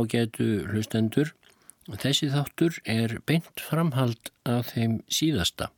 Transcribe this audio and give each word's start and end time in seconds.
ágætu 0.00 0.64
hlustendur. 0.70 1.34
Þessi 1.90 2.30
þáttur 2.32 2.80
er 2.88 3.18
beint 3.26 3.60
framhald 3.60 4.30
af 4.48 4.72
þeim 4.74 5.00
síðasta. 5.10 5.70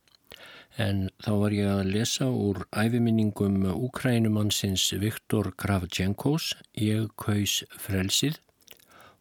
En 0.77 1.09
þá 1.21 1.31
var 1.37 1.51
ég 1.53 1.67
að 1.69 1.91
lesa 1.93 2.25
úr 2.31 2.65
æfiminningum 2.73 3.65
Ukrænumannsins 3.75 4.93
Viktor 4.97 5.51
Kravchenkos, 5.53 6.55
Ég 6.73 7.09
kaus 7.19 7.63
frelsið 7.77 8.39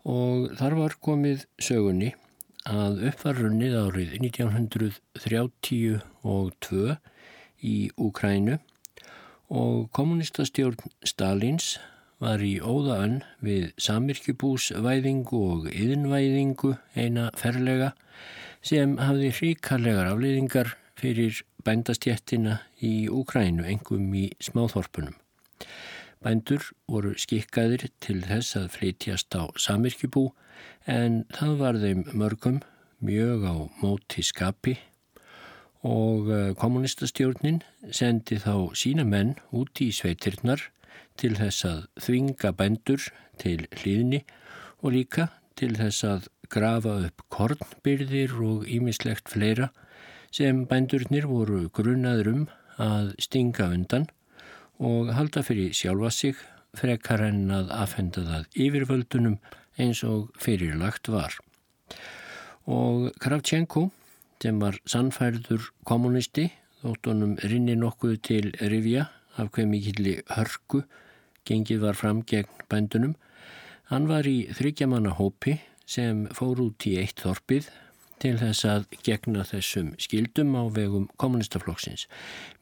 og 0.08 0.56
þar 0.58 0.74
var 0.80 0.96
komið 1.04 1.46
sögunni 1.60 2.14
að 2.66 3.04
uppvarrunnið 3.10 3.76
árið 3.78 4.12
1932 4.22 6.96
í 7.62 7.90
Ukrænu 8.00 8.58
og 9.52 9.90
kommunistastjórn 9.92 10.76
Stalins 11.04 11.78
var 12.22 12.42
í 12.44 12.52
óðaönn 12.62 13.22
við 13.42 13.72
samirkjubúsvæðingu 13.82 15.40
og 15.54 15.64
yðinvæðingu 15.72 16.76
eina 16.94 17.30
ferlega 17.38 17.92
sem 18.62 18.94
hafði 19.02 19.32
hríkarlegar 19.38 20.12
afleiðingar 20.12 20.76
fyrir 20.98 21.40
bændastjettina 21.66 22.60
í 22.82 23.08
Úkrænu, 23.10 23.66
engum 23.66 24.12
í 24.14 24.28
smáþorpunum. 24.42 25.16
Bændur 26.22 26.68
voru 26.86 27.16
skikkaðir 27.18 27.88
til 28.02 28.20
þess 28.22 28.54
að 28.60 28.68
flytjast 28.76 29.34
á 29.34 29.50
samirkjubú 29.58 30.28
en 30.86 31.24
það 31.34 31.56
var 31.58 31.80
þeim 31.82 32.04
mörgum 32.14 32.60
mjög 33.02 33.48
á 33.50 33.56
móti 33.82 34.22
skapi 34.22 34.76
og 35.82 36.30
eh, 36.30 36.52
kommunistastjórnin 36.54 37.64
sendi 37.90 38.38
þá 38.38 38.70
sína 38.78 39.02
menn 39.02 39.34
út 39.50 39.82
í 39.82 39.90
sveitirnar 39.90 40.68
til 41.20 41.34
þess 41.38 41.66
að 41.68 41.80
þvinga 42.06 42.52
bændur 42.58 43.08
til 43.40 43.66
hlýðni 43.80 44.22
og 44.82 44.94
líka 44.96 45.28
til 45.58 45.74
þess 45.78 46.04
að 46.08 46.28
grafa 46.52 46.96
upp 47.06 47.24
kornbyrðir 47.32 48.34
og 48.44 48.66
ímislegt 48.68 49.30
fleira 49.32 49.70
sem 50.32 50.64
bændurnir 50.68 51.28
voru 51.28 51.66
grunnaður 51.76 52.32
um 52.32 52.42
að 52.82 53.12
stinga 53.20 53.68
undan 53.72 54.08
og 54.82 55.12
halda 55.16 55.42
fyrir 55.46 55.74
sjálfa 55.76 56.10
sig 56.10 56.36
frekar 56.76 57.22
en 57.26 57.50
að 57.52 57.72
afhenda 57.76 58.24
það 58.26 58.60
yfirvöldunum 58.66 59.36
eins 59.80 60.02
og 60.08 60.32
fyrirlagt 60.40 61.08
var. 61.12 61.36
Og 62.68 63.10
Kravchenko, 63.20 63.90
sem 64.42 64.58
var 64.60 64.78
sannfærður 64.88 65.68
kommunisti, 65.88 66.48
þóttunum 66.82 67.36
rinni 67.46 67.76
nokkuð 67.78 68.16
til 68.26 68.50
Rivja 68.60 69.06
af 69.36 69.52
hver 69.54 69.68
mikilli 69.68 70.18
hörku 70.34 70.82
gengið 71.48 71.82
var 71.82 71.98
fram 71.98 72.22
gegn 72.22 72.50
bændunum. 72.70 73.14
Hann 73.90 74.08
var 74.08 74.26
í 74.28 74.46
þryggjamanna 74.54 75.16
hópi 75.18 75.58
sem 75.86 76.26
fór 76.34 76.60
út 76.62 76.86
í 76.88 76.96
eitt 77.00 77.20
þorpið 77.22 77.68
til 78.22 78.36
þess 78.38 78.66
að 78.68 78.86
gegna 79.02 79.42
þessum 79.46 79.92
skildum 80.00 80.54
á 80.54 80.62
vegum 80.70 81.08
kommunistaflokksins. 81.18 82.06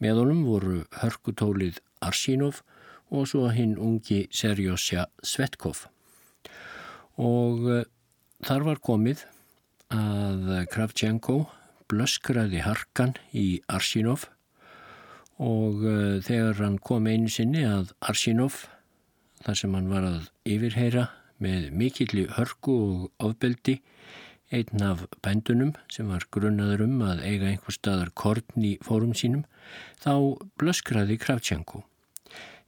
Með 0.01 0.23
honum 0.23 0.45
voru 0.49 0.77
hörkutólið 1.03 1.83
Arsínov 2.01 2.63
og 3.11 3.29
svo 3.29 3.51
hinn 3.53 3.77
ungi 3.77 4.25
Serjósja 4.33 5.09
Svetkov. 5.23 5.85
Og 7.21 7.67
uh, 7.69 7.85
þar 8.47 8.67
var 8.71 8.81
komið 8.81 9.27
að 9.93 10.67
Kravchenko 10.71 11.43
blöskraði 11.91 12.63
harkan 12.65 13.17
í 13.35 13.61
Arsínov 13.69 14.29
og 15.41 15.81
uh, 15.87 16.21
þegar 16.21 16.61
hann 16.61 16.77
kom 16.85 17.09
einu 17.09 17.31
sinni 17.33 17.65
að 17.65 17.95
Arsinov 18.05 18.67
þar 19.41 19.57
sem 19.57 19.75
hann 19.77 19.89
var 19.89 20.05
að 20.05 20.29
yfirheyra 20.45 21.07
með 21.41 21.71
mikilli 21.73 22.27
hörku 22.37 22.75
og 22.77 23.25
ofbeldi 23.25 23.79
einn 24.53 24.85
af 24.85 25.07
bændunum 25.25 25.73
sem 25.93 26.11
var 26.11 26.27
grunnaður 26.35 26.85
um 26.85 27.01
að 27.07 27.23
eiga 27.25 27.49
einhver 27.49 27.75
staðar 27.75 28.11
korn 28.13 28.67
í 28.67 28.75
fórum 28.85 29.15
sínum 29.17 29.47
þá 30.03 30.37
blöskraði 30.61 31.17
Kravtjanko. 31.23 31.85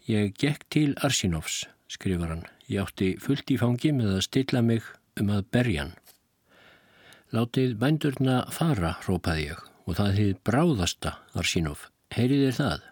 Ég 0.08 0.32
gekk 0.38 0.64
til 0.72 0.94
Arsinovs, 1.04 1.66
skrifar 1.90 2.32
hann. 2.32 2.46
Ég 2.70 2.86
átti 2.86 3.12
fullt 3.20 3.50
í 3.52 3.58
fangi 3.60 3.92
með 3.94 4.16
að 4.16 4.26
stilla 4.30 4.62
mig 4.64 4.86
um 5.20 5.34
að 5.34 5.44
berja 5.52 5.84
hann. 5.84 5.96
Látið 7.32 7.76
bændurna 7.80 8.42
fara, 8.52 8.96
rópaði 9.04 9.50
ég 9.50 9.64
og 9.82 9.98
það 9.98 10.14
hefði 10.16 10.38
bráðasta 10.46 11.18
Arsinov 11.36 11.91
heyrið 12.16 12.46
er 12.48 12.56
það? 12.58 12.88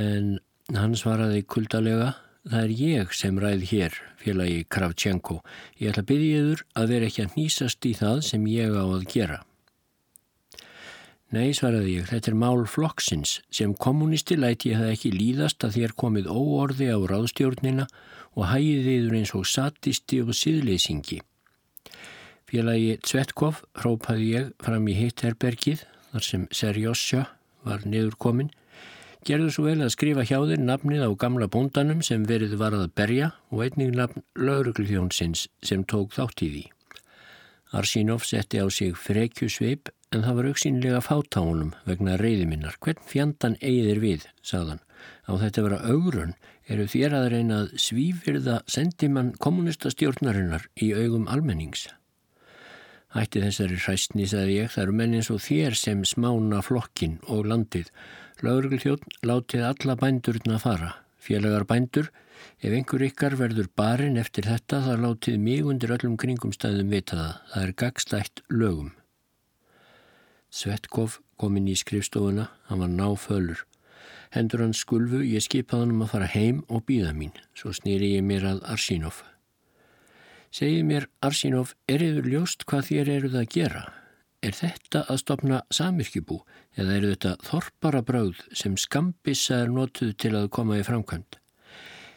En 0.00 0.32
hann 0.76 0.96
svaraði 0.98 1.42
kuldalega, 1.50 2.14
það 2.46 2.64
er 2.64 2.74
ég 2.78 3.14
sem 3.16 3.38
ræð 3.42 3.66
hér, 3.72 4.00
félagi 4.22 4.64
Kravchenko. 4.70 5.40
Ég 5.80 5.92
ætla 5.92 6.04
að 6.04 6.10
byggja 6.10 6.42
yfir 6.42 6.64
að 6.78 6.92
vera 6.94 7.08
ekki 7.10 7.24
að 7.24 7.38
nýsast 7.38 7.88
í 7.90 7.94
það 7.98 8.20
sem 8.30 8.50
ég 8.50 8.76
á 8.76 8.84
að 8.84 9.06
gera. 9.10 9.40
Nei, 11.30 11.52
svaraði 11.54 12.00
ég, 12.00 12.08
þetta 12.10 12.32
er 12.32 12.38
mál 12.42 12.64
flokksins. 12.66 13.36
Sem 13.54 13.74
kommunisti 13.78 14.34
læti 14.34 14.72
ég 14.72 14.80
það 14.82 14.94
ekki 14.96 15.12
líðast 15.14 15.66
að 15.66 15.76
þér 15.76 15.92
komið 16.02 16.30
óorði 16.30 16.88
á 16.90 16.98
ráðstjórnina 17.06 17.86
og 18.34 18.48
hægið 18.50 18.88
yfir 18.96 19.18
eins 19.20 19.34
og 19.38 19.46
satisti 19.46 20.18
og 20.24 20.34
siðleysingi. 20.34 21.20
Félagi 22.50 22.96
Tvetkov 23.06 23.62
hrópaði 23.78 24.32
ég 24.32 24.50
fram 24.58 24.88
í 24.90 24.96
Hitterbergið 24.98 25.84
þar 26.12 26.26
sem 26.26 26.48
Serjósja 26.54 27.26
var 27.66 27.84
niður 27.86 28.16
komin, 28.20 28.50
gerðu 29.26 29.52
svo 29.52 29.66
vel 29.68 29.78
að 29.84 29.94
skrifa 29.94 30.24
hjá 30.24 30.38
þeir 30.38 30.64
nafnið 30.64 31.06
á 31.06 31.10
gamla 31.22 31.48
bóndanum 31.52 32.02
sem 32.06 32.24
verið 32.28 32.56
var 32.60 32.76
að 32.76 32.90
berja 32.96 33.32
og 33.50 33.64
einnig 33.66 33.94
nafn 33.96 34.24
laurugljónsins 34.38 35.48
sem 35.62 35.84
tók 35.84 36.16
þátt 36.16 36.44
í 36.46 36.50
því. 36.54 36.66
Arsínov 37.76 38.24
setti 38.26 38.58
á 38.58 38.66
sig 38.66 38.96
frekjusveip 38.98 39.92
en 40.10 40.24
það 40.24 40.38
var 40.38 40.48
auksínlega 40.50 41.02
fátánum 41.06 41.74
vegna 41.86 42.16
reyðiminnar. 42.18 42.80
Hvern 42.82 43.04
fjandan 43.06 43.54
eigðir 43.62 44.00
við, 44.02 44.26
sagðan. 44.42 44.82
Á 45.30 45.32
þetta 45.38 45.66
vera 45.68 45.78
augrun 45.86 46.34
eru 46.70 46.88
þér 46.90 47.14
að 47.20 47.28
reyna 47.34 47.60
að 47.62 47.78
svífyrða 47.84 48.58
sendimann 48.66 49.32
kommunistastjórnarinnar 49.38 50.66
í 50.82 50.90
augum 50.98 51.30
almennings. 51.30 51.86
Ætti 53.10 53.40
þessari 53.42 53.76
hræstni, 53.82 54.24
sagði 54.30 54.56
ég, 54.60 54.68
það 54.70 54.82
eru 54.84 54.92
menn 55.00 55.14
eins 55.18 55.30
og 55.34 55.40
þér 55.42 55.74
sem 55.74 56.02
smána 56.06 56.60
flokkin 56.62 57.16
og 57.26 57.48
landið. 57.50 57.88
Laurugilþjótt 58.46 59.02
látið 59.26 59.64
alla 59.66 59.96
bændurna 59.98 60.60
fara. 60.62 60.92
Félagar 61.20 61.66
bændur, 61.66 62.12
ef 62.62 62.70
einhver 62.70 63.02
ykkar 63.08 63.34
verður 63.40 63.66
barinn 63.76 64.20
eftir 64.20 64.46
þetta, 64.46 64.78
þar 64.86 65.02
látið 65.02 65.40
mig 65.42 65.66
undir 65.66 65.96
öllum 65.96 66.14
kringum 66.22 66.54
stæðum 66.54 66.94
vita 66.94 67.18
það. 67.18 67.34
Það 67.50 67.66
er 67.66 67.74
gagstætt 67.82 68.44
lögum. 68.48 68.94
Svetkov 70.50 71.18
kom 71.38 71.58
inn 71.58 71.68
í 71.70 71.76
skrifstofuna, 71.78 72.46
hann 72.70 72.84
var 72.84 72.94
náfölur. 72.94 73.66
Hendur 74.30 74.62
hans 74.62 74.84
skulfu, 74.84 75.24
ég 75.26 75.42
skipaði 75.42 75.82
hann 75.82 75.96
um 75.96 76.06
að 76.06 76.14
fara 76.14 76.30
heim 76.30 76.62
og 76.70 76.86
býða 76.86 77.10
mín. 77.18 77.34
Svo 77.58 77.74
snýri 77.74 78.14
ég 78.14 78.22
mér 78.22 78.46
að 78.54 78.64
Arsínov. 78.70 79.24
Segið 80.50 80.80
mér, 80.82 81.04
Arsínov, 81.22 81.76
er 81.86 82.02
yfir 82.02 82.26
ljóst 82.26 82.64
hvað 82.66 82.88
þér 82.88 83.08
eruð 83.12 83.34
að 83.38 83.50
gera? 83.54 83.82
Er 84.42 84.56
þetta 84.56 85.04
að 85.12 85.20
stopna 85.22 85.60
samirkjubú 85.70 86.40
eða 86.74 86.96
eru 86.96 87.10
þetta 87.12 87.34
þorpara 87.46 88.00
bráð 88.08 88.40
sem 88.58 88.74
skambissa 88.74 89.60
er 89.62 89.70
notuð 89.70 90.16
til 90.18 90.32
að 90.34 90.48
koma 90.56 90.80
í 90.80 90.86
framkvæmt? 90.88 91.38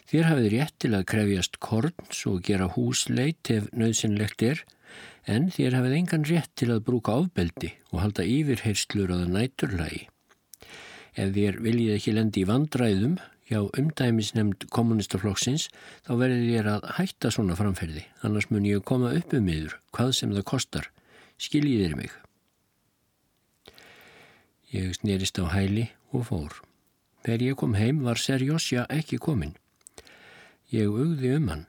Þér 0.09 0.30
hafið 0.31 0.47
rétt 0.56 0.75
til 0.81 0.91
að 0.97 1.06
krefjast 1.13 1.59
korns 1.62 2.24
og 2.31 2.41
gera 2.47 2.71
húsleit 2.74 3.53
ef 3.53 3.69
nöðsynlegt 3.69 4.45
er, 4.50 4.63
en 5.29 5.51
þér 5.53 5.77
hafið 5.77 5.97
engan 6.00 6.25
rétt 6.31 6.56
til 6.57 6.71
að 6.74 6.81
brúka 6.89 7.13
áfbeldi 7.19 7.69
og 7.91 8.01
halda 8.01 8.25
yfirheyrslur 8.25 9.13
á 9.13 9.15
það 9.21 9.33
næturlægi. 9.38 10.01
Ef 11.13 11.38
þér 11.38 11.62
viljið 11.62 11.95
ekki 12.00 12.18
lendi 12.18 12.41
í 12.41 12.50
vandræðum, 12.50 13.19
hjá 13.53 13.61
umdæmisnemnd 13.77 14.65
kommunistaflokksins 14.73 15.69
þá 16.07 16.11
verður 16.17 16.44
ég 16.50 16.69
að 16.73 16.89
hætta 16.97 17.31
svona 17.31 17.55
framferði. 17.59 18.03
Annars 18.25 18.50
mun 18.50 18.65
ég 18.65 18.83
koma 18.83 19.13
upp 19.13 19.33
um 19.38 19.50
yfir 19.53 19.77
hvað 19.94 20.13
sem 20.17 20.33
það 20.33 20.47
kostar. 20.50 20.91
Skiljið 21.38 21.85
þér 21.85 21.97
mig? 22.01 22.13
Ég 24.73 24.94
snerist 24.97 25.38
á 25.38 25.45
hæli 25.53 25.91
og 26.11 26.25
fór. 26.31 26.61
Þegar 27.23 27.45
ég 27.45 27.59
kom 27.59 27.75
heim 27.77 28.01
var 28.03 28.19
Serjósja 28.19 28.88
ekki 28.91 29.21
komin 29.21 29.53
ég 30.73 30.89
augði 30.89 31.35
um 31.38 31.50
hann. 31.51 31.65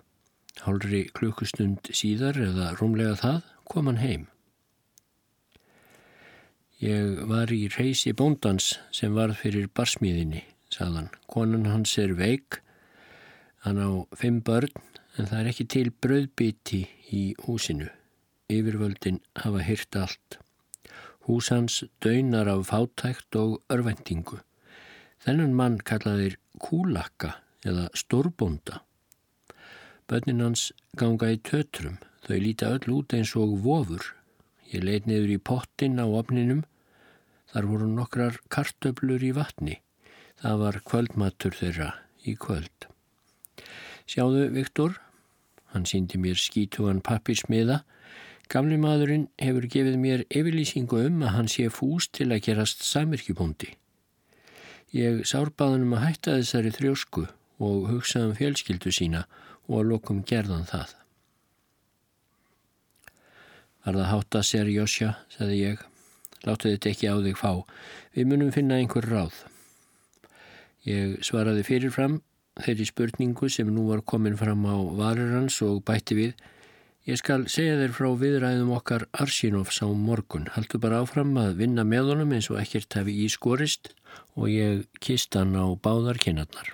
Hálfri 0.64 1.02
klukkustund 1.12 1.90
síðar 1.92 2.38
eða 2.40 2.70
rúmlega 2.78 3.19
það 3.20 3.50
kom 3.69 3.90
hann 3.90 4.00
heim. 4.00 4.25
Ég 6.81 7.20
var 7.28 7.52
í 7.52 7.66
reysi 7.72 8.14
bóndans 8.16 8.75
sem 8.94 9.14
var 9.16 9.34
fyrir 9.38 9.69
barsmíðinni 9.76 10.44
sagðan. 10.75 11.11
Konan 11.31 11.69
hans 11.71 11.94
er 12.03 12.15
veik, 12.19 12.61
hann 13.65 13.79
á 13.79 13.91
fimm 14.19 14.43
börn 14.44 14.73
en 15.17 15.29
það 15.31 15.41
er 15.41 15.50
ekki 15.53 15.67
til 15.71 15.91
bröðbiti 16.03 16.81
í 17.15 17.23
húsinu. 17.47 17.91
Yfirvöldin 18.53 19.21
hafa 19.41 19.62
hyrt 19.65 19.97
allt. 19.97 20.38
Hús 21.25 21.49
hans 21.55 21.82
döinar 22.05 22.50
af 22.53 22.67
fátækt 22.69 23.38
og 23.41 23.62
örvendingu. 23.73 24.41
Þennan 25.25 25.55
mann 25.56 25.79
kallaðir 25.81 26.37
kúlakka 26.61 27.38
eða 27.65 27.87
stórbonda. 27.97 28.82
Bönnin 30.11 30.43
hans 30.44 30.67
ganga 31.00 31.31
í 31.32 31.38
tötrum, 31.41 31.97
þau 32.27 32.37
líta 32.43 32.75
öll 32.77 32.99
út 32.99 33.15
eins 33.17 33.32
og 33.41 33.56
vofur. 33.65 34.11
Ég 34.69 34.85
leit 34.85 35.09
niður 35.09 35.32
í 35.32 35.41
pottin 35.41 35.97
á 35.97 36.05
opninum, 36.05 36.61
þar 37.49 37.70
voru 37.70 37.88
nokkrar 37.88 38.37
kartöblur 38.53 39.25
í 39.25 39.32
vatni. 39.32 39.79
Það 40.42 40.60
var 40.60 40.81
kvöldmatur 40.88 41.56
þeirra 41.58 41.90
í 42.25 42.34
kvöld. 42.40 42.88
Sjáðu, 44.10 44.48
Viktor, 44.52 44.98
hann 45.72 45.86
síndi 45.88 46.19
mér 46.20 46.38
skítugan 46.40 47.02
pappirsmiða. 47.04 47.82
Gamli 48.52 48.76
maðurinn 48.81 49.28
hefur 49.40 49.64
gefið 49.70 49.96
mér 50.00 50.26
yfirlýsingu 50.28 51.06
um 51.06 51.22
að 51.25 51.34
hann 51.38 51.48
sé 51.48 51.70
fús 51.72 52.10
til 52.12 52.28
að 52.31 52.44
gerast 52.48 52.84
samirkjubóndi. 52.84 53.70
Ég 54.94 55.25
sárbaðunum 55.26 55.96
að 55.96 56.04
hætta 56.04 56.36
þessari 56.38 56.75
þrjósku 56.76 57.25
og 57.64 57.88
hugsaðum 57.88 58.34
um 58.34 58.36
fjölskyldu 58.38 58.92
sína 58.94 59.25
og 59.66 59.81
að 59.81 59.88
lokum 59.94 60.20
gerðan 60.28 60.69
það. 60.69 60.92
Var 63.84 63.98
það 64.00 64.10
hátt 64.12 64.38
að 64.38 64.46
sér, 64.48 64.70
Jósja, 64.72 65.10
sagði 65.32 65.58
ég. 65.60 65.82
Láttu 66.44 66.70
þetta 66.70 66.92
ekki 66.92 67.10
á 67.10 67.16
þig 67.25 67.40
fá. 67.40 67.50
Við 68.16 68.31
munum 68.31 68.52
finna 68.52 68.78
einhver 68.81 69.08
ráð. 69.08 69.42
Ég 70.84 71.19
svaraði 71.25 71.64
fyrirfram 71.64 72.20
þeirri 72.60 72.86
spurningu 72.86 73.48
sem 73.50 73.70
nú 73.72 73.88
var 73.88 74.04
komin 74.06 74.36
fram 74.38 74.66
á 74.69 74.76
varirhans 74.98 75.56
og 75.64 75.82
bætti 75.88 76.19
við. 76.19 76.34
Ég 77.04 77.19
skal 77.20 77.44
segja 77.52 77.76
þér 77.81 77.92
frá 77.96 78.08
viðræðum 78.20 78.70
okkar 78.78 79.06
Arsinovs 79.12 79.82
á 79.84 79.88
morgun. 79.92 80.46
Haldu 80.54 80.81
bara 80.81 81.02
áfram 81.04 81.34
að 81.40 81.58
vinna 81.60 81.84
með 81.84 82.14
honum 82.14 82.32
eins 82.32 82.48
og 82.52 82.60
ekkert 82.62 82.96
hefi 82.96 83.16
í 83.25 83.28
skorist 83.32 83.92
og 84.38 84.48
ég 84.48 84.86
kist 85.04 85.36
hann 85.36 85.52
á 85.52 85.66
báðar 85.76 86.20
kynarnar. 86.22 86.72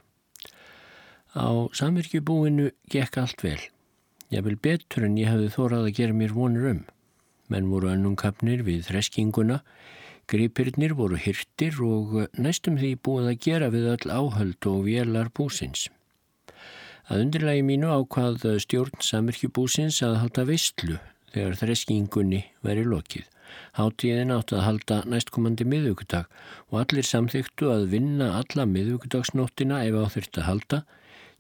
Á 1.34 1.70
samirkjubúinu 1.74 2.70
gekk 2.90 3.18
allt 3.22 3.42
vel. 3.42 3.58
Ég 4.30 4.46
vil 4.46 4.58
betur 4.58 5.06
en 5.06 5.18
ég 5.18 5.30
hefði 5.30 5.50
þórað 5.56 5.88
að 5.88 5.96
gera 5.98 6.14
mér 6.14 6.34
vonur 6.36 6.68
um. 6.70 6.84
Menn 7.50 7.70
voru 7.70 7.90
önnumkapnir 7.90 8.62
við 8.66 8.84
þreskinguna, 8.86 9.58
gripirnir 10.30 10.94
voru 10.98 11.18
hirtir 11.18 11.80
og 11.82 12.14
næstum 12.38 12.78
því 12.78 12.92
búið 13.06 13.30
að 13.32 13.40
gera 13.46 13.70
við 13.74 13.88
öll 13.94 14.12
áhöld 14.14 14.68
og 14.70 14.84
vélar 14.86 15.30
búsins. 15.34 15.88
Að 17.10 17.24
undirlægi 17.24 17.64
mínu 17.66 17.90
ákvað 17.90 18.44
stjórn 18.62 19.02
samirkjubúsins 19.02 19.98
að 20.06 20.20
halda 20.22 20.46
veistlu 20.46 21.00
þegar 21.34 21.58
þreskingunni 21.58 22.44
veri 22.66 22.84
lokið. 22.86 23.26
Háttíðin 23.74 24.30
átt 24.34 24.54
að 24.54 24.64
halda 24.66 25.00
næstkomandi 25.10 25.66
miðugudag 25.66 26.28
og 26.70 26.76
allir 26.84 27.06
samþyktu 27.06 27.70
að 27.72 27.88
vinna 27.94 28.30
alla 28.38 28.66
miðugudagsnóttina 28.70 29.82
ef 29.88 29.98
á 29.98 30.06
þurft 30.14 30.38
að 30.38 30.46
halda 30.46 30.80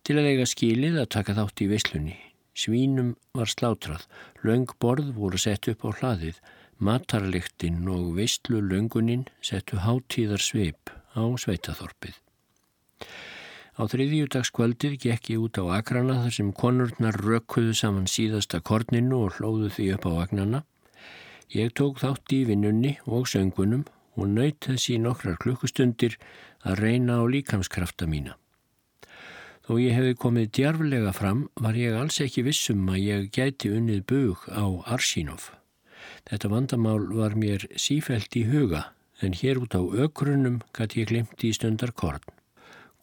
til 0.06 0.18
að 0.18 0.30
eiga 0.32 0.48
skilið 0.50 0.98
að 1.02 1.12
taka 1.14 1.36
þátt 1.38 1.62
í 1.62 1.68
veislunni. 1.70 2.16
Svínum 2.58 3.14
var 3.36 3.48
slátrað, 3.48 4.08
laung 4.42 4.66
borð 4.82 5.12
voru 5.14 5.38
sett 5.38 5.68
upp 5.70 5.86
á 5.86 5.90
hlaðið, 6.00 6.40
matarliktinn 6.80 7.84
og 7.92 8.14
veistlu 8.16 8.62
launguninn 8.64 9.26
settu 9.44 9.80
hátíðar 9.84 10.40
sveip 10.40 10.92
á 11.12 11.22
sveitaþorpið. 11.44 12.16
Á 13.80 13.82
þriðjúdagskvöldið 13.88 14.96
gekk 15.04 15.30
ég 15.32 15.44
út 15.44 15.60
á 15.60 15.64
akrana 15.78 16.18
þar 16.24 16.34
sem 16.36 16.50
konurnar 16.52 17.16
rökkuðu 17.16 17.76
saman 17.76 18.08
síðasta 18.10 18.60
korninu 18.60 19.22
og 19.26 19.38
hlóðu 19.38 19.70
því 19.76 19.86
upp 19.96 20.08
á 20.08 20.12
vagnana. 20.18 20.60
Ég 21.52 21.72
tók 21.76 22.00
þátt 22.02 22.32
í 22.36 22.42
vinnunni 22.48 22.98
og 23.06 23.28
söngunum 23.30 23.86
og 24.16 24.28
nöyt 24.28 24.68
þessi 24.68 24.98
nokkrar 25.00 25.40
klukkustundir 25.40 26.18
að 26.64 26.82
reyna 26.84 27.20
á 27.20 27.24
líkamskrafta 27.24 28.08
mína. 28.10 28.36
Þó 29.64 29.78
ég 29.78 29.94
hefði 29.94 30.18
komið 30.18 30.52
djarflega 30.56 31.14
fram 31.14 31.46
var 31.54 31.76
ég 31.78 31.94
alls 31.94 32.20
ekki 32.24 32.42
vissum 32.42 32.88
að 32.90 33.04
ég 33.04 33.30
gæti 33.30 33.70
unnið 33.70 34.04
bug 34.08 34.48
á 34.50 34.66
Arsínov. 34.96 35.59
Þetta 36.28 36.50
vandamál 36.52 37.06
var 37.16 37.36
mér 37.38 37.66
sífælt 37.76 38.36
í 38.38 38.46
huga 38.50 38.88
en 39.20 39.36
hér 39.36 39.60
út 39.60 39.76
á 39.76 39.82
ökrunum 39.82 40.60
gæti 40.76 41.02
ég 41.02 41.10
glimt 41.10 41.44
í 41.44 41.52
stundar 41.56 41.92
korn. 41.92 42.24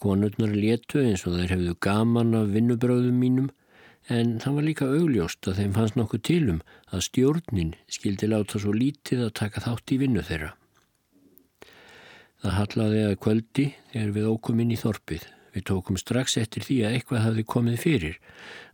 Konurnar 0.01 0.53
letu 0.53 1.01
eins 1.01 1.25
og 1.25 1.38
þær 1.38 1.55
hefðu 1.55 1.73
gaman 1.81 2.35
af 2.38 2.51
vinnubröðum 2.53 3.17
mínum 3.21 3.49
en 4.13 4.38
það 4.41 4.59
var 4.59 4.67
líka 4.67 4.88
augljóst 4.88 5.49
að 5.49 5.61
þeim 5.61 5.73
fannst 5.75 5.97
nokkuð 5.97 6.23
tilum 6.29 6.59
að 6.93 7.05
stjórnin 7.07 7.74
skildi 7.91 8.29
láta 8.29 8.62
svo 8.62 8.74
lítið 8.75 9.25
að 9.25 9.36
taka 9.41 9.63
þátt 9.65 9.93
í 9.93 10.00
vinnu 10.03 10.24
þeirra. 10.27 10.53
Það 12.43 12.55
hallaði 12.60 13.01
að 13.07 13.17
kvöldi 13.25 13.65
þegar 13.91 14.13
við 14.15 14.29
ókum 14.29 14.62
inn 14.62 14.72
í 14.72 14.79
þorpið. 14.79 15.25
Við 15.57 15.63
tókum 15.72 15.98
strax 15.98 16.38
eftir 16.38 16.65
því 16.67 16.77
að 16.86 16.95
eitthvað 16.95 17.24
hafði 17.25 17.43
komið 17.50 17.77
fyrir. 17.81 18.17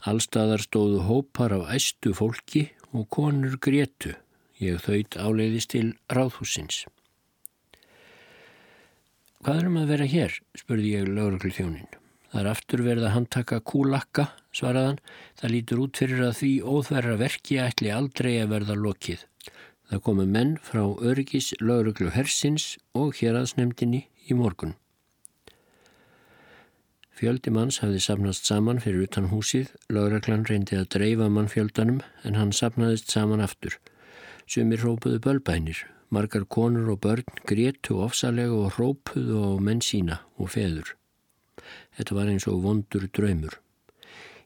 Allstaðar 0.09 0.63
stóðu 0.65 1.05
hópar 1.07 1.55
af 1.55 1.69
æstu 1.71 2.11
fólki 2.17 2.65
og 2.93 3.09
konur 3.11 3.57
grétu. 3.57 4.13
Ég 4.61 4.79
þauðt 4.85 5.17
áleiðist 5.17 5.73
til 5.73 5.87
ráðhúsins. 6.13 6.83
Hvað 9.43 9.59
erum 9.59 9.81
að 9.81 9.89
vera 9.91 10.05
hér? 10.07 10.37
spurði 10.55 10.93
ég 10.93 11.09
lögurklu 11.09 11.51
þjónin. 11.51 11.89
Það 12.31 12.39
er 12.41 12.49
aftur 12.49 12.81
verið 12.85 13.07
að 13.09 13.15
handtaka 13.17 13.59
kúlakka, 13.61 14.27
svaraðan. 14.55 15.01
Það 15.37 15.51
lítur 15.53 15.81
út 15.83 15.99
fyrir 15.99 16.23
að 16.25 16.37
því 16.39 16.51
óþverra 16.63 17.17
verki 17.19 17.59
ætli 17.61 17.91
aldrei 17.93 18.31
að 18.39 18.53
verða 18.55 18.77
lokið. 18.79 19.25
Það 19.89 20.03
komu 20.07 20.25
menn 20.25 20.55
frá 20.63 20.85
öryggis 20.85 21.51
lögurklu 21.61 22.13
hersins 22.15 22.77
og 22.97 23.19
héraðsnemdini 23.19 24.05
í 24.29 24.37
morgun. 24.39 24.77
Fjöldi 27.13 27.51
manns 27.53 27.77
hafði 27.83 27.99
sapnast 28.01 28.47
saman 28.49 28.79
fyrir 28.81 29.05
utan 29.05 29.27
húsið, 29.29 29.69
lögreglan 29.93 30.47
reyndi 30.49 30.79
að 30.79 30.89
dreifa 30.95 31.27
mannfjöldanum 31.29 31.99
en 32.25 32.37
hann 32.39 32.53
sapnaðist 32.57 33.13
saman 33.13 33.43
aftur. 33.45 33.77
Sumir 34.49 34.81
rópuðu 34.81 35.19
bölbænir, 35.21 35.83
margar 36.09 36.47
konur 36.49 36.89
og 36.95 37.03
börn 37.05 37.41
gréttu 37.45 37.99
ofsalega 38.01 38.57
og 38.57 38.79
rópuðu 38.79 39.43
á 39.45 39.51
menn 39.61 39.83
sína 39.85 40.23
og 40.41 40.49
feður. 40.55 40.95
Þetta 41.93 42.17
var 42.17 42.31
eins 42.33 42.47
og 42.49 42.63
vondur 42.65 43.05
draumur. 43.13 43.59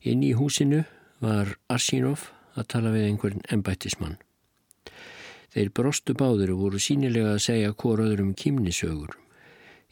Inn 0.03 0.23
í 0.23 0.33
húsinu 0.35 0.83
var 1.23 1.55
Arsínov 1.71 2.27
að 2.59 2.67
tala 2.73 2.91
við 2.91 3.07
einhvern 3.07 3.45
embættismann. 3.53 4.17
Þeir 5.55 5.71
brostu 5.71 6.13
báður 6.17 6.51
og 6.53 6.65
voru 6.65 6.81
sínilega 6.83 7.31
að 7.37 7.45
segja 7.47 7.71
hvoraður 7.71 8.25
um 8.25 8.35
kýmnisögur. 8.35 9.15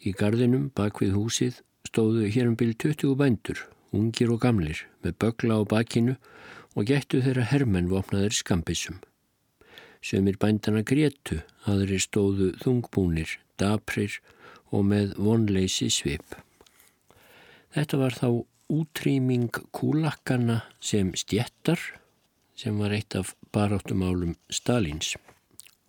Í 0.03 0.11
gardinum 0.11 0.67
bak 0.75 0.99
við 1.01 1.15
húsið 1.15 1.63
stóðu 1.95 2.27
hér 2.27 2.49
um 2.49 2.55
byrju 2.59 2.75
20 2.91 3.15
bændur, 3.15 3.59
ungir 3.95 4.27
og 4.33 4.41
gamlir, 4.43 4.81
með 4.99 5.13
bögla 5.23 5.55
á 5.55 5.61
bakinu 5.63 6.15
og 6.75 6.89
gættu 6.89 7.21
þeirra 7.23 7.45
hermenn 7.47 7.87
vopnaður 7.87 8.35
skambissum. 8.35 8.97
Sumir 10.03 10.35
bændana 10.35 10.83
grétu, 10.83 11.39
aðri 11.63 12.01
stóðu 12.03 12.49
þungbúnir, 12.59 13.37
daprir 13.55 14.17
og 14.75 14.83
með 14.89 15.13
vonleysi 15.15 15.87
svip. 15.87 16.35
Þetta 17.71 18.01
var 18.01 18.19
þá 18.19 18.27
útrýming 18.75 19.55
kúlakkana 19.71 20.65
sem 20.83 21.13
stjettar, 21.15 21.79
sem 22.59 22.75
var 22.75 22.91
eitt 22.91 23.15
af 23.15 23.37
baráttumálum 23.55 24.35
Stalins. 24.51 25.15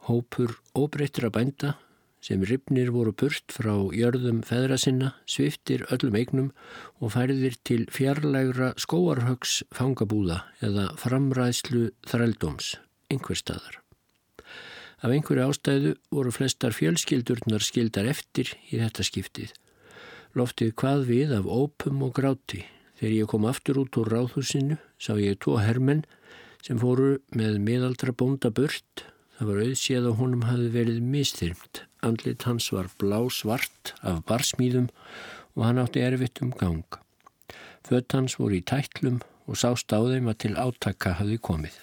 Hópur 0.06 0.54
óbreyttra 0.78 1.34
bænda 1.34 1.74
sem 2.26 2.42
ripnir 2.42 2.90
voru 2.90 3.12
burt 3.14 3.54
frá 3.54 3.74
jörðum 3.94 4.40
feðra 4.46 4.78
sinna, 4.80 5.12
sviftir 5.30 5.84
öllum 5.94 6.16
eignum 6.18 6.48
og 6.98 7.12
færðir 7.14 7.54
til 7.62 7.84
fjarlægra 7.94 8.72
skóarhögs 8.82 9.60
fangabúða 9.74 10.40
eða 10.64 10.88
framræðslu 10.98 11.92
þrældóms, 12.10 12.74
einhver 13.12 13.38
staðar. 13.38 13.78
Af 15.04 15.12
einhverju 15.12 15.46
ástæðu 15.46 15.94
voru 16.10 16.32
flestar 16.34 16.74
fjölskyldurnar 16.74 17.62
skildar 17.62 18.08
eftir 18.10 18.50
í 18.72 18.80
þetta 18.80 19.06
skiptið. 19.06 19.52
Loftið 20.34 20.72
hvað 20.80 21.06
við 21.06 21.34
af 21.36 21.46
ópum 21.46 22.02
og 22.08 22.16
gráti. 22.16 22.64
Þegar 22.98 23.14
ég 23.14 23.30
kom 23.30 23.46
aftur 23.46 23.82
út 23.84 23.98
úr 24.00 24.10
ráðhúsinu 24.10 24.80
sá 24.98 25.12
ég 25.20 25.38
tvo 25.38 25.60
hermenn 25.60 26.02
sem 26.64 26.80
fóru 26.80 27.20
með 27.36 27.60
miðaldra 27.62 28.16
bónda 28.16 28.50
burt. 28.50 29.04
Það 29.36 29.50
var 29.52 29.66
auðséð 29.66 30.08
að 30.08 30.16
honum 30.18 30.46
hafi 30.48 30.70
verið 30.72 31.04
mistyrmt 31.04 31.84
andlit 32.06 32.46
hans 32.46 32.70
var 32.72 32.88
blá 33.00 33.18
svart 33.32 33.94
af 34.02 34.22
barsmýðum 34.28 34.88
og 35.56 35.64
hann 35.66 35.82
átti 35.82 36.04
erfitt 36.06 36.42
um 36.44 36.52
gang. 36.56 36.84
Fött 37.86 38.14
hans 38.16 38.38
voru 38.40 38.58
í 38.58 38.64
tætlum 38.66 39.20
og 39.46 39.58
sást 39.60 39.92
á 39.94 40.00
þeim 40.02 40.30
að 40.30 40.40
til 40.44 40.54
átaka 40.58 41.16
hafi 41.20 41.38
komið. 41.38 41.74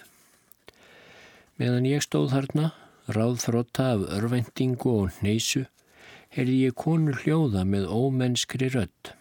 Meðan 1.60 1.86
ég 1.88 2.02
stóð 2.02 2.32
þarna, 2.34 2.70
ráðfróta 3.08 3.90
af 3.94 4.08
örvendingu 4.16 4.96
og 5.04 5.20
neysu, 5.24 5.66
heyrði 6.34 6.56
ég 6.66 6.76
konur 6.76 7.20
hljóða 7.22 7.62
með 7.68 7.86
ómennskri 7.94 8.72
rödd. 8.74 9.14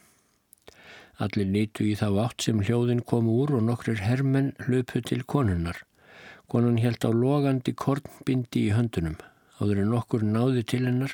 Allir 1.22 1.46
nýtu 1.48 1.86
í 1.86 1.94
þá 2.00 2.08
átt 2.26 2.48
sem 2.48 2.64
hljóðin 2.66 3.04
kom 3.06 3.30
úr 3.30 3.54
og 3.60 3.68
nokkrir 3.68 4.02
hermenn 4.02 4.56
löpu 4.66 5.04
til 5.06 5.22
konunnar. 5.24 5.78
Konan 6.50 6.82
held 6.82 7.06
á 7.06 7.12
logandi 7.14 7.74
kornbindi 7.78 8.68
í 8.68 8.74
höndunum. 8.74 9.16
Áður 9.64 9.80
en 9.86 9.94
okkur 9.96 10.26
náði 10.28 10.66
til 10.68 10.82
hennar 10.84 11.14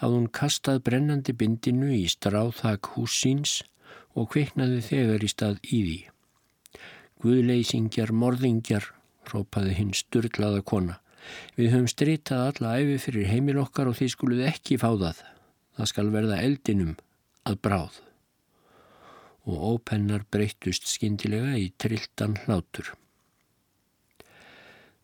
hafði 0.00 0.16
hún 0.16 0.30
kastað 0.34 0.80
brennandi 0.88 1.34
bindinu 1.38 1.92
í 1.94 2.08
stráþak 2.10 2.88
hús 2.96 3.14
síns 3.22 3.52
og 4.18 4.32
kviknaði 4.32 4.80
þegar 4.88 5.22
í 5.22 5.30
stað 5.30 5.60
í 5.62 5.78
því. 5.84 6.00
Guðleysingjar, 7.22 8.10
morðingjar, 8.10 8.88
rópaði 9.30 9.76
hinn 9.78 9.92
sturdlaða 9.94 10.64
kona. 10.66 10.98
Við 11.54 11.70
höfum 11.72 11.86
strítað 11.92 12.42
alla 12.48 12.74
æfi 12.82 12.98
fyrir 13.06 13.30
heimil 13.30 13.60
okkar 13.62 13.92
og 13.92 13.96
þið 14.00 14.10
skuluð 14.16 14.42
ekki 14.50 14.80
fá 14.82 14.90
það. 14.90 15.22
Það 15.78 15.90
skal 15.92 16.10
verða 16.16 16.42
eldinum 16.48 16.98
að 17.46 17.60
bráð. 17.62 18.02
Og 19.46 19.64
ópennar 19.70 20.26
breyttust 20.34 20.90
skindilega 20.90 21.54
í 21.62 21.70
trilltan 21.78 22.36
hlátur. 22.44 22.90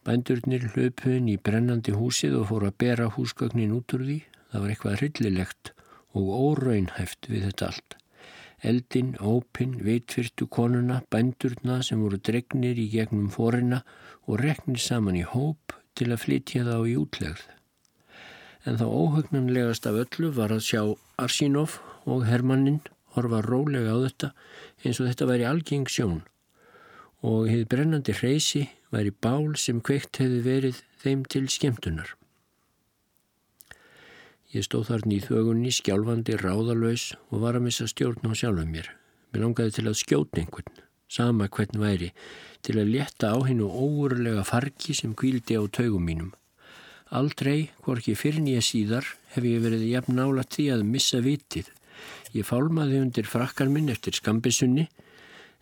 Bændurnir 0.08 0.62
hlöpuðin 0.72 1.26
í 1.28 1.36
brennandi 1.36 1.92
húsið 1.92 2.38
og 2.38 2.46
fóru 2.48 2.70
að 2.70 2.76
bera 2.80 3.08
húsgögnin 3.12 3.74
út 3.76 3.92
úr 3.96 4.04
því. 4.06 4.18
Það 4.50 4.62
var 4.62 4.72
eitthvað 4.72 4.94
hryllilegt 5.00 5.72
og 6.16 6.30
óraunhæft 6.36 7.28
við 7.28 7.44
þetta 7.48 7.66
allt. 7.68 7.96
Eldin, 8.70 9.10
ópin, 9.20 9.74
vitfyrtu 9.84 10.48
konuna, 10.52 11.02
bændurna 11.12 11.78
sem 11.84 12.00
voru 12.00 12.16
dregnir 12.16 12.80
í 12.80 12.88
gegnum 12.92 13.28
fórina 13.32 13.82
og 14.26 14.40
reknir 14.40 14.80
saman 14.80 15.20
í 15.20 15.24
hóp 15.24 15.76
til 15.96 16.10
að 16.10 16.22
flytja 16.24 16.64
þá 16.64 16.76
í 16.88 16.96
útlegð. 17.00 17.44
En 18.64 18.80
þá 18.80 18.86
óhugnanlegast 18.88 19.88
af 19.88 20.00
öllu 20.02 20.32
var 20.36 20.52
að 20.52 20.64
sjá 20.64 20.82
Arsínov 21.20 21.78
og 22.08 22.26
Hermannin 22.28 22.80
horfa 23.16 23.40
rólega 23.44 23.96
á 23.96 23.98
þetta 24.08 24.32
eins 24.84 25.00
og 25.00 25.08
þetta 25.08 25.28
væri 25.28 25.48
algeng 25.48 25.88
sjón 25.88 26.20
og 27.26 27.50
hefði 27.50 27.66
brennandi 27.68 28.14
hreysi 28.16 28.64
væri 28.94 29.12
bál 29.12 29.52
sem 29.60 29.80
kveikt 29.84 30.20
hefði 30.22 30.40
verið 30.46 30.80
þeim 31.02 31.24
til 31.28 31.46
skemmtunar. 31.52 32.14
Ég 34.50 34.66
stóð 34.66 34.88
þarna 34.88 35.14
í 35.14 35.22
þögunni 35.22 35.70
skjálfandi 35.70 36.38
ráðalös 36.40 37.12
og 37.30 37.44
var 37.44 37.58
að 37.58 37.68
missa 37.68 37.86
stjórn 37.86 38.26
á 38.26 38.34
sjálfum 38.34 38.72
mér. 38.74 38.88
Mér 39.30 39.44
langaði 39.44 39.76
til 39.76 39.86
að 39.86 40.00
skjóta 40.00 40.40
einhvern, 40.40 40.80
sama 41.06 41.46
hvern 41.46 41.78
væri, 41.78 42.08
til 42.66 42.80
að 42.80 42.90
leta 42.96 43.30
á 43.30 43.38
hennu 43.46 43.68
óurlega 43.70 44.42
fargi 44.48 44.96
sem 44.98 45.12
kvíldi 45.14 45.54
á 45.54 45.62
taugum 45.70 46.02
mínum. 46.02 46.32
Aldrei, 47.14 47.70
hvorki 47.84 48.16
fyrir 48.18 48.42
nýja 48.42 48.64
síðar, 48.64 49.06
hef 49.34 49.46
ég 49.46 49.62
verið 49.62 49.86
jafn 49.86 50.18
nála 50.18 50.42
því 50.42 50.66
að 50.74 50.84
missa 50.88 51.22
vitið. 51.22 51.70
Ég 52.34 52.46
fálmaði 52.46 53.00
undir 53.04 53.30
frakkar 53.30 53.70
minn 53.70 53.90
eftir 53.92 54.18
skambisunni 54.18 54.88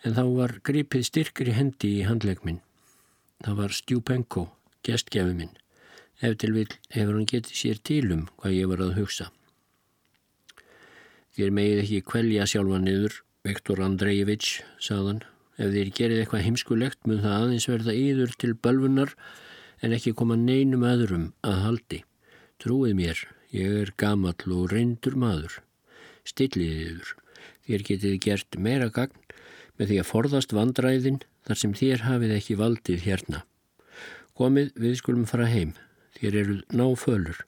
en 0.05 0.15
þá 0.15 0.25
var 0.35 0.55
gripið 0.67 1.07
styrkri 1.09 1.55
hendi 1.57 1.99
í 1.99 2.05
handlegminn. 2.07 2.61
Það 3.45 3.59
var 3.63 3.75
Stjúpenko, 3.75 4.45
gestgjafi 4.87 5.35
minn. 5.35 5.55
Ef 6.23 6.35
til 6.43 6.53
vil 6.57 6.71
hefur 6.95 7.15
hann 7.15 7.29
getið 7.31 7.55
sér 7.55 7.83
tilum 7.87 8.27
hvað 8.41 8.57
ég 8.57 8.71
var 8.71 8.83
að 8.83 8.97
hugsa. 8.99 9.29
Þér 11.39 11.53
megið 11.55 11.83
ekki 11.85 12.07
kvelja 12.11 12.47
sjálfa 12.51 12.81
niður, 12.83 13.21
Viktor 13.47 13.83
Andrejević, 13.87 14.49
saðan. 14.83 15.23
Ef 15.59 15.71
þér 15.75 15.93
gerið 15.95 16.23
eitthvað 16.23 16.45
heimskulegt 16.47 17.07
mun 17.07 17.23
það 17.23 17.37
aðeins 17.37 17.69
verða 17.71 17.95
yður 17.95 18.35
til 18.39 18.53
bölfunar 18.59 19.15
en 19.83 19.95
ekki 19.95 20.15
koma 20.19 20.35
neinum 20.39 20.83
öðrum 20.87 21.29
að 21.47 21.63
haldi. 21.63 22.01
Trúið 22.59 22.99
mér, 22.99 23.23
ég 23.55 23.79
er 23.85 23.95
gamall 23.99 24.51
og 24.51 24.73
reyndur 24.75 25.15
maður. 25.15 25.61
Stilliðið 26.27 26.83
yfir. 26.89 27.15
Þér 27.69 27.87
getið 27.93 28.19
gert 28.25 28.59
meira 28.59 28.91
gagn 28.91 29.15
með 29.79 29.93
því 29.93 29.99
að 30.03 30.09
forðast 30.11 30.55
vandræðin 30.57 31.21
þar 31.47 31.61
sem 31.61 31.75
þér 31.79 32.05
hafið 32.07 32.35
ekki 32.35 32.57
valdið 32.59 33.05
hérna. 33.07 33.45
Komið 34.39 34.73
við 34.79 34.97
skulum 35.01 35.27
fara 35.27 35.47
heim, 35.51 35.75
þér 36.19 36.41
eru 36.43 36.57
náfölur. 36.75 37.45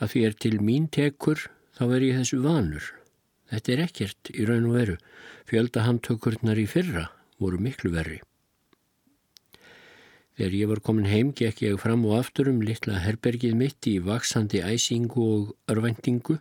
Að 0.00 0.14
því 0.14 0.24
er 0.26 0.38
til 0.44 0.56
mín 0.64 0.88
tekur, 0.92 1.44
þá 1.76 1.84
er 1.88 2.06
ég 2.08 2.18
þessu 2.20 2.40
vanur. 2.44 2.88
Þetta 3.52 3.72
er 3.72 3.84
ekkert 3.84 4.32
í 4.34 4.48
raun 4.48 4.68
og 4.68 4.76
veru. 4.76 4.96
Fjölda 5.48 5.84
handtökurnar 5.86 6.60
í 6.60 6.66
fyrra 6.68 7.06
voru 7.40 7.60
miklu 7.62 7.92
verri. 7.94 8.18
Þegar 10.38 10.54
ég 10.54 10.70
var 10.70 10.82
komin 10.86 11.08
heim 11.10 11.32
gekk 11.34 11.64
ég 11.64 11.78
fram 11.82 12.04
og 12.06 12.18
aftur 12.20 12.50
um 12.52 12.60
litla 12.62 13.00
herbergið 13.02 13.56
mitt 13.58 13.88
í 13.90 13.96
vaksandi 14.04 14.60
æsingu 14.62 15.24
og 15.24 15.54
örvendingu. 15.72 16.38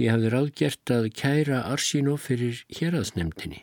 Ég 0.00 0.10
hafði 0.10 0.32
ráðgert 0.32 0.94
að 0.96 1.12
kæra 1.14 1.60
Arsínó 1.70 2.16
fyrir 2.18 2.64
héraðsnemdini 2.72 3.62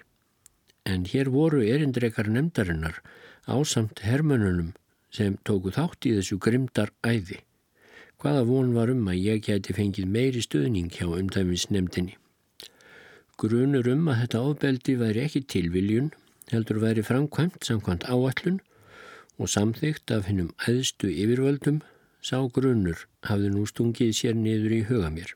en 0.85 1.05
hér 1.05 1.29
voru 1.33 1.61
erindrekar 1.63 2.29
nefndarinnar 2.29 3.01
ásamt 3.47 3.99
hermönunum 4.05 4.73
sem 5.11 5.37
tóku 5.43 5.73
þátt 5.73 6.05
í 6.05 6.15
þessu 6.17 6.37
grimdar 6.41 6.91
æði. 7.03 7.39
Hvaða 8.19 8.45
von 8.49 8.73
var 8.75 8.91
um 8.93 9.07
að 9.09 9.21
ég 9.23 9.43
gæti 9.47 9.73
fengið 9.75 10.09
meiri 10.15 10.41
stuðning 10.43 10.89
hjá 10.91 11.07
umdæmisnefndinni. 11.07 12.17
Grunur 13.39 13.87
um 13.87 14.09
að 14.11 14.23
þetta 14.23 14.41
ábeldi 14.43 14.95
væri 14.99 15.23
ekki 15.23 15.45
tilviljun, 15.53 16.09
heldur 16.51 16.81
væri 16.83 17.05
framkvæmt 17.05 17.63
samkvæmt 17.63 18.05
áallun 18.11 18.59
og 19.39 19.47
samþygt 19.47 20.11
af 20.11 20.27
hennum 20.27 20.51
æðstu 20.67 21.07
yfirvöldum 21.07 21.79
sá 22.21 22.41
grunur 22.51 23.05
hafði 23.29 23.53
nú 23.53 23.63
stungið 23.69 24.11
sér 24.17 24.35
niður 24.35 24.75
í 24.75 24.81
huga 24.89 25.13
mér. 25.13 25.31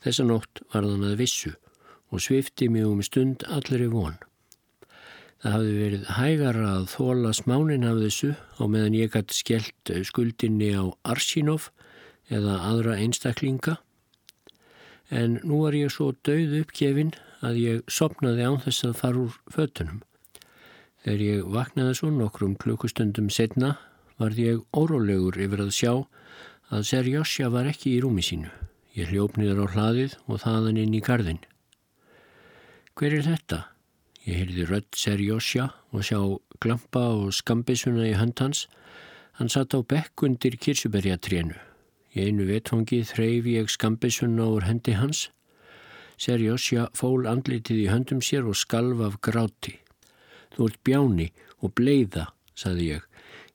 Þessa 0.00 0.24
nótt 0.24 0.62
var 0.72 0.86
þann 0.88 1.04
að 1.10 1.20
vissu 1.20 1.52
og 2.10 2.22
svifti 2.22 2.68
mig 2.68 2.86
um 2.86 3.02
stund 3.02 3.44
allri 3.48 3.88
von. 3.90 4.16
Það 5.42 5.52
hafði 5.52 5.74
verið 5.78 6.04
hægara 6.16 6.68
að 6.78 6.86
þóla 6.94 7.32
smánin 7.36 7.86
af 7.86 7.98
þessu 8.00 8.32
á 8.56 8.62
meðan 8.66 8.96
ég 8.96 9.12
gæti 9.12 9.36
skellt 9.36 9.92
skuldinni 10.08 10.72
á 10.74 10.84
Arsínov 11.04 11.68
eða 12.32 12.56
aðra 12.70 12.96
einstaklinga. 12.98 13.76
En 15.10 15.38
nú 15.44 15.62
var 15.62 15.76
ég 15.76 15.92
svo 15.92 16.14
dauð 16.26 16.56
uppgefin 16.62 17.12
að 17.46 17.60
ég 17.62 17.82
sopnaði 17.92 18.46
án 18.48 18.62
þess 18.64 18.88
að 18.88 18.98
fara 19.02 19.22
úr 19.26 19.36
fötunum. 19.52 20.00
Þegar 21.04 21.22
ég 21.22 21.50
vaknaði 21.54 21.98
svo 22.00 22.10
nokkrum 22.10 22.56
klukkustundum 22.58 23.28
setna 23.30 23.76
varð 24.18 24.40
ég 24.42 24.62
órólegur 24.74 25.36
yfir 25.38 25.62
að 25.62 25.74
sjá 25.76 25.92
að 26.74 26.88
Serjósja 26.88 27.52
var 27.52 27.68
ekki 27.70 27.92
í 27.94 28.00
rúmi 28.02 28.24
sínu. 28.24 28.50
Ég 28.96 29.12
hljópniður 29.12 29.68
á 29.68 29.72
hlaðið 29.76 30.16
og 30.26 30.40
þaðan 30.42 30.80
inn 30.82 30.96
í 30.96 31.04
gardin. 31.04 31.38
Hver 32.96 33.12
er 33.12 33.26
þetta? 33.26 33.56
Ég 34.24 34.38
heyrði 34.40 34.62
rödd 34.70 34.96
Serjósja 34.96 35.66
og 35.92 36.04
sjá 36.08 36.16
glampa 36.64 37.02
og 37.12 37.34
skambisuna 37.36 38.06
í 38.08 38.14
hönd 38.16 38.40
hans. 38.40 38.62
Hann 39.36 39.50
satt 39.52 39.74
á 39.76 39.84
bekk 39.84 40.22
undir 40.24 40.54
kirsuberjatrénu. 40.56 41.58
Í 42.16 42.24
einu 42.24 42.46
vetfangi 42.48 43.02
þreyf 43.04 43.48
ég 43.52 43.68
skambisuna 43.68 44.46
úr 44.48 44.64
hendi 44.64 44.94
hans. 44.96 45.26
Serjósja 46.16 46.86
fól 46.96 47.28
andlitið 47.28 47.82
í 47.82 47.90
höndum 47.92 48.22
sér 48.24 48.48
og 48.48 48.56
skalv 48.56 49.02
af 49.04 49.18
gráti. 49.20 49.74
Þú 50.56 50.70
ert 50.70 50.80
bjáni 50.88 51.26
og 51.60 51.74
bleiða, 51.76 52.30
saði 52.56 52.94
ég. 52.94 53.02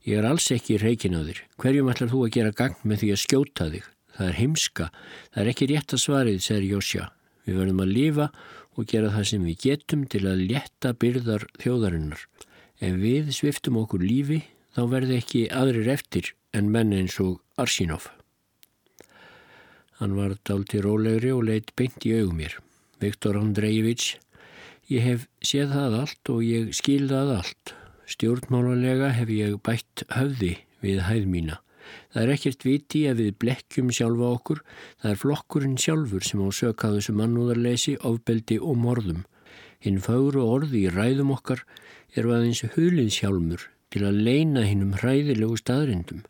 Ég 0.05 0.21
er 0.21 0.27
alls 0.29 0.51
ekki 0.53 0.77
reikin 0.83 1.17
á 1.17 1.25
þér. 1.25 1.41
Hverjum 1.57 1.89
ætlar 1.89 2.13
þú 2.13 2.21
að 2.27 2.36
gera 2.38 2.53
gagn 2.62 2.77
með 2.86 3.01
því 3.01 3.10
að 3.15 3.24
skjóta 3.24 3.67
þig? 3.74 3.89
Það 4.19 4.29
er 4.29 4.38
heimska. 4.38 4.88
Það 5.33 5.41
er 5.41 5.51
ekki 5.55 5.69
rétt 5.74 5.98
að 5.98 6.03
svarið, 6.05 6.39
Serjósja. 6.45 7.07
Við 7.45 7.57
verðum 7.57 7.83
að 7.83 7.93
lifa 7.95 8.29
og 8.77 8.88
gera 8.88 9.12
það 9.13 9.27
sem 9.31 9.45
við 9.50 9.62
getum 9.65 10.07
til 10.10 10.24
að 10.29 10.45
letta 10.51 10.93
byrðar 10.93 11.48
þjóðarinnar. 11.62 12.25
Ef 12.81 12.98
við 13.01 13.31
sviftum 13.36 13.79
okkur 13.81 14.03
lífi 14.05 14.41
þá 14.75 14.81
verði 14.93 15.19
ekki 15.19 15.43
aðrir 15.53 15.91
eftir 15.95 16.33
en 16.55 16.71
menn 16.71 16.93
eins 16.95 17.17
og 17.24 17.39
Arsínov. 17.62 18.10
Hann 20.01 20.15
var 20.17 20.33
dalti 20.48 20.81
rólegri 20.81 21.29
og 21.36 21.45
leitt 21.45 21.75
beint 21.77 22.01
í 22.10 22.15
augum 22.17 22.39
mér. 22.41 22.55
Viktor 23.01 23.38
Andrejević, 23.38 24.15
ég 24.89 25.05
hef 25.05 25.27
séð 25.45 25.75
það 25.75 25.98
allt 26.00 26.31
og 26.33 26.41
ég 26.45 26.71
skil 26.77 27.05
það 27.10 27.36
allt. 27.36 27.74
Stjórnmálulega 28.10 29.12
hef 29.15 29.29
ég 29.29 29.60
bætt 29.63 30.03
höfði 30.10 30.55
við 30.81 31.03
hæð 31.05 31.27
mína. 31.29 31.60
Það 32.13 32.24
er 32.24 32.33
ekkert 32.36 32.65
viti 32.67 33.01
að 33.10 33.21
við 33.21 33.36
blekkjum 33.43 33.91
sjálfa 33.95 34.31
okkur, 34.38 34.63
það 35.01 35.12
er 35.12 35.21
flokkurinn 35.21 35.77
sjálfur 35.79 36.25
sem 36.27 36.41
á 36.43 36.48
söka 36.51 36.91
þessu 36.95 37.15
mannúðarleysi, 37.17 37.98
ofbeldi 38.07 38.57
og 38.60 38.79
morðum. 38.81 39.21
Hinn 39.81 40.01
fagru 40.03 40.43
orði 40.45 40.86
í 40.86 40.91
ræðum 40.93 41.31
okkar 41.33 41.63
eru 42.15 42.36
aðeins 42.36 42.63
huliðsjálmur 42.75 43.69
til 43.91 44.03
að 44.07 44.19
leina 44.27 44.65
hinnum 44.67 44.98
hræðilegu 45.00 45.57
staðrindum. 45.60 46.25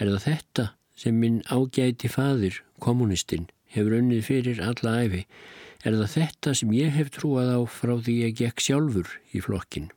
Er 0.00 0.10
það 0.10 0.24
þetta 0.28 0.64
sem 0.98 1.18
minn 1.20 1.42
ágæti 1.50 2.10
fadir, 2.10 2.62
kommunistinn, 2.82 3.46
hefur 3.74 3.98
unnið 4.00 4.24
fyrir 4.26 4.62
alla 4.64 4.96
æfi? 5.04 5.24
Er 5.84 5.98
það 5.98 6.14
þetta 6.16 6.54
sem 6.60 6.72
ég 6.74 6.96
hef 6.96 7.12
trúað 7.14 7.54
á 7.54 7.60
frá 7.68 7.94
því 7.98 8.16
ég 8.24 8.40
gekk 8.40 8.64
sjálfur 8.64 9.10
í 9.32 9.42
flokkin? 9.44 9.90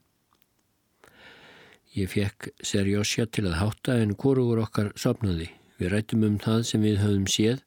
Ég 1.98 2.12
fekk 2.12 2.52
Serjósja 2.62 3.26
til 3.34 3.48
að 3.50 3.56
hátta 3.58 3.96
en 3.98 4.12
hvorugur 4.14 4.60
okkar 4.62 4.92
sopnaði. 5.00 5.48
Við 5.82 5.90
rættum 5.94 6.26
um 6.28 6.36
það 6.42 6.60
sem 6.70 6.84
við 6.86 7.00
höfum 7.02 7.26
séð. 7.34 7.64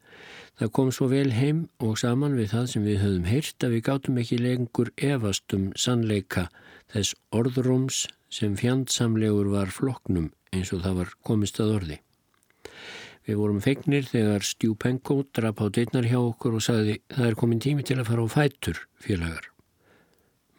Það 0.61 0.71
kom 0.77 0.91
svo 0.95 1.09
vel 1.11 1.31
heim 1.35 1.65
og 1.83 1.97
saman 1.99 2.37
við 2.39 2.53
það 2.53 2.69
sem 2.71 2.85
við 2.87 3.01
höfum 3.03 3.27
heyrt 3.27 3.65
að 3.67 3.75
við 3.75 3.83
gátum 3.89 4.21
ekki 4.23 4.39
lengur 4.39 4.93
efast 5.11 5.57
um 5.57 5.65
sannleika 5.75 6.45
þess 6.93 7.17
orðrúms 7.35 8.05
sem 8.31 8.55
fjandsamlegur 8.61 9.51
var 9.51 9.73
floknum 9.75 10.29
eins 10.55 10.71
og 10.77 10.85
það 10.85 11.01
var 11.01 11.15
komist 11.27 11.59
að 11.63 11.75
orði. 11.79 11.99
Við 13.27 13.39
vorum 13.41 13.59
fegnir 13.65 14.07
þegar 14.07 14.47
Stjúpenko 14.47 15.25
drap 15.35 15.59
á 15.59 15.67
deitnar 15.75 16.07
hjá 16.07 16.21
okkur 16.21 16.59
og 16.59 16.65
sagði 16.65 17.01
það 17.11 17.27
er 17.27 17.39
komin 17.43 17.63
tími 17.63 17.87
til 17.87 17.99
að 17.99 18.13
fara 18.13 18.27
á 18.27 18.29
fætur 18.31 18.85
félagar. 19.03 19.51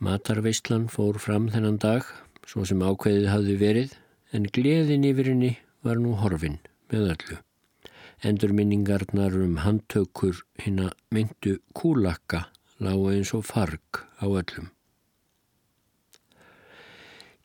Matarveistlan 0.01 0.89
fór 0.91 1.19
fram 1.21 1.47
þennan 1.53 1.79
dag, 1.81 2.03
svo 2.51 2.65
sem 2.67 2.81
ákveðið 2.83 3.29
hafði 3.31 3.55
verið, 3.61 3.93
en 4.35 4.49
gleðin 4.51 5.07
yfir 5.07 5.31
henni 5.31 5.53
var 5.87 6.01
nú 6.01 6.17
horfin 6.19 6.59
með 6.91 7.13
öllu. 7.13 7.37
Endur 8.27 8.51
minningarnar 8.53 9.37
um 9.39 9.55
handtökur 9.63 10.43
hinn 10.59 10.83
að 10.83 10.91
myndu 11.15 11.55
kúlakka 11.77 12.49
lág 12.83 13.07
eins 13.13 13.31
og 13.37 13.47
farg 13.47 14.03
á 14.19 14.27
öllum. 14.27 14.67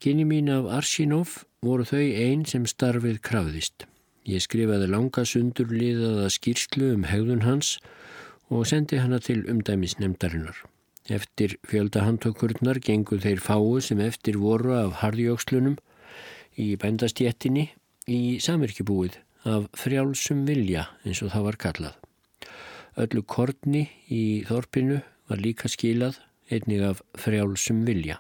Kynni 0.03 0.27
mín 0.29 0.51
af 0.53 0.67
Arsinov 0.81 1.45
voru 1.65 1.87
þau 1.87 2.03
einn 2.03 2.45
sem 2.45 2.67
starfið 2.69 3.23
krafðist. 3.25 3.87
Ég 4.27 4.43
skrifaði 4.43 4.91
langa 4.91 5.23
sundurliðaða 5.25 6.29
skýrslu 6.35 6.93
um 6.97 7.07
hegðun 7.07 7.47
hans 7.47 7.77
og 8.51 8.67
sendi 8.67 8.99
hana 8.99 9.23
til 9.23 9.45
umdæmisnemdarinnar. 9.47 10.67
Eftir 11.07 11.55
fjöldahandtökurnar 11.71 12.81
gengur 12.83 13.21
þeir 13.23 13.39
fáu 13.39 13.79
sem 13.85 14.01
eftir 14.03 14.41
voru 14.43 14.75
af 14.75 14.97
harðjókslunum 15.05 15.77
í 16.59 16.73
bændastjettinni 16.83 17.69
í 18.11 18.39
samirkjubúið 18.43 19.21
af 19.47 19.69
frjálsum 19.79 20.43
vilja 20.49 20.89
eins 21.07 21.23
og 21.23 21.31
það 21.35 21.47
var 21.47 21.61
kallað. 21.63 21.97
Öllu 22.99 23.23
kortni 23.23 23.85
í 24.11 24.43
þorpinu 24.49 24.99
var 25.31 25.43
líka 25.43 25.71
skilað 25.71 26.19
einnig 26.51 26.83
af 26.83 27.03
frjálsum 27.23 27.85
vilja. 27.87 28.19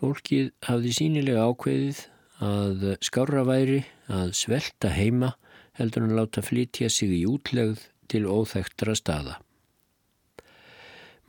Fólkið 0.00 0.50
hafði 0.68 0.96
sínilega 0.96 1.48
ákveðið 1.48 2.06
að 2.44 2.86
skára 3.04 3.44
væri 3.48 3.82
að 4.08 4.32
svelta 4.36 4.92
heima 4.92 5.34
heldur 5.80 6.04
hann 6.04 6.16
láta 6.16 6.44
flytja 6.44 6.88
sig 6.92 7.12
í 7.20 7.26
útlegð 7.28 7.86
til 8.10 8.26
óþektra 8.28 8.96
staða. 8.96 9.40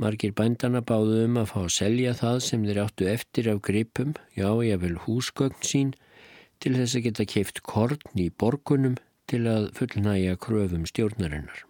Margir 0.01 0.31
bændana 0.33 0.79
báðu 0.81 1.19
um 1.27 1.35
að 1.37 1.51
fá 1.51 1.57
að 1.61 1.73
selja 1.75 2.11
það 2.17 2.39
sem 2.41 2.63
þeir 2.65 2.79
áttu 2.81 3.09
eftir 3.11 3.49
af 3.51 3.59
gripum, 3.67 4.15
já 4.33 4.49
ég 4.65 4.81
vil 4.81 4.95
húsgögn 5.03 5.61
sín, 5.61 5.91
til 6.57 6.73
þess 6.73 6.97
að 6.97 7.05
geta 7.05 7.27
keift 7.29 7.61
korn 7.61 8.01
í 8.17 8.31
borgunum 8.33 8.97
til 9.29 9.43
að 9.51 9.69
fullnæja 9.77 10.39
kröfum 10.41 10.87
stjórnarinnar. 10.89 11.61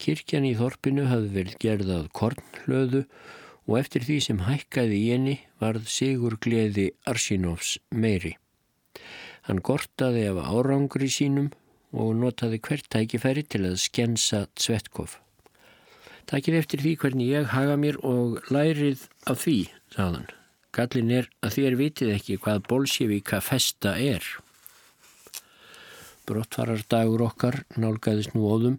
Kirkjan 0.00 0.48
í 0.48 0.54
Þorpinu 0.56 1.04
hafði 1.10 1.30
vel 1.36 1.54
gerðað 1.60 2.10
kornhlöðu 2.16 3.04
og 3.68 3.78
eftir 3.82 4.08
því 4.08 4.20
sem 4.24 4.44
hækkaði 4.48 4.96
í 5.04 5.08
henni 5.12 5.38
varð 5.60 5.84
Sigur 5.92 6.40
Gleði 6.40 6.90
Arsinovs 7.04 7.76
meiri. 7.92 8.38
Hann 9.44 9.60
gortaði 9.60 10.30
af 10.32 10.40
árangri 10.48 11.12
sínum 11.12 11.52
og 11.92 12.14
notaði 12.16 12.60
hvert 12.64 12.88
tækifæri 12.88 13.44
til 13.44 13.66
að 13.68 13.82
skensa 13.84 14.46
Tvetkov. 14.56 15.20
Takkir 16.30 16.60
eftir 16.60 16.78
því 16.78 16.92
hvernig 17.02 17.32
ég 17.32 17.48
haga 17.50 17.74
mér 17.74 17.96
og 18.06 18.36
lærið 18.54 19.08
af 19.26 19.40
því, 19.42 19.56
sagðan. 19.90 20.28
Gallin 20.70 21.10
er 21.10 21.26
að 21.42 21.56
þér 21.56 21.76
vitið 21.80 22.12
ekki 22.14 22.36
hvað 22.44 22.60
bolsjevíka 22.70 23.40
festa 23.42 23.96
er. 23.98 24.22
Brottfarar 26.30 26.84
dagur 26.86 27.24
okkar 27.26 27.64
nálgæðist 27.74 28.36
nú 28.36 28.44
óðum. 28.46 28.78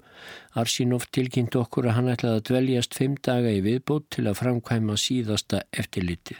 Arsínov 0.56 1.10
tilkynnt 1.12 1.58
okkur 1.60 1.90
að 1.90 1.98
hann 1.98 2.10
ætlaði 2.14 2.40
að 2.40 2.48
dveljast 2.48 2.96
fimm 2.96 3.20
daga 3.20 3.52
í 3.52 3.60
viðbót 3.66 4.08
til 4.16 4.30
að 4.32 4.40
framkvæma 4.40 4.96
síðasta 4.96 5.66
eftirlitið. 5.76 6.40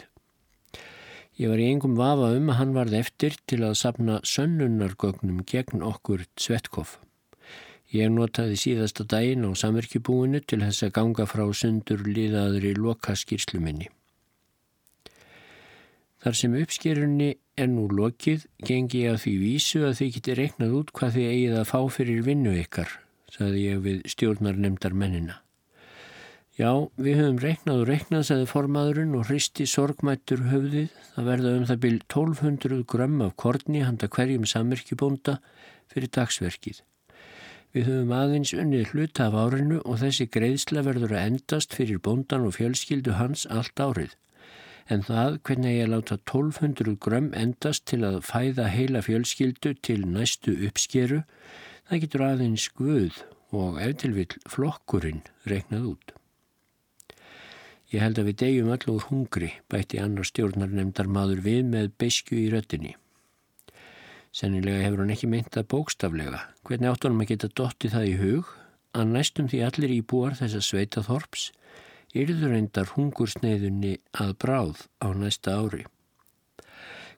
Ég 1.42 1.52
var 1.52 1.60
í 1.60 1.68
engum 1.74 2.00
vafa 2.00 2.32
um 2.38 2.52
að 2.54 2.62
hann 2.62 2.76
varð 2.78 3.00
eftir 3.04 3.36
til 3.52 3.66
að 3.68 3.80
sapna 3.84 4.22
sönnunargögnum 4.24 5.44
gegn 5.44 5.84
okkur 5.84 6.24
Svetkov. 6.40 7.02
Ég 7.92 8.08
notaði 8.08 8.56
síðasta 8.56 9.04
daginn 9.04 9.44
á 9.44 9.52
samverkjubúinu 9.52 10.40
til 10.48 10.62
þess 10.64 10.86
að 10.88 10.94
ganga 10.96 11.26
frá 11.28 11.44
sundur 11.52 12.06
liðaðri 12.08 12.72
lokaskýrslu 12.78 13.60
minni. 13.60 13.90
Þar 16.22 16.38
sem 16.38 16.56
uppskerunni 16.56 17.30
er 17.60 17.68
nú 17.68 17.88
lokið, 17.92 18.46
gengi 18.64 19.04
ég 19.04 19.16
að 19.16 19.24
því 19.26 19.32
vísu 19.42 19.80
að 19.88 19.96
þið 20.00 20.12
geti 20.18 20.36
reiknað 20.38 20.76
út 20.78 20.92
hvað 20.96 21.16
þið 21.18 21.32
eigið 21.32 21.56
að 21.60 21.70
fá 21.72 21.80
fyrir 21.98 22.28
vinnu 22.28 22.54
ykkar, 22.62 22.92
saði 23.34 23.64
ég 23.66 23.82
við 23.88 24.04
stjórnarnemdar 24.14 24.96
mennina. 24.96 25.42
Já, 26.60 26.72
við 27.00 27.18
höfum 27.18 27.42
reiknað 27.42 27.82
og 27.82 27.90
reiknað, 27.90 28.24
saði 28.28 28.48
formaðurinn 28.52 29.18
og 29.18 29.26
hristi 29.32 29.66
sorgmættur 29.66 30.46
höfðið. 30.52 30.94
Það 31.16 31.30
verða 31.32 31.54
um 31.58 31.68
það 31.70 31.82
byrj 31.88 32.00
1200 32.06 32.82
grömm 32.94 33.26
af 33.26 33.36
korni 33.40 33.82
handa 33.82 34.12
hverjum 34.12 34.48
samverkjubónda 34.48 35.40
fyrir 35.92 36.12
dagsverkið. 36.14 36.84
Við 37.72 37.88
höfum 37.88 38.16
aðeins 38.16 38.52
unnið 38.54 38.90
hlut 38.92 39.20
af 39.24 39.38
árinu 39.38 39.78
og 39.86 40.02
þessi 40.02 40.28
greiðsla 40.28 40.84
verður 40.84 41.16
að 41.16 41.28
endast 41.30 41.78
fyrir 41.78 42.02
bóndan 42.04 42.48
og 42.50 42.58
fjölskyldu 42.58 43.16
hans 43.16 43.46
allt 43.48 43.80
árið 43.80 44.18
en 44.92 45.04
það 45.08 45.38
hvernig 45.48 45.78
ég 45.78 45.90
láta 45.92 46.18
1200 46.18 46.98
grömm 47.04 47.30
endast 47.38 47.86
til 47.90 48.02
að 48.08 48.22
fæða 48.28 48.68
heila 48.74 49.02
fjölskyldu 49.06 49.76
til 49.86 50.02
næstu 50.08 50.56
uppskeru, 50.68 51.22
það 51.88 52.04
getur 52.06 52.26
aðeins 52.28 52.68
guð 52.76 53.22
og 53.56 53.80
eftirvill 53.84 54.40
flokkurinn 54.50 55.24
reiknað 55.48 55.94
út. 55.94 56.16
Ég 57.92 58.04
held 58.04 58.20
að 58.20 58.32
við 58.32 58.40
degjum 58.44 58.72
allur 58.72 59.08
hungri, 59.10 59.52
bætti 59.72 60.00
annar 60.00 60.28
stjórnar 60.28 60.72
nefndar 60.72 61.12
maður 61.12 61.44
við 61.48 61.66
með 61.74 61.92
beiskju 62.00 62.40
í 62.40 62.52
röttinni. 62.54 62.96
Sennilega 64.32 64.86
hefur 64.86 65.04
hann 65.04 65.12
ekki 65.12 65.28
myndað 65.28 65.68
bókstaflega. 65.74 66.46
Hvernig 66.68 66.94
áttunum 66.94 67.24
að 67.24 67.34
geta 67.34 67.50
dotti 67.60 67.90
það 67.92 68.06
í 68.08 68.18
hug 68.22 68.52
að 68.96 69.10
næstum 69.16 69.50
því 69.52 69.64
allir 69.68 69.96
íbúar 69.98 70.38
þess 70.40 70.60
að 70.60 70.68
sveita 70.68 71.04
þorps 71.04 71.50
yrður 72.18 72.56
endar 72.56 72.94
hungursneiðunni 72.96 73.98
að 74.24 74.32
bráð 74.44 74.86
á 75.04 75.08
næsta 75.16 75.56
ári. 75.60 75.84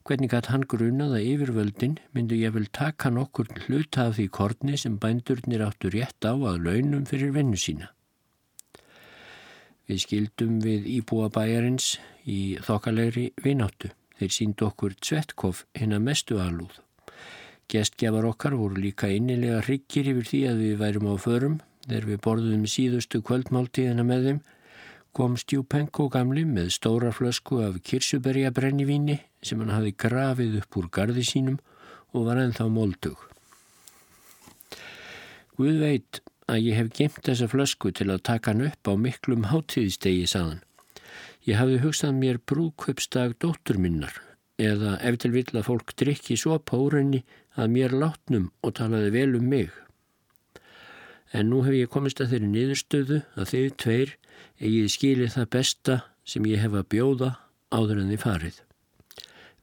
Hvernig 0.03 0.33
að 0.35 0.49
hann 0.51 0.65
grunað 0.67 1.13
að 1.17 1.27
yfirvöldin 1.31 1.93
myndu 2.17 2.37
ég 2.41 2.53
vel 2.55 2.65
taka 2.75 3.11
nokkur 3.13 3.47
hluta 3.65 4.09
af 4.09 4.17
því 4.17 4.25
korni 4.37 4.77
sem 4.77 4.97
bændurnir 4.99 5.63
áttu 5.63 5.93
rétt 5.93 6.27
á 6.27 6.33
að 6.33 6.65
launum 6.65 7.05
fyrir 7.07 7.31
vennu 7.37 7.59
sína. 7.61 7.93
Við 9.87 10.01
skildum 10.03 10.57
við 10.63 10.89
íbúa 10.97 11.29
bæjarins 11.31 11.97
í 12.27 12.57
þokkalegri 12.63 13.29
vináttu. 13.43 13.93
Þeir 14.17 14.31
síndu 14.31 14.67
okkur 14.67 14.93
Tvetkov 14.99 15.63
hinn 15.75 15.95
að 15.95 16.05
mestu 16.09 16.39
alúð. 16.39 16.81
Gestgjafar 17.71 18.25
okkar 18.27 18.55
voru 18.59 18.81
líka 18.81 19.09
innilega 19.09 19.61
hryggir 19.63 20.09
yfir 20.11 20.27
því 20.29 20.41
að 20.49 20.63
við 20.63 20.75
værum 20.81 21.07
á 21.09 21.15
förum 21.21 21.59
þegar 21.85 22.09
við 22.09 22.19
borðum 22.25 22.65
síðustu 22.69 23.21
kvöldmáltíðina 23.25 24.05
með 24.07 24.27
þeim 24.27 24.41
kom 25.13 25.35
Stjúpenko 25.37 26.07
gamli 26.09 26.43
með 26.49 26.71
stóra 26.73 27.11
flösku 27.13 27.59
af 27.65 27.77
kirsuberja 27.85 28.49
brennivíni 28.55 29.19
sem 29.45 29.61
hann 29.61 29.73
hafi 29.73 29.93
grafið 29.93 30.57
upp 30.63 30.77
úr 30.81 30.89
gardi 30.89 31.25
sínum 31.27 31.59
og 32.13 32.27
var 32.27 32.41
ennþá 32.41 32.67
móldug. 32.73 33.17
Guð 35.53 35.79
veit 35.83 36.21
að 36.49 36.65
ég 36.65 36.79
hef 36.79 36.91
gemt 36.97 37.21
þessa 37.27 37.49
flösku 37.51 37.93
til 37.93 38.09
að 38.09 38.25
taka 38.29 38.53
hann 38.53 38.65
upp 38.71 38.89
á 38.89 38.93
miklum 38.97 39.47
hátíðistegi 39.53 40.25
saðan. 40.29 40.63
Ég 41.45 41.59
hafði 41.61 41.81
hugsað 41.83 42.17
mér 42.17 42.41
brúköpstag 42.41 43.37
dóttur 43.37 43.77
minnar 43.77 44.17
eða 44.63 44.97
ef 45.05 45.19
til 45.21 45.33
vill 45.35 45.49
að 45.51 45.67
fólk 45.67 45.93
drikki 45.99 46.37
svo 46.39 46.57
párenni 46.59 47.23
að 47.59 47.71
mér 47.75 47.95
látnum 47.99 48.49
og 48.63 48.75
talaði 48.79 49.13
vel 49.13 49.37
um 49.39 49.47
mig. 49.49 49.71
En 51.33 51.49
nú 51.49 51.63
hef 51.65 51.75
ég 51.75 51.91
komist 51.91 52.21
að 52.21 52.35
þeirri 52.35 52.51
niðurstöðu 52.51 53.21
að 53.33 53.49
þeir 53.53 53.71
tveir 53.83 54.11
eigið 54.61 54.91
skilið 54.93 55.33
það 55.37 55.49
besta 55.55 55.95
sem 56.23 56.45
ég 56.49 56.61
hef 56.61 56.77
að 56.77 56.89
bjóða 56.93 57.31
áður 57.73 58.03
en 58.03 58.11
því 58.13 58.19
farið. 58.21 58.59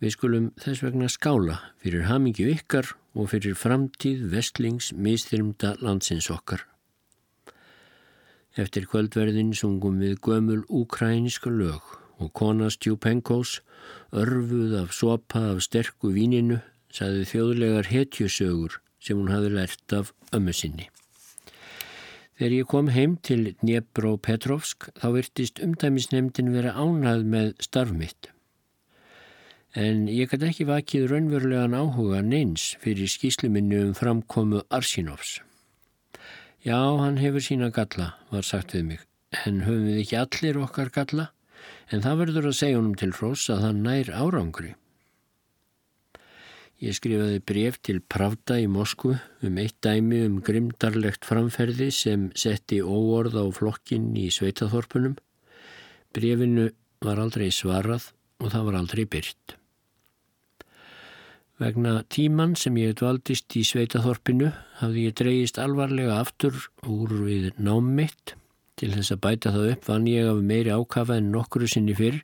Við 0.01 0.15
skulum 0.17 0.49
þess 0.61 0.83
vegna 0.83 1.11
skála 1.13 1.57
fyrir 1.83 2.09
hamingju 2.09 2.49
ykkar 2.55 2.95
og 3.15 3.31
fyrir 3.33 3.57
framtíð 3.59 4.27
vestlings 4.33 4.91
mistrymda 4.97 5.75
landsins 5.85 6.31
okkar. 6.33 6.65
Eftir 8.59 8.89
kvöldverðin 8.91 9.53
sungum 9.55 10.01
við 10.03 10.19
gömul 10.25 10.63
úkræniska 10.67 11.53
lög 11.53 11.85
og 12.21 12.33
kona 12.37 12.69
Stjúpenkós, 12.71 13.59
örfuð 14.13 14.77
af 14.83 14.95
sopa 14.95 15.43
af 15.55 15.65
sterku 15.65 16.13
víninu, 16.15 16.61
saði 16.93 17.27
þjóðlegar 17.33 17.91
hetjusögur 17.91 18.81
sem 19.01 19.19
hún 19.19 19.33
hafi 19.33 19.53
lært 19.55 19.95
af 19.97 20.13
ömmu 20.37 20.53
sinni. 20.55 20.89
Þegar 22.41 22.57
ég 22.57 22.69
kom 22.73 22.89
heim 22.89 23.17
til 23.21 23.51
Dnepro-Petrovsk 23.61 24.89
þá 24.97 25.07
virtist 25.13 25.61
umdæmisnemdin 25.61 26.53
vera 26.55 26.73
ánað 26.73 27.27
með 27.29 27.51
starfmitt. 27.61 28.31
En 29.77 30.07
ég 30.09 30.33
gæti 30.33 30.49
ekki 30.49 30.67
vakið 30.67 31.05
raunverulegan 31.11 31.77
áhuga 31.77 32.23
neins 32.25 32.75
fyrir 32.83 33.13
skýsluminnu 33.13 33.83
um 33.85 33.93
framkomu 33.95 34.65
Arsinovs. 34.73 35.39
Já, 36.65 36.81
hann 37.01 37.21
hefur 37.21 37.45
sína 37.45 37.71
galla, 37.73 38.15
var 38.33 38.45
sagt 38.45 38.75
við 38.75 38.89
mig, 38.89 39.05
en 39.45 39.63
höfum 39.65 39.87
við 39.87 40.01
ekki 40.03 40.19
allir 40.21 40.59
okkar 40.65 40.91
galla, 40.97 41.31
en 41.91 42.05
það 42.05 42.23
verður 42.25 42.49
að 42.51 42.59
segja 42.61 42.79
honum 42.79 42.97
til 42.99 43.11
hrós 43.17 43.49
að 43.53 43.65
hann 43.67 43.83
nær 43.87 44.13
árangri. 44.15 44.75
Ég 46.81 46.97
skrifaði 46.97 47.43
bref 47.45 47.77
til 47.85 47.99
Pravda 48.01 48.57
í 48.63 48.69
Moskvu 48.73 49.19
um 49.45 49.59
eitt 49.61 49.77
dæmi 49.85 50.23
um 50.25 50.39
grimdarlegt 50.41 51.29
framferði 51.29 51.91
sem 51.93 52.31
setti 52.33 52.81
óorð 52.81 53.37
á 53.37 53.45
flokkin 53.53 54.15
í 54.17 54.31
sveitaþorpunum. 54.33 55.19
Brefinu 56.17 56.71
var 57.05 57.21
aldrei 57.21 57.51
svarað 57.53 58.15
og 58.41 58.55
það 58.55 58.71
var 58.71 58.81
aldrei 58.81 59.05
byrt. 59.05 59.61
Vegna 61.61 61.99
tíman 62.09 62.55
sem 62.57 62.77
ég 62.81 62.95
dvaldist 62.97 63.53
í 63.61 63.67
Sveitaþorpinu 63.69 64.49
hafði 64.79 65.03
ég 65.11 65.17
dreyist 65.19 65.59
alvarlega 65.61 66.17
aftur 66.23 66.57
úr 66.89 67.13
við 67.27 67.51
námitt. 67.61 68.33
Til 68.81 68.95
þess 68.95 69.13
að 69.13 69.23
bæta 69.27 69.53
það 69.53 69.71
upp 69.75 69.89
vann 69.91 70.09
ég 70.09 70.29
af 70.31 70.39
meiri 70.51 70.73
ákafa 70.73 71.19
en 71.21 71.31
nokkru 71.35 71.69
sinni 71.69 71.93
fyrr 71.99 72.23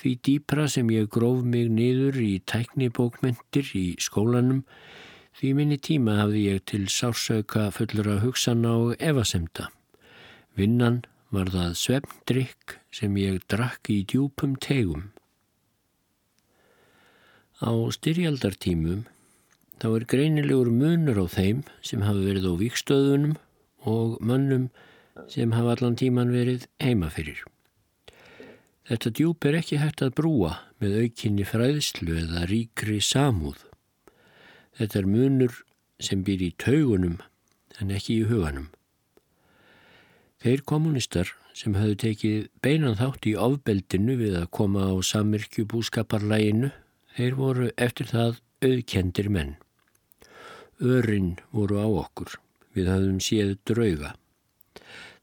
því 0.00 0.12
dýpra 0.26 0.66
sem 0.70 0.88
ég 0.90 1.06
gróf 1.14 1.44
mig 1.46 1.68
niður 1.70 2.18
í 2.18 2.32
tæknibókmentir 2.50 3.68
í 3.78 3.86
skólanum 4.02 4.64
því 5.38 5.50
minni 5.58 5.78
tíma 5.78 6.16
hafði 6.18 6.42
ég 6.48 6.64
til 6.70 6.84
sársauka 6.90 7.68
fullur 7.74 8.10
að 8.10 8.22
hugsanna 8.26 8.72
og 8.82 8.94
evasemta. 8.98 9.68
Vinnan 10.58 11.02
var 11.34 11.50
það 11.54 11.76
svefndrykk 11.78 12.76
sem 12.94 13.14
ég 13.18 13.42
drakk 13.50 13.90
í 13.90 14.00
djúpum 14.10 14.54
tegum. 14.62 15.10
Á 17.62 17.70
styrjaldartímum 17.94 19.04
þá 19.82 19.86
er 19.92 20.08
greinilegur 20.10 20.70
munur 20.74 21.22
á 21.22 21.26
þeim 21.30 21.62
sem 21.86 22.02
hafa 22.06 22.22
verið 22.22 22.50
á 22.50 22.54
vikstöðunum 22.62 23.38
og 23.90 24.18
mönnum 24.22 24.68
sem 25.30 25.52
hafa 25.54 25.76
allan 25.76 25.98
tíman 25.98 26.32
verið 26.34 26.66
heima 26.82 27.10
fyrir. 27.12 27.42
Þetta 28.84 29.12
djúp 29.16 29.46
er 29.48 29.58
ekki 29.60 29.78
hægt 29.80 30.02
að 30.04 30.16
brúa 30.18 30.50
með 30.82 30.98
aukinni 31.04 31.46
fræðslu 31.48 32.18
eða 32.20 32.44
ríkri 32.50 32.98
samúð. 33.00 33.62
Þetta 34.76 34.98
er 35.00 35.08
munur 35.08 35.60
sem 36.02 36.24
býr 36.26 36.42
í 36.44 36.50
taugunum 36.60 37.20
en 37.80 37.94
ekki 37.94 38.20
í 38.20 38.26
huganum. 38.28 38.68
Þeir 40.44 40.64
kommunistar 40.68 41.30
sem 41.56 41.76
höfðu 41.78 41.96
tekið 42.02 42.48
beinan 42.60 42.98
þátt 42.98 43.28
í 43.30 43.36
ofbeldinu 43.38 44.18
við 44.20 44.34
að 44.42 44.50
koma 44.58 44.90
á 44.90 44.94
samirkju 45.00 45.64
búskaparlæginu, 45.70 46.72
þeir 47.16 47.38
voru 47.38 47.70
eftir 47.78 48.10
það 48.10 48.40
auðkendir 48.66 49.30
menn. 49.30 49.54
Örinn 50.82 51.36
voru 51.54 51.78
á 51.80 51.88
okkur, 51.88 52.34
við 52.74 52.90
hafðum 52.90 53.22
séð 53.22 53.54
drauga. 53.70 54.12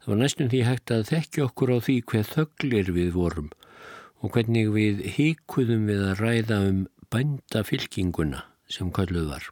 Það 0.01 0.11
var 0.11 0.17
næstum 0.17 0.47
því 0.49 0.59
hægt 0.65 0.91
að 0.95 1.07
þekki 1.11 1.41
okkur 1.45 1.71
á 1.71 1.77
því 1.85 1.95
hver 2.09 2.25
þögglir 2.25 2.87
við 2.95 3.09
vorum 3.13 3.49
og 4.21 4.31
hvernig 4.33 4.71
við 4.73 5.01
híkuðum 5.13 5.83
við 5.89 6.01
að 6.09 6.21
ræða 6.23 6.57
um 6.69 6.79
bændafylkinguna 7.13 8.39
sem 8.71 8.89
kalluð 8.93 9.27
var. 9.29 9.45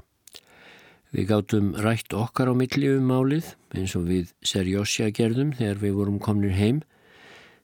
Við 1.14 1.28
gáttum 1.30 1.70
rætt 1.86 2.14
okkar 2.18 2.50
á 2.50 2.54
milli 2.58 2.90
um 2.96 3.06
málið 3.10 3.52
eins 3.78 3.94
og 3.98 4.08
við 4.10 4.34
serjósja 4.46 5.12
gerðum 5.14 5.54
þegar 5.58 5.84
við 5.84 5.96
vorum 6.00 6.18
komnir 6.22 6.58
heim 6.58 6.82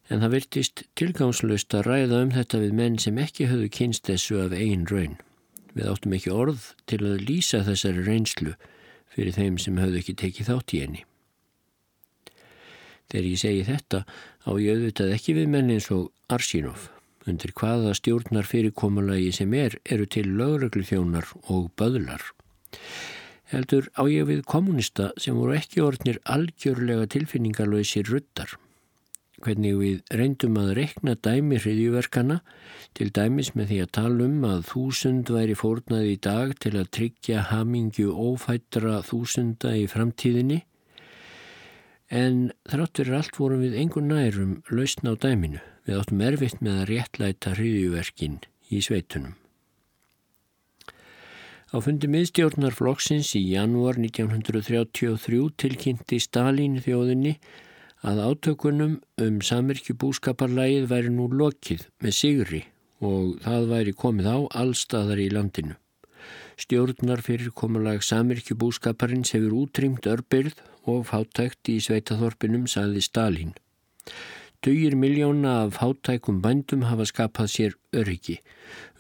en 0.10 0.22
það 0.22 0.36
virtist 0.38 0.86
tilgangslöst 0.98 1.74
að 1.74 1.90
ræða 1.90 2.22
um 2.28 2.36
þetta 2.38 2.62
við 2.62 2.78
menn 2.82 3.02
sem 3.02 3.18
ekki 3.22 3.50
höfðu 3.50 3.72
kynst 3.80 4.06
þessu 4.10 4.44
af 4.46 4.54
einn 4.54 4.86
raun. 4.90 5.18
Við 5.74 5.90
áttum 5.90 6.14
ekki 6.18 6.38
orð 6.38 6.70
til 6.86 7.02
að 7.02 7.26
lýsa 7.26 7.66
þessari 7.66 8.06
reynslu 8.06 8.54
fyrir 9.10 9.34
þeim 9.34 9.58
sem 9.62 9.82
höfðu 9.82 10.02
ekki 10.04 10.18
tekið 10.22 10.54
þátt 10.54 10.78
í 10.78 10.86
henni. 10.86 11.06
Þegar 13.12 13.28
ég 13.32 13.42
segi 13.42 13.66
þetta 13.68 14.04
á 14.46 14.52
ég 14.62 14.78
auðvitað 14.78 15.16
ekki 15.18 15.38
við 15.40 15.52
menn 15.56 15.74
eins 15.76 15.90
og 15.94 16.12
Arsínov 16.30 16.90
undir 17.26 17.56
hvaða 17.58 17.96
stjórnar 17.98 18.46
fyrirkomulagi 18.46 19.32
sem 19.34 19.54
er 19.58 19.80
eru 19.86 20.06
til 20.06 20.28
lögreglu 20.38 20.86
þjónar 20.86 21.32
og 21.50 21.72
böðlar 21.78 22.26
heldur 23.52 23.90
á 23.94 24.04
ég 24.10 24.28
við 24.30 24.44
kommunista 24.50 25.12
sem 25.22 25.38
voru 25.38 25.56
ekki 25.58 25.84
orðnir 25.86 26.22
algjörlega 26.36 27.08
tilfinningarlöysir 27.14 28.08
ruttar. 28.10 28.56
Hvernig 29.46 29.76
við 29.78 30.14
reyndum 30.16 30.56
að 30.58 30.72
rekna 30.80 31.14
dæmi 31.28 31.60
hriðjuverkana 31.62 32.40
til 32.98 33.10
dæmis 33.14 33.52
með 33.54 33.72
því 33.72 33.80
að 33.84 33.92
tala 33.98 34.30
um 34.30 34.46
að 34.48 34.64
þúsund 34.72 35.32
væri 35.36 35.58
fórnað 35.60 36.08
í 36.10 36.16
dag 36.24 36.56
til 36.64 36.74
að 36.80 36.92
tryggja 36.98 37.44
hamingju 37.52 38.16
ófættra 38.16 39.02
þúsunda 39.06 39.76
í 39.78 39.86
framtíðinni 39.92 40.64
en 42.16 42.52
þráttur 42.70 43.12
allt 43.18 43.40
vorum 43.40 43.64
við 43.66 43.76
engur 43.82 44.06
nærum 44.06 44.60
lausna 44.72 45.12
á 45.12 45.20
dæminu. 45.20 45.62
Við 45.86 46.00
áttum 46.02 46.22
erfitt 46.26 46.62
með 46.64 46.78
að 46.82 46.88
réttlæta 46.92 47.56
hriðjuverkin 47.58 48.40
í 48.72 48.80
sveitunum. 48.82 49.36
Á 51.76 51.78
fundi 51.84 52.08
miðstjórnarflokksins 52.08 53.34
í 53.36 53.42
janúar 53.52 54.00
1933 54.00 55.42
tilkynnti 55.60 56.22
Stalin 56.24 56.80
þjóðinni 56.80 57.36
að 58.06 58.22
átökunum 58.30 59.00
um 59.22 59.42
samirkjubúskaparlægið 59.44 60.88
væri 60.92 61.12
nú 61.12 61.28
lokið 61.34 61.88
með 62.06 62.18
sigri 62.20 62.62
og 63.04 63.42
það 63.44 63.68
væri 63.74 63.96
komið 63.98 64.30
á 64.32 64.38
allstaðar 64.62 65.20
í 65.20 65.28
landinu. 65.34 65.76
Stjórnar 66.56 67.22
fyrir 67.26 67.52
komulag 67.52 68.04
samirkjubúskaparins 68.06 69.34
hefur 69.36 69.58
útrýmt 69.66 70.08
örbyrð 70.08 70.62
og 70.88 71.06
fátækt 71.10 71.74
í 71.74 71.82
sveitaþorpinum, 71.84 72.66
sagði 72.72 73.04
Stalin. 73.04 73.54
Dugir 74.66 74.96
miljóna 74.98 75.52
af 75.64 75.76
hátækum 75.78 76.40
bændum 76.42 76.88
hafa 76.90 77.06
skapað 77.06 77.50
sér 77.54 77.74
öryggi. 77.94 78.40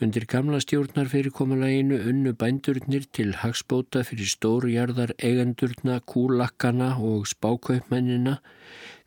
Undir 0.01 0.27
gamla 0.29 0.59
stjórnar 0.61 1.07
fyrir 1.09 1.33
komalaginu 1.33 1.97
unnu 2.09 2.33
bændurnir 2.37 3.07
til 3.11 3.33
hagspóta 3.41 4.03
fyrir 4.05 4.29
stórjarðar 4.29 5.15
eigendurna, 5.17 5.97
kúlakkana 6.05 6.91
og 7.01 7.25
spákaupmennina. 7.31 8.35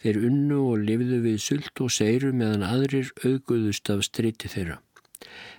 Þeir 0.03 0.19
unnu 0.31 0.59
og 0.73 0.83
lifðu 0.89 1.23
við 1.29 1.39
sult 1.47 1.85
og 1.85 1.95
seiru 1.95 2.33
meðan 2.33 2.67
aðrir 2.67 3.15
auguðust 3.23 3.95
af 3.95 4.03
striti 4.11 4.51
þeirra. 4.51 4.81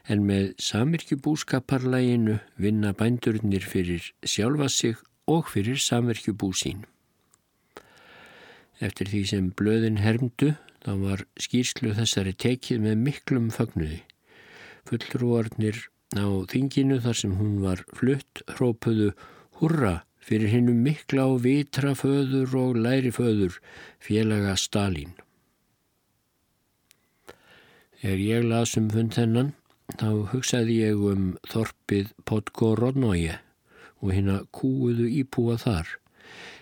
En 0.09 0.23
með 0.25 0.53
samirkjubúskaparlæginu 0.65 2.39
vinna 2.57 2.93
bændurnir 2.97 3.65
fyrir 3.65 4.11
sjálfa 4.23 4.69
sig 4.69 4.97
og 5.27 5.51
fyrir 5.53 5.77
samirkjubú 5.83 6.51
sín. 6.55 6.85
Eftir 8.79 9.11
því 9.11 9.21
sem 9.27 9.51
blöðin 9.59 9.99
hermdu 9.99 10.53
þá 10.85 10.91
var 11.03 11.25
skýrslu 11.37 11.93
þessari 11.97 12.33
tekið 12.33 12.85
með 12.85 13.01
miklum 13.07 13.49
fögnuði. 13.53 14.01
Fullrúarnir 14.87 15.81
á 16.15 16.25
þinginu 16.49 17.01
þar 17.03 17.17
sem 17.21 17.35
hún 17.37 17.59
var 17.65 17.83
flutt 17.93 18.43
hrópuðu 18.55 19.11
hurra 19.59 19.99
fyrir 20.23 20.53
hinnum 20.53 20.79
mikla 20.85 21.27
og 21.33 21.43
vitra 21.45 21.95
föður 21.97 22.55
og 22.63 22.79
læri 22.79 23.11
föður 23.13 23.59
félaga 24.03 24.55
Stalin. 24.57 25.13
Þegar 27.99 28.21
ég 28.23 28.45
lasum 28.47 28.87
fund 28.93 29.15
þennan 29.17 29.53
þá 29.99 30.09
hugsaði 30.31 30.79
ég 30.85 31.01
um 31.11 31.25
þorpið 31.51 32.13
Podgorodnoje 32.29 33.39
og 33.99 34.13
hérna 34.13 34.37
kúuðu 34.55 35.09
ípúa 35.19 35.57
þar. 35.59 35.97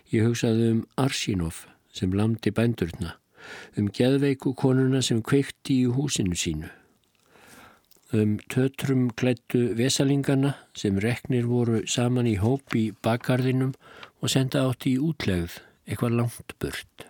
Ég 0.10 0.26
hugsaði 0.26 0.71
um 0.73 0.84
Arsínov 0.97 1.65
sem 1.93 2.13
lamdi 2.15 2.54
bændurna 2.54 3.17
um 3.80 3.89
geðveiku 3.93 4.54
konuna 4.58 5.02
sem 5.06 5.21
kveikti 5.23 5.82
í 5.84 5.91
húsinu 5.97 6.38
sínu, 6.38 6.69
um 8.17 8.38
tötrum 8.52 9.08
klættu 9.19 9.62
vesalingana 9.78 10.56
sem 10.78 11.00
reknir 11.04 11.47
voru 11.52 11.84
saman 11.88 12.30
í 12.30 12.38
hóp 12.41 12.76
í 12.76 12.89
bakgarðinum 13.04 13.76
og 14.21 14.34
senda 14.34 14.65
átt 14.67 14.89
í 14.89 14.97
útlegð 14.97 15.62
eitthvað 15.88 16.19
langt 16.21 16.58
burt. 16.60 17.08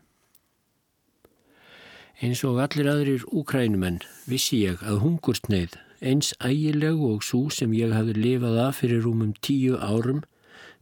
Eins 2.18 2.44
og 2.48 2.58
allir 2.64 2.90
aðrir 2.90 3.26
úkrænumenn 3.30 4.00
vissi 4.26 4.64
ég 4.64 4.82
að 4.82 5.04
hungurstneið, 5.04 5.76
eins 6.02 6.34
ægileg 6.42 6.98
og 6.98 7.24
svo 7.26 7.48
sem 7.54 7.74
ég 7.78 7.94
hafði 7.94 8.18
lifað 8.18 8.58
af 8.64 8.82
fyrir 8.82 9.04
rúmum 9.06 9.36
tíu 9.46 9.78
árum 9.78 10.24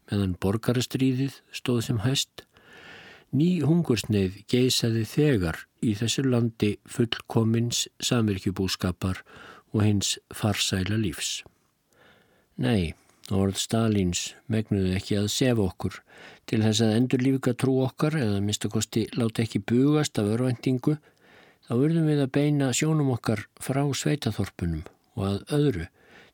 meðan 0.10 0.38
borgarastríðið 0.39 1.41
stóð 1.52 1.82
sem 1.89 2.04
hæst, 2.06 2.45
Ný 3.36 3.60
hungursneið 3.67 4.43
geisaði 4.48 5.02
þegar 5.12 5.58
í 5.84 5.91
þessu 6.00 6.24
landi 6.24 6.76
fullkomins 6.88 7.82
samirkjubúskapar 8.00 9.24
og 9.74 9.82
hins 9.84 10.13
farsæla 10.32 10.95
lífs. 11.02 11.41
Nei, 12.56 12.93
orð 13.34 13.58
Stalins 13.60 14.21
megnuðu 14.48 14.93
ekki 14.95 15.17
að 15.19 15.28
sefa 15.34 15.65
okkur 15.65 15.98
til 16.48 16.62
þess 16.63 16.86
að 16.86 16.95
endur 17.02 17.26
lífika 17.26 17.56
trú 17.60 17.76
okkar 17.84 18.15
eða 18.21 18.39
mistakosti 18.45 19.04
láta 19.19 19.43
ekki 19.43 19.65
bugast 19.67 20.21
af 20.21 20.32
örvendingu, 20.38 20.95
þá 21.65 21.73
verðum 21.82 22.10
við 22.10 22.21
að 22.23 22.34
beina 22.38 22.71
sjónum 22.78 23.13
okkar 23.15 23.45
frá 23.63 23.82
sveitaþorpunum 23.89 24.84
og 25.15 25.23
að 25.30 25.56
öðru, 25.58 25.88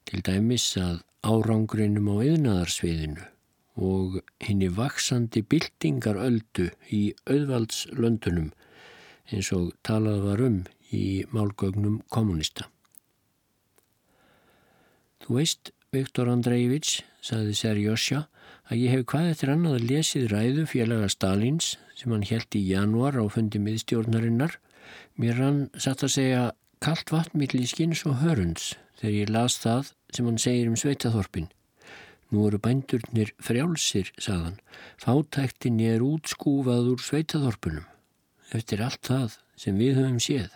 til 0.09 0.23
dæmis 0.25 0.65
að 0.81 1.03
árangrinum 1.23 2.09
á 2.11 2.15
yðnaðarsviðinu 2.25 3.27
og 3.81 4.17
henni 4.43 4.67
vaksandi 4.75 5.43
byltingaröldu 5.47 6.67
í 6.91 7.01
auðvaldslöndunum 7.29 8.49
eins 9.31 9.51
og 9.55 9.71
talað 9.87 10.25
var 10.25 10.43
um 10.43 10.57
í 10.91 11.23
málgögnum 11.31 12.01
kommunista. 12.11 12.67
Þú 15.21 15.37
veist, 15.37 15.71
Viktor 15.93 16.31
Andreevits, 16.31 16.99
saði 17.23 17.53
Serjósja, 17.55 18.25
að 18.67 18.81
ég 18.81 18.95
hef 18.95 19.05
hvað 19.11 19.29
eftir 19.31 19.53
annað 19.53 19.85
lesið 19.85 20.27
ræðu 20.31 20.65
félaga 20.67 21.07
Stalins 21.11 21.75
sem 21.95 22.11
hann 22.11 22.25
held 22.27 22.57
í 22.57 22.63
januar 22.71 23.19
á 23.19 23.23
fundi 23.31 23.61
miðstjórnarinnar 23.61 24.57
Mér 25.19 25.39
rann 25.39 25.63
satt 25.77 26.03
að 26.05 26.15
segja 26.15 26.43
kallt 26.81 27.11
vatnmiðl 27.13 27.61
í 27.61 27.67
skins 27.69 28.05
og 28.09 28.21
hörunds 28.23 28.75
þegar 29.01 29.17
ég 29.17 29.33
las 29.33 29.57
það 29.61 29.91
sem 30.15 30.29
hann 30.29 30.39
segir 30.41 30.69
um 30.71 30.77
sveitaþorpin. 30.79 31.49
Nú 32.31 32.47
eru 32.47 32.61
bændurnir 32.63 33.33
frjálsir, 33.43 34.13
sagðan. 34.15 34.57
Fátæktin 35.01 35.81
er 35.83 36.03
útskúfað 36.05 36.93
úr 36.93 37.03
sveitaþorpunum. 37.03 37.87
Eftir 38.55 38.83
allt 38.85 39.03
það 39.07 39.39
sem 39.59 39.79
við 39.79 39.97
höfum 39.99 40.19
séð. 40.23 40.51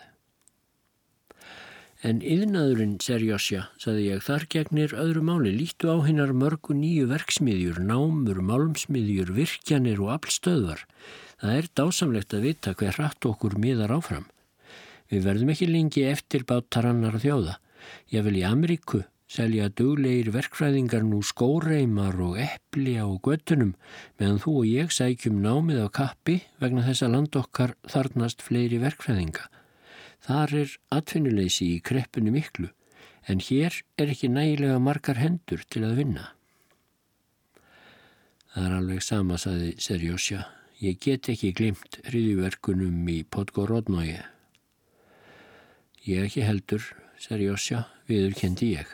En 2.06 2.20
yðnaðurinn, 2.20 2.98
Serjósja, 3.00 3.66
saði 3.80 4.10
ég, 4.10 4.24
þar 4.24 4.44
gegnir 4.52 4.92
öðru 4.96 5.22
máli. 5.24 5.52
Lítu 5.56 5.88
á 5.90 5.96
hinnar 6.04 6.32
mörgu 6.36 6.76
nýju 6.76 7.08
verksmiðjur, 7.10 7.80
námur, 7.82 8.42
málmsmiðjur, 8.44 9.32
virkjanir 9.36 10.02
og 10.04 10.12
aflstöðvar. 10.18 10.84
Það 11.40 11.58
er 11.58 11.68
dásamlegt 11.76 12.34
að 12.36 12.46
vita 12.48 12.72
hver 12.76 12.96
hratt 12.96 13.28
okkur 13.28 13.58
miðar 13.60 13.92
áfram. 13.98 14.24
Við 15.10 15.26
verðum 15.28 15.52
ekki 15.52 15.68
lengi 15.68 16.06
eftir 16.08 16.46
bátarannar 16.48 17.20
þjóða. 17.22 17.58
Ég 18.10 18.24
vil 18.26 18.38
í 18.40 18.46
Ameríku 18.46 19.02
selja 19.30 19.66
duglegir 19.68 20.30
verkfræðingar 20.34 21.04
nú 21.06 21.18
skóreimar 21.26 22.16
og 22.22 22.38
eppli 22.40 22.94
á 22.98 23.06
göttunum 23.06 23.74
meðan 24.20 24.40
þú 24.42 24.54
og 24.62 24.68
ég 24.70 24.94
sækjum 24.94 25.40
námið 25.42 25.82
á 25.82 25.88
kappi 26.00 26.40
vegna 26.62 26.86
þess 26.86 27.06
að 27.06 27.14
land 27.16 27.38
okkar 27.38 27.74
þarnast 27.90 28.42
fleiri 28.46 28.78
verkfræðinga. 28.82 29.46
Þar 30.26 30.54
er 30.62 30.76
atvinnuleysi 30.94 31.72
í 31.76 31.82
kreppunni 31.82 32.32
miklu 32.34 32.70
en 33.26 33.42
hér 33.42 33.82
er 33.98 34.14
ekki 34.14 34.30
nægilega 34.30 34.78
margar 34.82 35.18
hendur 35.18 35.62
til 35.70 35.84
að 35.86 35.98
vinna. 36.00 36.30
Það 38.54 38.68
er 38.68 38.76
alveg 38.78 39.02
sama, 39.04 39.36
saði 39.36 39.74
Serjósja. 39.82 40.46
Ég 40.76 40.98
get 41.00 41.30
ekki 41.32 41.54
glimt 41.56 42.02
hriðiverkunum 42.04 43.06
í 43.08 43.22
Podgorodnói. 43.32 44.18
Ég 46.04 46.26
ekki 46.26 46.44
heldur, 46.44 46.84
Serjósja, 47.16 47.86
viður 48.04 48.36
kendi 48.36 48.74
ég. 48.74 48.90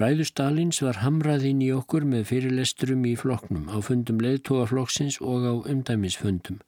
Ræðu 0.00 0.24
Stalins 0.24 0.80
var 0.80 1.02
hamraðinn 1.04 1.60
í 1.62 1.68
okkur 1.76 2.08
með 2.08 2.24
fyrirlesturum 2.32 3.04
í 3.04 3.12
floknum, 3.20 3.68
á 3.68 3.76
fundum 3.84 4.24
leðtóaflokksins 4.24 5.20
og 5.20 5.44
á 5.44 5.54
umdæmisfundum. 5.68 6.62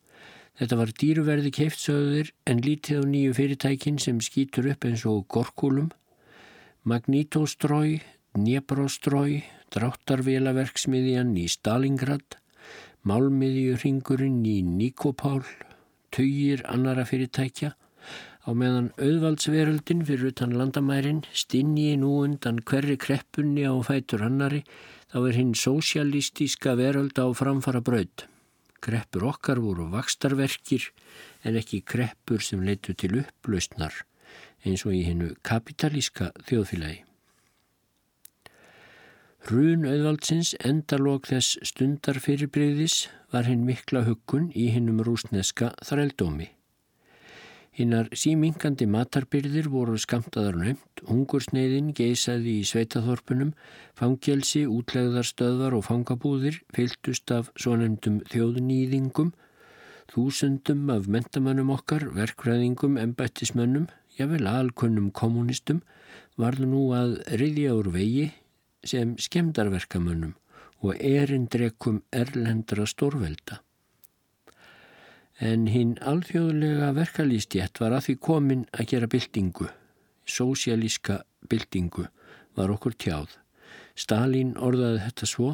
Þetta 0.61 0.83
var 0.85 0.93
dýruverði 1.01 1.57
keiftsöður 1.57 2.37
en 2.45 2.61
lítið 2.69 3.01
á 3.01 3.05
nýju 3.09 3.35
fyrirtækin 3.41 3.97
sem 3.97 4.21
skýtur 4.21 4.69
upp 4.77 4.85
eins 4.85 5.09
og 5.09 5.25
gorkulum, 5.33 5.89
Magnítostrói, 6.85 8.03
Dnjepróstrói, 8.37 9.41
dráttarvélaverksmiðjan 9.73 11.33
í 11.41 11.49
Stalingrad, 11.49 12.37
Málmiðjuringurinn 13.07 14.41
í 14.51 14.61
Nikopál, 14.67 15.45
töyir 16.11 16.65
annara 16.67 17.05
fyrirtækja 17.07 17.77
Á 18.47 18.55
meðan 18.55 18.93
auðvaldsveröldin 19.03 20.05
fyrir 20.07 20.31
utan 20.31 20.53
landamærin 20.55 21.25
stinni 21.35 21.97
nú 21.99 22.13
undan 22.23 22.61
hverri 22.63 22.95
kreppunni 22.95 23.65
á 23.67 23.75
fætur 23.83 24.23
hannari 24.23 24.61
þá 25.11 25.17
er 25.19 25.39
hinn 25.41 25.55
sósialístíska 25.59 26.77
veröld 26.79 27.19
á 27.19 27.27
framfara 27.35 27.83
braud. 27.83 28.27
Kreppur 28.79 29.27
okkar 29.33 29.59
voru 29.65 29.89
vakstarverkir 29.91 30.87
en 31.43 31.59
ekki 31.59 31.83
kreppur 31.83 32.39
sem 32.39 32.63
leitu 32.63 32.95
til 32.95 33.19
upplausnar 33.25 34.05
eins 34.63 34.87
og 34.87 34.95
í 34.95 35.03
hinnu 35.09 35.35
kapitalíska 35.43 36.31
þjóðfélagi. 36.47 37.06
Rún 39.47 39.85
auðvaldsins 39.87 40.57
endalók 40.67 41.29
þess 41.31 41.61
stundar 41.69 42.17
fyrirbreyðis 42.19 43.05
var 43.31 43.47
hinn 43.47 43.61
mikla 43.63 44.01
huggun 44.03 44.49
í 44.59 44.65
hinnum 44.75 45.05
rúsneska 45.07 45.69
þrældómi. 45.87 46.49
Hinnar 47.79 48.09
símingandi 48.11 48.89
matarbyrðir 48.91 49.69
voru 49.71 50.01
skamtaðar 50.03 50.57
nömt, 50.59 51.03
hungursneiðin 51.07 51.93
geisaði 51.95 52.57
í 52.59 52.65
sveitaþorpunum, 52.67 53.53
fangelsi, 53.95 54.65
útlegðarstöðvar 54.67 55.77
og 55.79 55.85
fangabúðir 55.87 56.59
fyltust 56.75 57.31
af 57.37 57.53
svo 57.55 57.77
nefndum 57.79 58.17
þjóðnýðingum, 58.33 59.31
þúsundum 60.11 60.91
af 60.97 61.07
mentamannum 61.07 61.71
okkar, 61.77 62.09
verkræðingum, 62.17 62.99
embættismönnum, 62.99 63.87
jável 64.19 64.43
alkunnum 64.51 65.13
kommunistum, 65.15 65.85
varðu 66.35 66.73
nú 66.73 66.83
að 66.99 67.21
riðja 67.39 67.79
úr 67.79 67.93
vegi 67.95 68.27
sem 68.87 69.17
skemdarverkamönnum 69.21 70.35
og 70.85 70.99
erindrekum 71.01 72.03
erlendra 72.13 72.87
stórvelda 72.87 73.61
en 75.41 75.67
hinn 75.69 75.97
alþjóðlega 76.01 76.93
verkalýstjætt 76.97 77.81
var 77.83 77.97
að 77.97 78.07
því 78.07 78.15
komin 78.25 78.63
að 78.73 78.89
gera 78.93 79.09
byltingu. 79.11 79.69
Sósialíska 80.27 81.21
byltingu 81.49 82.07
var 82.57 82.73
okkur 82.73 82.97
tjáð. 82.97 83.37
Stalin 83.97 84.57
orðaði 84.57 85.03
þetta 85.05 85.29
svo, 85.29 85.51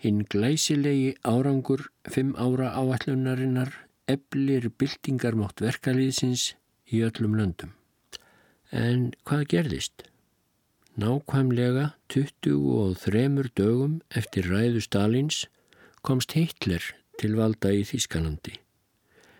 hinn 0.00 0.24
glæsilegi 0.32 1.12
árangur 1.24 1.86
fimm 2.08 2.32
ára 2.36 2.72
áallunarinnar 2.76 3.72
eblir 4.10 4.70
byltingarmátt 4.78 5.60
verkalýðsins 5.62 6.52
í 6.92 7.04
öllum 7.04 7.36
löndum. 7.36 7.76
En 8.72 9.12
hvað 9.28 9.46
gerðist? 9.52 10.08
Nákvæmlega 10.92 11.94
23 12.12 13.48
dögum 13.56 14.00
eftir 14.12 14.44
ræðu 14.44 14.82
Stalins 14.84 15.46
komst 16.04 16.34
Hitler 16.36 16.84
til 17.16 17.38
valda 17.38 17.70
í 17.72 17.80
Þískalandi. 17.88 18.58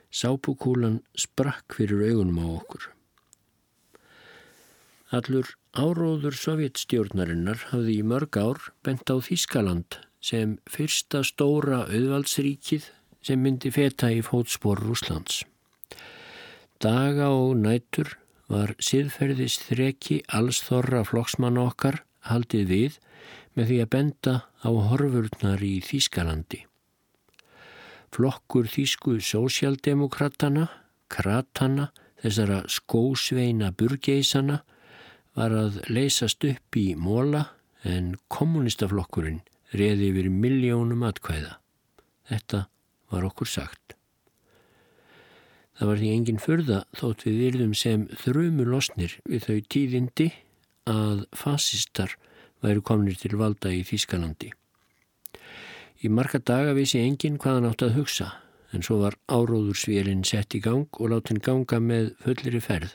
Sápukúlan 0.08 1.02
sprakk 1.12 1.76
fyrir 1.76 2.06
augunum 2.08 2.40
á 2.40 2.46
okkur. 2.56 2.86
Allur 5.12 5.52
áróður 5.76 6.38
sovjetstjórnarinnar 6.40 7.68
hafði 7.68 7.98
í 8.00 8.06
mörg 8.06 8.40
ár 8.40 8.72
bent 8.80 9.12
á 9.12 9.20
Þískaland 9.20 10.00
sem 10.24 10.56
fyrsta 10.64 11.20
stóra 11.20 11.84
auðvaldsríkið 11.84 12.88
sem 13.20 13.44
myndi 13.44 13.68
feta 13.76 14.08
í 14.08 14.24
fótspor 14.24 14.80
Rúslands. 14.80 15.44
Daga 16.80 17.28
og 17.28 17.60
nætur 17.60 18.16
var 18.52 18.74
siðferðis 18.84 19.56
þreki 19.64 20.20
alls 20.36 20.60
þorra 20.66 21.02
flokksmanna 21.08 21.64
okkar 21.70 22.02
haldið 22.28 22.68
við 22.68 22.98
með 23.56 23.70
því 23.70 23.78
að 23.84 23.90
benda 23.94 24.34
á 24.60 24.70
horfurnar 24.90 25.64
í 25.64 25.74
Þískalandi. 25.84 26.60
Flokkur 28.12 28.68
þýsku 28.68 29.16
sósjaldemokratana, 29.24 30.66
kratana, 31.08 31.88
þessara 32.20 32.60
skósveina 32.68 33.72
burgeisana 33.72 34.60
var 35.36 35.56
að 35.56 35.80
leysast 35.88 36.44
upp 36.44 36.76
í 36.76 36.92
móla 36.92 37.46
en 37.88 38.12
kommunistaflokkurinn 38.28 39.40
reði 39.72 40.12
yfir 40.12 40.28
miljónum 40.28 41.08
atkvæða. 41.08 41.56
Þetta 42.28 42.66
var 43.12 43.28
okkur 43.32 43.48
sagt. 43.48 43.96
Það 45.82 45.88
var 45.88 45.98
því 45.98 46.08
engin 46.14 46.36
förða 46.38 46.76
þótt 46.94 47.22
við 47.26 47.38
yrðum 47.48 47.70
sem 47.74 48.02
þrömu 48.22 48.62
losnir 48.70 49.16
við 49.26 49.46
þau 49.48 49.56
tíðindi 49.74 50.26
að 50.86 51.24
fasistar 51.34 52.14
væru 52.62 52.84
komnir 52.86 53.16
til 53.18 53.32
valda 53.40 53.72
í 53.74 53.80
Þýskalandi. 53.88 54.52
Í 56.06 56.12
marga 56.14 56.38
daga 56.38 56.76
vissi 56.78 57.02
enginn 57.02 57.40
hvað 57.42 57.58
hann 57.58 57.68
átt 57.72 57.82
að 57.88 57.98
hugsa 57.98 58.28
en 58.70 58.86
svo 58.86 59.00
var 59.02 59.18
áróðursvélinn 59.26 60.22
sett 60.22 60.54
í 60.54 60.62
gang 60.62 60.86
og 61.02 61.10
látt 61.10 61.34
hann 61.34 61.42
ganga 61.42 61.82
með 61.82 62.12
fullri 62.22 62.62
ferð. 62.62 62.94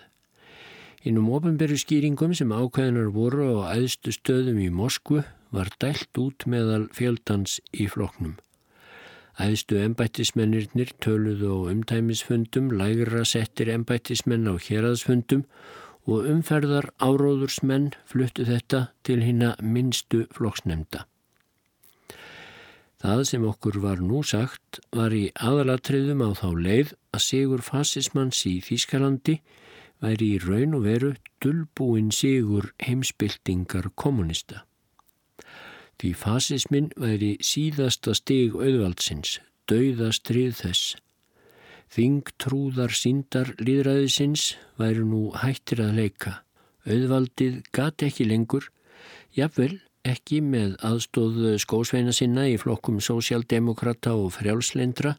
Innum 1.03 1.27
ofinberðu 1.35 1.83
skýringum 1.83 2.39
sem 2.39 2.55
ákveðinar 2.55 3.11
voru 3.11 3.51
á 3.67 3.75
æðstu 3.75 4.15
stöðum 4.15 4.63
í 4.63 4.71
Moskvu 4.71 5.27
var 5.51 5.75
dælt 5.83 6.23
út 6.23 6.47
meðal 6.47 6.85
fjöldans 6.95 7.59
í 7.75 7.91
floknum. 7.91 8.39
Æðstu 9.37 9.77
embættismennirnir 9.77 10.95
töluðu 11.03 11.51
á 11.53 11.57
umtæmisfundum, 11.73 12.71
lægra 12.73 13.21
settir 13.21 13.69
embættismenn 13.69 14.49
á 14.49 14.57
héraðsfundum 14.57 15.43
og 16.07 16.25
umferðar 16.31 16.87
áróðursmenn 16.97 17.91
fluttu 18.09 18.47
þetta 18.47 18.87
til 19.05 19.19
hinn 19.21 19.43
að 19.45 19.61
minnstu 19.61 20.23
flokksnemnda. 20.33 21.05
Það 22.97 23.23
sem 23.29 23.43
okkur 23.45 23.77
var 23.83 24.01
nú 24.01 24.23
sagt 24.25 24.79
var 24.95 25.13
í 25.13 25.27
aðalatriðum 25.37 26.23
á 26.25 26.29
þá 26.39 26.49
leið 26.57 26.93
að 27.13 27.25
sigur 27.27 27.61
fasismanns 27.61 28.39
í 28.49 28.55
Þýskalandi 28.65 29.37
væri 30.01 30.31
í 30.33 30.39
raun 30.41 30.73
og 30.79 30.87
veru 30.87 31.11
dullbúin 31.43 32.09
sigur 32.09 32.71
heimsbyltingar 32.81 33.91
kommunista. 33.93 34.63
Því 35.97 36.11
fasismin 36.13 36.91
væri 36.93 37.31
síðasta 37.41 38.13
stig 38.13 38.53
auðvaldsins, 38.53 39.39
dauðastrið 39.69 40.53
þess. 40.59 40.95
Þingtrúðar 41.95 42.93
síndar 42.93 43.53
líðræðisins 43.57 44.51
væri 44.77 45.05
nú 45.07 45.31
hættir 45.41 45.81
að 45.81 45.97
leika. 46.01 46.33
Auðvaldið 46.85 47.63
gati 47.73 48.11
ekki 48.11 48.27
lengur, 48.29 48.69
jafnvel 49.33 49.79
ekki 50.07 50.39
með 50.45 50.77
aðstóð 50.85 51.57
skósveina 51.63 52.13
sinna 52.15 52.45
í 52.47 52.55
flokkum 52.61 53.01
sósjaldemokrata 53.03 54.13
og 54.15 54.35
frjálslendra, 54.37 55.17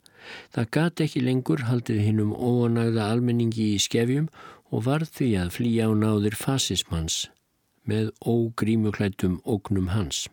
það 0.55 0.71
gati 0.79 1.09
ekki 1.09 1.25
lengur 1.27 1.67
haldið 1.69 2.01
hinnum 2.07 2.33
óanægða 2.33 3.11
almenningi 3.11 3.73
í 3.75 3.83
skefjum 3.83 4.31
og 4.71 4.87
varð 4.87 5.13
því 5.19 5.31
að 5.43 5.55
flýja 5.59 5.91
á 5.91 5.93
náðir 5.97 6.39
fasismans 6.39 7.27
með 7.89 8.13
ógrímuklættum 8.23 9.41
ógnum 9.49 9.91
hans. 9.97 10.29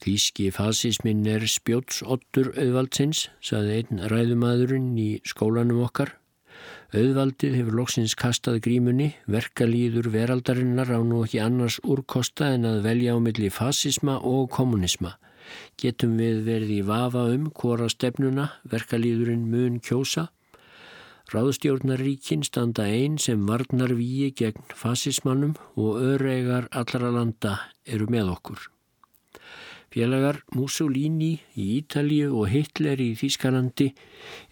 Þíski 0.00 0.48
fasismin 0.56 1.26
er 1.28 1.44
spjótsottur 1.44 2.54
auðvaldsins, 2.56 3.28
saði 3.44 3.82
einn 3.82 4.06
ræðumadurinn 4.08 4.94
í 4.96 5.10
skólanum 5.28 5.84
okkar 5.84 6.16
Auðvaldið 6.90 7.52
hefur 7.54 7.76
loksins 7.78 8.16
kastað 8.18 8.56
grímunni, 8.64 9.12
verkalýður 9.30 10.08
veraldarinnar 10.10 10.88
á 10.90 10.98
nú 11.06 11.20
ekki 11.22 11.38
annars 11.38 11.76
úrkosta 11.86 12.48
en 12.56 12.66
að 12.66 12.80
velja 12.82 13.14
á 13.14 13.18
milli 13.22 13.50
fasisma 13.54 14.16
og 14.26 14.48
kommunisma. 14.56 15.12
Getum 15.78 16.16
við 16.18 16.42
verið 16.48 16.72
í 16.74 16.80
vafa 16.88 17.28
um 17.30 17.46
hvora 17.54 17.86
stefnuna 17.94 18.48
verkalýðurinn 18.74 19.46
mun 19.52 19.78
kjósa? 19.78 20.26
Ráðstjórnaríkin 21.30 22.42
standa 22.42 22.88
einn 22.90 23.20
sem 23.22 23.46
varnar 23.46 23.94
víi 23.94 24.32
gegn 24.34 24.66
fasismannum 24.74 25.54
og 25.78 26.02
öreigar 26.02 26.66
allara 26.74 27.14
landa 27.14 27.54
eru 27.86 28.10
með 28.10 28.34
okkur. 28.34 28.66
Félagar 29.90 30.42
Mussolini 30.54 31.36
í 31.58 31.68
Ítalju 31.80 32.32
og 32.38 32.50
Hitler 32.52 33.00
í 33.02 33.12
Þýskalandi 33.18 33.90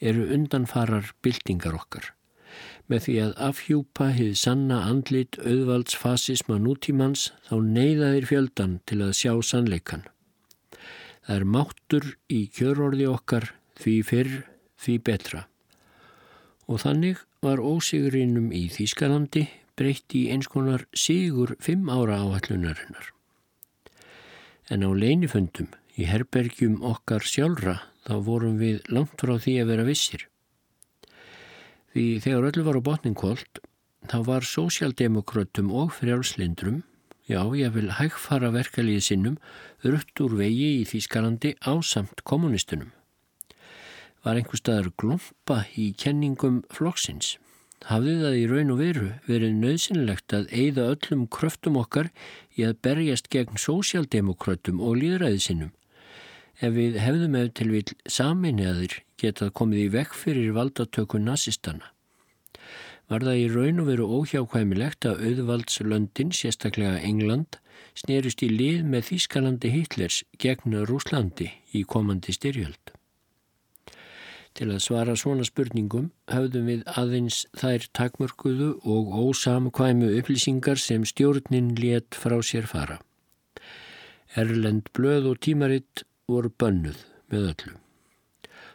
eru 0.01 0.29
undanfarar 0.35 1.13
byltingar 1.23 1.79
okkar 1.79 2.13
með 2.89 3.05
því 3.05 3.17
að 3.23 3.33
afhjúpa 3.49 4.07
hið 4.17 4.31
sanna 4.41 4.79
andlit 4.89 5.37
auðvaldsfasisma 5.43 6.57
nútímans 6.65 7.29
þá 7.49 7.55
neyðaðir 7.65 8.29
fjöldan 8.31 8.79
til 8.89 9.03
að 9.05 9.17
sjá 9.21 9.33
sannleikan. 9.45 10.07
Það 11.27 11.35
er 11.37 11.47
máttur 11.57 12.09
í 12.33 12.41
kjörorði 12.57 13.09
okkar 13.11 13.51
því 13.79 13.97
fyrr, 14.09 14.33
því 14.81 14.97
betra. 15.05 15.45
Og 16.69 16.81
þannig 16.85 17.21
var 17.45 17.61
ósigurinnum 17.61 18.49
í 18.57 18.67
Þýskalandi 18.73 19.45
breytt 19.79 20.17
í 20.17 20.27
eins 20.33 20.49
konar 20.51 20.89
sigur 20.97 21.55
fimm 21.63 21.93
ára 21.93 22.19
áhallunarinnar. 22.25 23.13
En 24.69 24.85
á 24.85 24.91
leiniföndum 24.93 25.71
í 25.97 26.05
herbergjum 26.05 26.83
okkar 26.85 27.25
sjálfra 27.25 27.79
þá 28.05 28.15
vorum 28.27 28.59
við 28.61 28.83
langt 28.93 29.17
frá 29.21 29.39
því 29.41 29.55
að 29.63 29.71
vera 29.73 29.87
vissir. 29.89 30.27
Því 31.93 32.05
þegar 32.25 32.51
öllu 32.51 32.65
var 32.67 32.77
á 32.77 32.87
botningkvöld 32.89 33.63
þá 34.09 34.19
var 34.29 34.45
sósjaldemokrötum 34.45 35.73
og 35.73 35.91
frjálslindrum, 35.97 36.83
já 37.29 37.41
ég 37.57 37.73
vil 37.75 37.89
hægfara 37.97 38.53
verkalíði 38.55 39.05
sinnum, 39.09 39.41
rutt 39.85 40.21
úr 40.21 40.37
vegi 40.39 40.71
í 40.83 40.87
Þýskalandi 40.89 41.57
á 41.65 41.73
samt 41.85 42.25
kommunistunum. 42.29 42.93
Var 44.25 44.41
einhver 44.41 44.61
staðar 44.61 44.93
glompa 45.01 45.63
í 45.77 45.91
kenningum 45.97 46.63
flokksins. 46.73 47.37
Hafði 47.87 48.15
það 48.19 48.37
í 48.37 48.47
raun 48.51 48.73
og 48.75 48.81
veru 48.83 49.09
verið 49.29 49.53
nöðsynlegt 49.63 50.35
að 50.35 50.49
eigða 50.51 50.89
öllum 50.95 51.27
kröftum 51.31 51.79
okkar 51.79 52.09
í 52.59 52.65
að 52.67 52.81
berjast 52.83 53.29
gegn 53.31 53.61
sósjaldemokrötum 53.61 54.81
og 54.83 54.99
líðræðisinnum 54.99 55.71
ef 56.59 56.75
við 56.75 56.99
hefðum 56.99 57.37
eða 57.39 57.53
til 57.55 57.69
vil 57.71 57.85
saminniðaðir 58.11 58.99
getað 59.23 59.55
komið 59.61 59.85
í 59.85 59.93
vekk 59.95 60.19
fyrir 60.19 60.51
valdatöku 60.57 61.21
nazistana. 61.23 61.93
Var 63.09 63.25
það 63.25 63.41
í 63.41 63.47
raun 63.55 63.81
og 63.81 63.89
veru 63.89 64.11
óhjákvæmilegt 64.19 65.07
að 65.09 65.23
auðvaldslöndin, 65.31 66.35
sérstaklega 66.35 66.99
England, 67.01 67.57
snerist 67.97 68.43
í 68.45 68.51
lið 68.53 68.85
með 68.85 69.09
Þískalandi 69.13 69.73
Hitlers 69.73 70.21
gegn 70.43 70.83
Rúslandi 70.91 71.53
í 71.73 71.87
komandi 71.89 72.35
styrjöld. 72.37 72.98
Til 74.59 74.73
að 74.75 74.81
svara 74.83 75.13
svona 75.15 75.45
spurningum 75.47 76.09
höfðum 76.33 76.65
við 76.67 76.81
aðeins 76.99 77.45
þær 77.61 77.85
takmörkuðu 77.95 78.73
og 78.91 79.13
ósamkvæmu 79.15 80.09
upplýsingar 80.19 80.81
sem 80.83 81.05
stjórnin 81.07 81.77
let 81.79 82.19
frá 82.19 82.35
sér 82.43 82.67
fara. 82.67 82.97
Erlend 84.35 84.91
blöð 84.99 85.31
og 85.31 85.39
tímaritt 85.47 86.03
voru 86.27 86.51
bönnuð 86.51 86.99
með 87.31 87.47
öllu. 87.53 87.77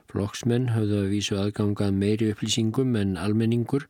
Flokksmenn 0.08 0.72
hafðu 0.72 1.02
að 1.02 1.12
vísu 1.18 1.36
aðgangað 1.42 2.00
meiri 2.00 2.32
upplýsingum 2.32 2.96
en 3.02 3.16
almenningur 3.20 3.90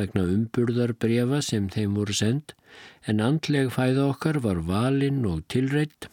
vegna 0.00 0.24
umburðar 0.24 0.96
brefa 0.96 1.42
sem 1.44 1.68
þeim 1.68 2.00
voru 2.00 2.16
sendt 2.16 2.56
en 3.04 3.20
andleg 3.20 3.68
fæða 3.76 4.08
okkar 4.14 4.40
var 4.48 4.64
valinn 4.72 5.24
og 5.28 5.44
tilreitt 5.52 6.08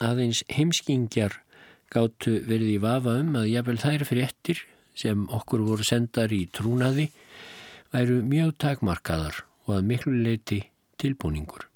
aðeins 0.00 0.40
heimskingjar 0.48 1.42
gáttu 1.92 2.38
verið 2.46 2.76
í 2.76 2.80
vafa 2.82 3.18
um 3.20 3.34
að 3.40 3.50
jafnvel 3.52 3.80
þær 3.82 4.06
fréttir 4.08 4.62
sem 4.94 5.26
okkur 5.28 5.64
voru 5.66 5.86
sendar 5.86 6.32
í 6.32 6.44
trúnaði 6.54 7.08
væru 7.94 8.20
mjög 8.26 8.56
takmarkaðar 8.62 9.44
og 9.66 9.78
að 9.78 9.86
miklu 9.90 10.16
leiti 10.24 10.60
tilbúningur. 11.00 11.68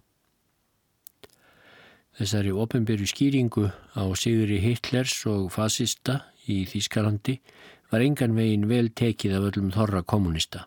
Þessari 2.18 2.51
ofinbyrju 2.51 3.07
skýringu 3.07 3.68
á 3.94 4.03
Sigri 4.18 4.59
Hitlers 4.62 5.21
og 5.31 5.53
fasista 5.55 6.25
í 6.51 6.64
Þýskalandi 6.66 7.37
var 7.92 8.03
engan 8.03 8.35
veginn 8.35 8.66
vel 8.71 8.90
tekið 8.90 9.37
af 9.38 9.47
öllum 9.53 9.71
þorra 9.75 10.03
kommunista. 10.03 10.66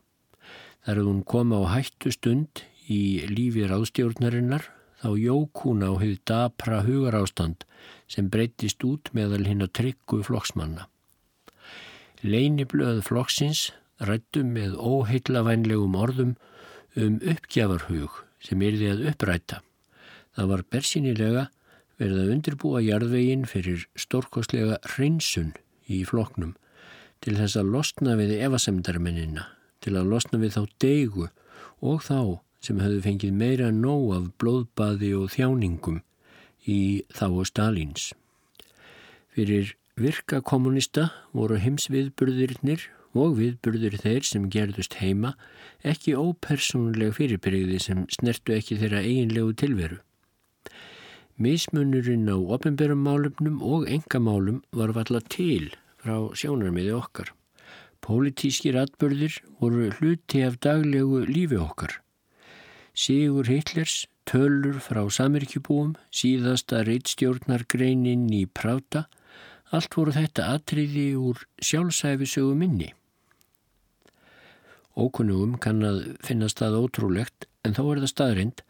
Þar 0.86 0.96
hefði 0.96 1.10
hún 1.10 1.26
koma 1.28 1.60
á 1.60 1.76
hættu 1.76 2.14
stund 2.16 2.64
í 2.88 3.28
lífi 3.28 3.68
ráðstjórnarinnar 3.68 4.64
þá 5.02 5.10
jók 5.20 5.66
hún 5.66 5.84
á 5.84 5.92
hefði 5.92 6.22
dapra 6.32 6.82
hugarástand 6.88 7.68
sem 8.12 8.28
breytist 8.32 8.84
út 8.84 9.12
meðal 9.16 9.46
hinn 9.48 9.64
að 9.64 9.76
tryggu 9.80 10.22
flokksmanna. 10.28 10.88
Leiniblöð 12.22 13.02
flokksins 13.08 13.70
rættu 14.04 14.44
með 14.46 14.76
óheitlavænlegum 14.78 15.96
orðum 15.98 16.36
um 17.00 17.18
uppgjafarhug 17.24 18.22
sem 18.44 18.62
yrði 18.66 18.92
að 18.92 19.06
uppræta. 19.14 19.62
Það 20.36 20.52
var 20.52 20.64
bersinilega 20.74 21.48
verið 22.02 22.20
að 22.24 22.34
undirbúa 22.36 22.82
jarðveginn 22.84 23.48
fyrir 23.50 23.86
stórkostlega 24.00 24.80
hreinsun 24.96 25.54
í 25.92 26.02
floknum 26.08 26.56
til 27.22 27.36
þess 27.38 27.60
að 27.60 27.74
losna 27.76 28.16
við 28.18 28.40
evasemdarmennina, 28.42 29.46
til 29.82 29.94
að 30.00 30.10
losna 30.10 30.40
við 30.42 30.56
þá 30.58 30.62
deigu 30.82 31.28
og 31.82 32.02
þá 32.06 32.42
sem 32.62 32.82
höfðu 32.82 33.02
fengið 33.06 33.38
meira 33.38 33.70
nóg 33.74 34.08
af 34.18 34.32
blóðbaði 34.42 35.12
og 35.18 35.30
þjáningum 35.34 36.02
í 36.68 37.04
þá 37.14 37.26
og 37.30 37.46
Stalins. 37.50 38.12
Fyrir 39.32 39.76
virka 40.00 40.42
kommunista 40.42 41.10
voru 41.36 41.60
heimsviðburðirinnir 41.62 42.88
og 43.18 43.36
viðburður 43.40 43.98
þeir 44.02 44.28
sem 44.28 44.48
gerðust 44.52 44.98
heima 45.02 45.34
ekki 45.88 46.16
ópersónuleg 46.16 47.16
fyrirbyrgði 47.18 47.80
sem 47.84 48.06
snertu 48.16 48.56
ekki 48.56 48.80
þeirra 48.80 49.04
eiginlegu 49.04 49.56
tilveru. 49.64 50.00
Mismunurinn 51.42 52.30
á 52.30 52.38
ofinberum 52.38 53.02
málumnum 53.02 53.62
og 53.66 53.88
engamálum 53.90 54.62
var 54.76 54.94
valla 54.94 55.22
til 55.34 55.72
frá 56.02 56.16
sjónarmiði 56.38 56.94
okkar. 56.98 57.32
Pólitískir 58.02 58.78
atbörðir 58.82 59.40
voru 59.60 59.90
hluti 59.98 60.42
af 60.46 60.60
daglegu 60.62 61.24
lífi 61.26 61.58
okkar. 61.62 62.00
Sigur 62.94 63.48
Hitlers, 63.48 64.08
tölur 64.30 64.80
frá 64.84 65.02
samirkjubúum, 65.10 65.96
síðasta 66.14 66.84
reittstjórnargreinin 66.88 68.28
í 68.34 68.46
Práta, 68.46 69.08
allt 69.72 69.96
voru 69.96 70.14
þetta 70.16 70.50
atriði 70.56 71.12
úr 71.20 71.46
sjálfsæfisögu 71.64 72.56
minni. 72.58 72.92
Ókunnugum 75.00 75.56
kann 75.64 75.86
að 75.88 76.02
finnast 76.26 76.60
það 76.60 76.82
ótrúlegt 76.82 77.48
en 77.64 77.78
þó 77.78 77.86
er 77.94 78.02
það 78.04 78.12
staðrind 78.12 78.64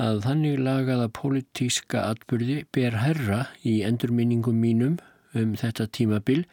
að 0.00 0.22
þannig 0.24 0.60
lagaða 0.62 1.08
pólitíska 1.12 2.04
atbyrði 2.14 2.62
ber 2.72 2.96
herra 3.02 3.40
í 3.66 3.80
endurminningum 3.84 4.56
mínum 4.62 4.96
um 5.36 5.54
þetta 5.58 5.88
tímabil 5.92 6.44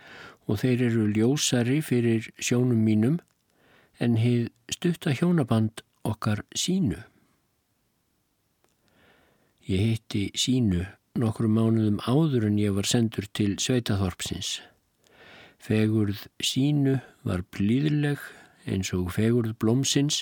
og 0.49 0.59
þeir 0.61 0.87
eru 0.89 1.07
ljósari 1.13 1.79
fyrir 1.85 2.29
sjónum 2.37 2.81
mínum 2.85 3.19
en 4.03 4.17
heið 4.19 4.49
stutta 4.73 5.13
hjónaband 5.15 5.85
okkar 6.05 6.43
sínu. 6.57 6.99
Ég 9.65 9.81
hitti 9.81 10.27
sínu 10.37 10.83
nokkru 11.17 11.47
mánuðum 11.49 11.95
áður 12.05 12.43
en 12.51 12.59
ég 12.61 12.75
var 12.75 12.85
sendur 12.85 13.25
til 13.33 13.55
Sveitaþorpsins. 13.57 14.59
Fegurð 15.57 16.27
sínu 16.37 16.99
var 17.25 17.41
blíðleg 17.55 18.21
eins 18.69 18.93
og 18.93 19.09
fegurð 19.15 19.55
blómsins 19.57 20.21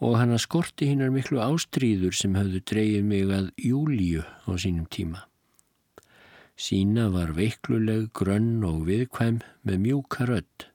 og 0.00 0.16
hann 0.16 0.32
að 0.32 0.44
skorti 0.46 0.88
hinnar 0.88 1.12
miklu 1.12 1.42
ástríður 1.44 2.16
sem 2.16 2.32
hafðu 2.38 2.64
dreyið 2.72 3.06
mig 3.12 3.36
að 3.36 3.52
Júlíu 3.60 4.24
á 4.24 4.50
sínum 4.56 4.88
tíma. 4.88 5.26
Sína 6.56 7.10
var 7.12 7.36
veikluleg, 7.36 8.08
grönn 8.16 8.64
og 8.64 8.86
viðkvæm 8.88 9.42
með 9.68 9.82
mjúka 9.84 10.24
rödd. 10.32 10.70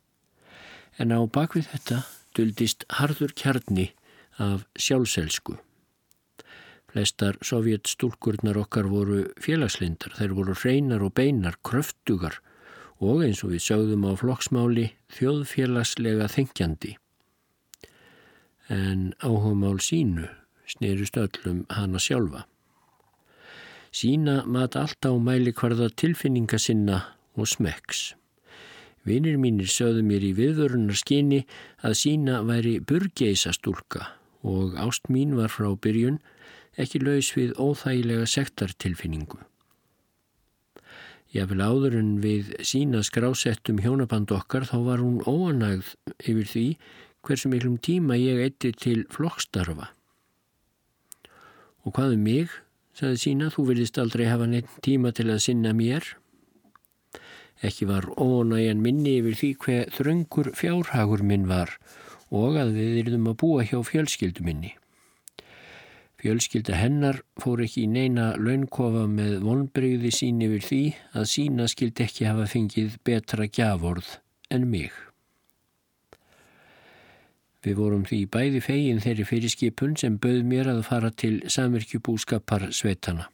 En 1.01 1.17
á 1.17 1.25
bakvið 1.25 1.73
þetta 1.73 2.03
duldist 2.37 2.85
harður 3.01 3.33
kjarni 3.33 3.95
af 4.37 4.69
sjálfselsku. 4.77 5.57
Flestar 6.87 7.35
sovjetstúlkurnar 7.43 8.57
okkar 8.63 8.87
voru 8.87 9.25
félagslindar, 9.43 10.13
þeir 10.15 10.35
voru 10.37 10.55
hreinar 10.55 11.03
og 11.03 11.13
beinar, 11.19 11.57
kröftugar 11.67 12.39
og 13.03 13.25
eins 13.25 13.43
og 13.43 13.51
við 13.53 13.65
sögðum 13.67 14.07
á 14.07 14.11
flokksmáli 14.17 14.87
þjóðfélagslega 15.17 16.29
þengjandi. 16.31 16.95
En 18.71 19.11
áhugamál 19.19 19.81
sínu 19.83 20.29
snerust 20.67 21.17
öllum 21.19 21.65
hana 21.71 21.99
sjálfa. 21.99 22.45
Sína 23.91 24.43
mat 24.45 24.75
allt 24.75 25.05
á 25.07 25.11
mæli 25.15 25.53
hvarða 25.55 25.89
tilfinninga 25.95 26.59
sinna 26.59 27.01
og 27.37 27.47
smekks. 27.47 28.13
Vinir 29.07 29.37
mínir 29.39 29.69
sögðu 29.71 30.03
mér 30.03 30.25
í 30.27 30.33
viðvörunar 30.35 30.97
skinni 30.99 31.45
að 31.79 31.95
sína 32.01 32.41
væri 32.47 32.77
burgeisastúlka 32.83 34.09
og 34.47 34.75
ást 34.79 35.07
mín 35.11 35.37
var 35.37 35.51
frá 35.51 35.69
byrjun 35.79 36.19
ekki 36.77 37.01
laus 37.01 37.33
við 37.35 37.53
óþægilega 37.57 38.27
sektartilfinningu. 38.29 39.39
Ég 41.35 41.49
vil 41.49 41.59
áður 41.59 41.97
en 41.99 42.11
við 42.23 42.53
sína 42.65 43.01
skrásettum 43.03 43.81
hjónaband 43.83 44.31
okkar 44.31 44.63
þá 44.69 44.77
var 44.85 45.03
hún 45.03 45.19
óanægð 45.27 45.91
yfir 46.23 46.47
því 46.53 46.67
hversu 47.27 47.51
miklum 47.51 47.75
tíma 47.83 48.15
ég 48.15 48.39
eitti 48.45 48.71
til 48.71 49.03
flokkstarfa. 49.11 49.89
Og 51.83 51.95
hvað 51.97 52.15
um 52.15 52.23
mig, 52.23 52.53
sagði 52.95 53.19
sína, 53.23 53.51
þú 53.51 53.67
vilist 53.73 53.99
aldrei 53.99 54.25
hafa 54.29 54.47
neitt 54.47 54.71
tíma 54.85 55.11
til 55.15 55.27
að 55.33 55.43
sinna 55.43 55.75
mér. 55.75 56.07
Ekki 57.65 57.89
var 57.89 58.07
ónægjan 58.15 58.83
minni 58.83 59.17
yfir 59.19 59.37
því 59.41 59.53
hver 59.65 59.93
þröngur 59.97 60.53
fjárhagur 60.55 61.25
minn 61.25 61.47
var 61.49 61.75
og 62.31 62.57
að 62.59 62.75
við 62.75 62.99
erum 63.05 63.31
að 63.31 63.39
búa 63.43 63.63
hjá 63.67 63.79
fjölskyldu 63.83 64.43
minni. 64.45 64.75
Fjölskylda 66.17 66.73
hennar 66.73 67.19
fór 67.37 67.61
ekki 67.61 67.83
í 67.85 67.89
neina 67.93 68.31
launkofa 68.41 69.03
með 69.11 69.35
vonbreyði 69.45 70.09
sín 70.15 70.39
yfir 70.41 70.63
því 70.65 70.79
að 71.13 71.27
sína 71.29 71.67
skildi 71.69 72.07
ekki 72.07 72.25
hafa 72.25 72.47
fengið 72.49 72.95
betra 73.05 73.45
gjavorð 73.45 74.15
en 74.49 74.65
mig. 74.71 74.89
Við 77.61 77.77
vorum 77.77 78.05
því 78.07 78.19
bæði 78.33 78.61
fegin 78.65 79.01
þeirri 79.03 79.25
fyrirskipun 79.29 79.97
sem 79.99 80.17
bauð 80.21 80.41
mér 80.49 80.71
að 80.71 80.85
fara 80.87 81.11
til 81.11 81.35
samirkjubúskapar 81.53 82.69
sveitana. 82.73 83.27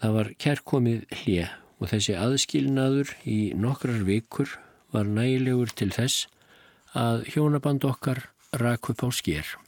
Það 0.00 0.16
var 0.18 0.30
kærkomið 0.40 1.04
hlið 1.20 1.52
og 1.80 1.90
þessi 1.90 2.16
aðskilnaður 2.16 3.12
í 3.28 3.38
nokkrar 3.60 4.04
vikur 4.08 4.56
var 4.94 5.10
nægilegur 5.10 5.72
til 5.76 5.90
þess 5.92 6.28
að 6.94 7.26
hjónaband 7.34 7.84
okkar 7.88 8.22
rak 8.60 8.88
upp 8.92 9.04
á 9.04 9.08
sker. 9.12 9.63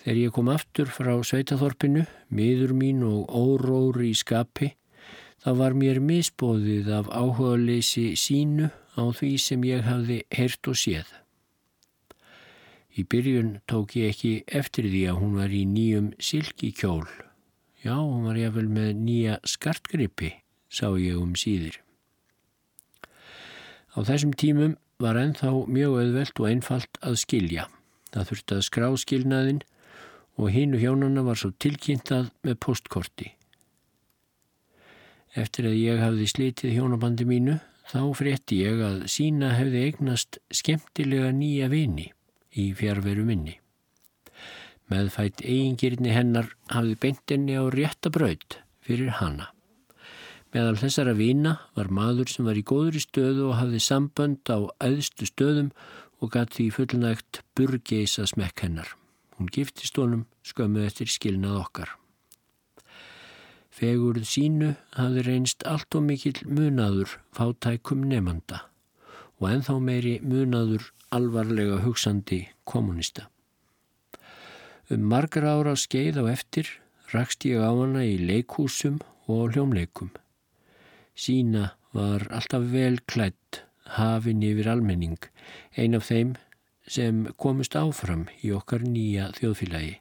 Þegar 0.00 0.16
ég 0.16 0.32
kom 0.32 0.48
aftur 0.48 0.88
frá 0.88 1.12
Sveitaþorpinu, 1.20 2.06
miður 2.32 2.72
mín 2.72 3.02
og 3.04 3.28
óróri 3.28 4.14
í 4.14 4.16
skapi, 4.16 4.72
þá 5.44 5.50
var 5.58 5.76
mér 5.76 6.00
misbóðið 6.00 6.88
af 6.96 7.10
áhuga 7.12 7.58
leysi 7.60 8.14
sínu 8.16 8.70
á 8.96 9.02
því 9.12 9.32
sem 9.36 9.64
ég 9.68 9.84
hafði 9.84 10.22
heyrt 10.32 10.70
og 10.72 10.78
séð. 10.80 11.10
Í 12.96 13.04
byrjun 13.04 13.58
tók 13.70 13.94
ég 14.00 14.14
ekki 14.14 14.32
eftir 14.48 14.88
því 14.88 15.02
að 15.12 15.20
hún 15.20 15.36
var 15.38 15.52
í 15.52 15.62
nýjum 15.68 16.12
silkikjól. 16.18 17.06
Já, 17.84 17.96
hún 17.96 18.24
var 18.26 18.40
jáfnvel 18.40 18.68
með 18.72 18.90
nýja 19.04 19.36
skartgrippi 19.44 20.32
sá 20.70 20.88
ég 20.96 21.18
um 21.20 21.34
síðir. 21.38 21.76
Á 23.92 23.98
þessum 24.06 24.32
tímum 24.32 24.76
var 25.02 25.18
ennþá 25.18 25.52
mjög 25.66 25.96
auðvelt 25.98 26.40
og 26.40 26.48
einfalt 26.50 27.00
að 27.02 27.20
skilja. 27.22 27.66
Það 28.14 28.28
þurfti 28.30 28.56
að 28.56 28.66
skrá 28.66 28.88
skilnaðin 29.02 29.62
og 30.40 30.48
hínu 30.54 30.80
hjónana 30.80 31.22
var 31.26 31.36
svo 31.36 31.52
tilkynntað 31.60 32.30
með 32.46 32.56
postkorti. 32.64 33.28
Eftir 35.36 35.68
að 35.68 35.76
ég 35.78 36.00
hafði 36.00 36.26
slitið 36.32 36.76
hjónabandi 36.78 37.26
mínu 37.28 37.58
þá 37.90 38.00
frétti 38.16 38.62
ég 38.64 38.80
að 38.82 39.04
sína 39.12 39.52
hefði 39.58 39.84
eignast 39.86 40.40
skemmtilega 40.54 41.30
nýja 41.36 41.68
vini 41.70 42.08
í 42.56 42.70
fjárveru 42.74 43.26
minni. 43.28 43.58
Meðfætt 44.90 45.44
eigingirni 45.44 46.10
hennar 46.14 46.50
hafði 46.72 46.96
beintinni 47.04 47.54
á 47.54 47.62
réttabraut 47.70 48.58
fyrir 48.82 49.12
hana. 49.20 49.52
Meðal 50.50 50.80
þessara 50.80 51.14
vina 51.14 51.58
var 51.78 51.92
maður 51.94 52.32
sem 52.32 52.48
var 52.48 52.58
í 52.58 52.66
góður 52.66 52.98
í 52.98 53.04
stöðu 53.04 53.52
og 53.52 53.58
hafði 53.60 53.82
sambönd 53.86 54.50
á 54.50 54.58
auðstu 54.82 55.28
stöðum 55.30 55.70
og 56.18 56.32
gatt 56.34 56.56
því 56.56 56.72
fullnægt 56.74 57.44
burgeisa 57.54 58.26
smekk 58.26 58.66
hennar. 58.66 58.90
Hún 59.40 59.48
giftist 59.48 59.96
honum 59.96 60.26
skömmu 60.44 60.82
eftir 60.84 61.08
skilnað 61.08 61.54
okkar. 61.62 61.94
Fegurð 63.72 64.26
sínu 64.28 64.74
hafði 64.92 65.22
reynst 65.24 65.64
allt 65.64 65.96
og 65.96 66.04
mikill 66.04 66.42
munaður 66.44 67.14
fátækum 67.32 68.02
nefnda 68.10 68.58
og 69.40 69.46
enþá 69.48 69.76
meiri 69.80 70.12
munaður 70.20 70.90
alvarlega 71.16 71.78
hugsandi 71.86 72.42
kommunista. 72.68 73.30
Um 74.92 75.08
margar 75.08 75.48
ára 75.48 75.72
skeið 75.72 76.20
á 76.20 76.24
eftir 76.34 76.68
rakst 77.14 77.48
ég 77.48 77.64
á 77.64 77.72
hana 77.72 78.04
í 78.04 78.20
leikhúsum 78.20 79.00
og 79.24 79.54
hljómleikum. 79.54 80.12
Sína 81.16 81.70
var 81.96 82.28
alltaf 82.28 82.68
vel 82.74 83.00
klætt, 83.08 83.64
hafin 83.96 84.44
yfir 84.44 84.68
almenning, 84.68 85.16
ein 85.80 85.96
af 85.96 86.12
þeim 86.12 86.36
sem 86.90 87.22
komist 87.38 87.76
áfram 87.78 88.26
í 88.42 88.50
okkar 88.56 88.82
nýja 88.82 89.28
þjóðfélagi. 89.36 89.96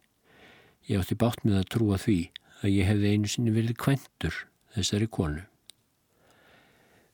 Ég 0.90 1.04
átti 1.04 1.18
bátt 1.22 1.44
með 1.46 1.60
að 1.60 1.70
trúa 1.76 2.00
því 2.02 2.20
að 2.64 2.74
ég 2.74 2.90
hefði 2.90 3.14
einu 3.14 3.30
sinni 3.30 3.54
verið 3.54 3.78
kventur 3.84 4.38
þessari 4.74 5.08
konu. 5.14 5.44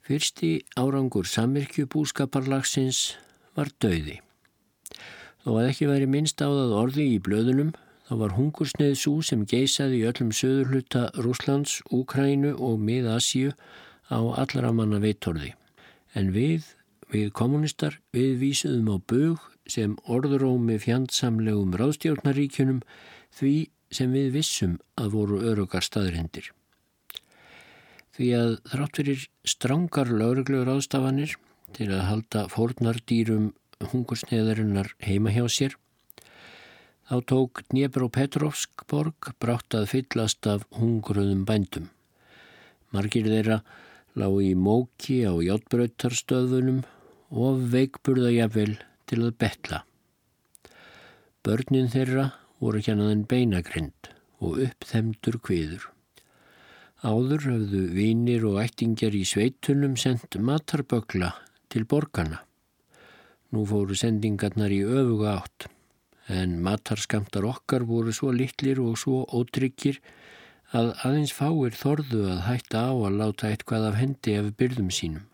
Fyrsti 0.05 0.51
árangur 0.80 1.28
samirkjubúskaparlagsins 1.28 3.15
var 3.57 3.71
döiði. 3.82 4.19
Þó 5.43 5.57
að 5.57 5.71
ekki 5.71 5.89
væri 5.89 6.07
minnst 6.09 6.39
á 6.39 6.47
það 6.47 6.76
orði 6.78 7.07
í 7.15 7.23
blöðunum 7.26 7.73
þá 8.05 8.13
var 8.21 8.36
hungursneið 8.38 8.95
svo 9.01 9.17
sem 9.26 9.43
geisaði 9.49 10.03
í 10.03 10.05
öllum 10.09 10.32
söðurluta 10.34 11.09
Rúslands, 11.26 11.80
Úkrænu 11.89 12.53
og 12.53 12.78
Mið-Asíu 12.86 13.55
á 14.13 14.19
allra 14.38 14.71
manna 14.71 15.01
veitorði. 15.01 15.51
En 16.13 16.32
við, 16.32 16.69
við 17.11 17.34
kommunistar, 17.36 17.99
við 18.13 18.38
vísuðum 18.45 18.93
á 18.93 18.97
bög 19.09 19.51
sem 19.70 19.95
orðurómi 20.11 20.78
fjandsamlegum 20.82 21.74
ráðstjórnaríkjunum 21.80 22.82
því 23.36 23.55
sem 23.93 24.13
við 24.13 24.32
vissum 24.36 24.78
að 24.99 25.16
voru 25.16 25.39
örugar 25.51 25.86
staðrindir. 25.86 26.51
Því 28.16 28.28
að 28.38 28.51
þrátt 28.72 28.99
fyrir 29.01 29.24
strángar 29.43 30.11
laurugluður 30.11 30.78
ástafanir 30.78 31.36
til 31.76 31.89
að 31.91 32.05
halda 32.09 32.45
fórnardýrum 32.51 33.49
hungursneðarinnar 33.91 34.93
heima 35.03 35.34
hjá 35.36 35.43
sér, 35.51 35.76
þá 37.09 37.18
tók 37.28 37.66
Dnjepr 37.70 38.05
og 38.07 38.13
Petrovsk 38.16 38.86
borg 38.89 39.34
brátt 39.41 39.76
að 39.76 39.89
fyllast 39.91 40.47
af 40.47 40.63
hungruðum 40.80 41.43
bændum. 41.47 41.89
Margir 42.95 43.28
þeirra 43.28 43.59
lág 44.16 44.39
í 44.45 44.53
móki 44.55 45.20
á 45.28 45.36
hjáttbröytarstöðunum 45.36 46.86
og 47.36 47.66
veikburðajafel 47.74 48.78
til 49.10 49.24
að 49.26 49.38
betla. 49.41 49.84
Börnin 51.45 51.91
þeirra 51.93 52.30
voru 52.62 52.82
kjannaðin 52.82 53.26
beinagrind 53.30 54.10
og 54.41 54.62
uppþemdur 54.66 55.38
kviður. 55.45 55.84
Áður 57.06 57.43
hafðu 57.51 57.82
vinir 57.93 58.45
og 58.49 58.58
ættingjar 58.64 59.14
í 59.14 59.22
sveitunum 59.30 59.93
sendt 59.99 60.39
matarbögla 60.41 61.36
til 61.70 61.86
borgarna. 61.86 62.39
Nú 63.53 63.66
fóru 63.70 63.93
sendingarnar 63.99 64.74
í 64.74 64.82
öfuga 64.82 65.36
átt, 65.38 65.68
en 66.28 66.58
matarskamtar 66.66 67.45
okkar 67.45 67.86
voru 67.86 68.14
svo 68.16 68.32
litlir 68.34 68.82
og 68.82 68.97
svo 68.97 69.22
ótryggir 69.30 70.01
að 70.74 70.95
aðeins 71.06 71.36
fáir 71.36 71.78
þorðu 71.78 72.26
að 72.32 72.43
hætta 72.47 72.88
á 72.89 72.93
að 72.95 73.18
láta 73.22 73.51
eitthvað 73.51 73.89
af 73.91 73.99
hendi 74.01 74.38
af 74.39 74.49
byrðum 74.58 74.89
sínum. 74.89 75.28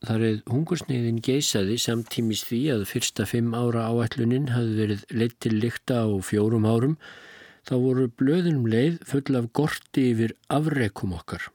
Þar 0.00 0.22
eða 0.26 0.52
hungursneiðin 0.54 1.18
geysaði 1.20 1.74
samtímis 1.82 2.46
því 2.48 2.60
að 2.74 2.86
fyrsta 2.88 3.26
fimm 3.28 3.52
ára 3.52 3.82
áætlunin 3.92 4.46
hafði 4.54 4.76
verið 4.78 5.02
leitt 5.12 5.34
til 5.44 5.58
lykta 5.60 5.98
á 6.04 6.08
fjórum 6.24 6.64
árum 6.64 6.94
þá 7.68 7.74
voru 7.82 8.06
blöðunum 8.16 8.68
leið 8.72 8.96
full 9.10 9.36
af 9.36 9.50
gorti 9.52 10.06
yfir 10.14 10.32
afrekum 10.48 11.12
okkar. 11.18 11.50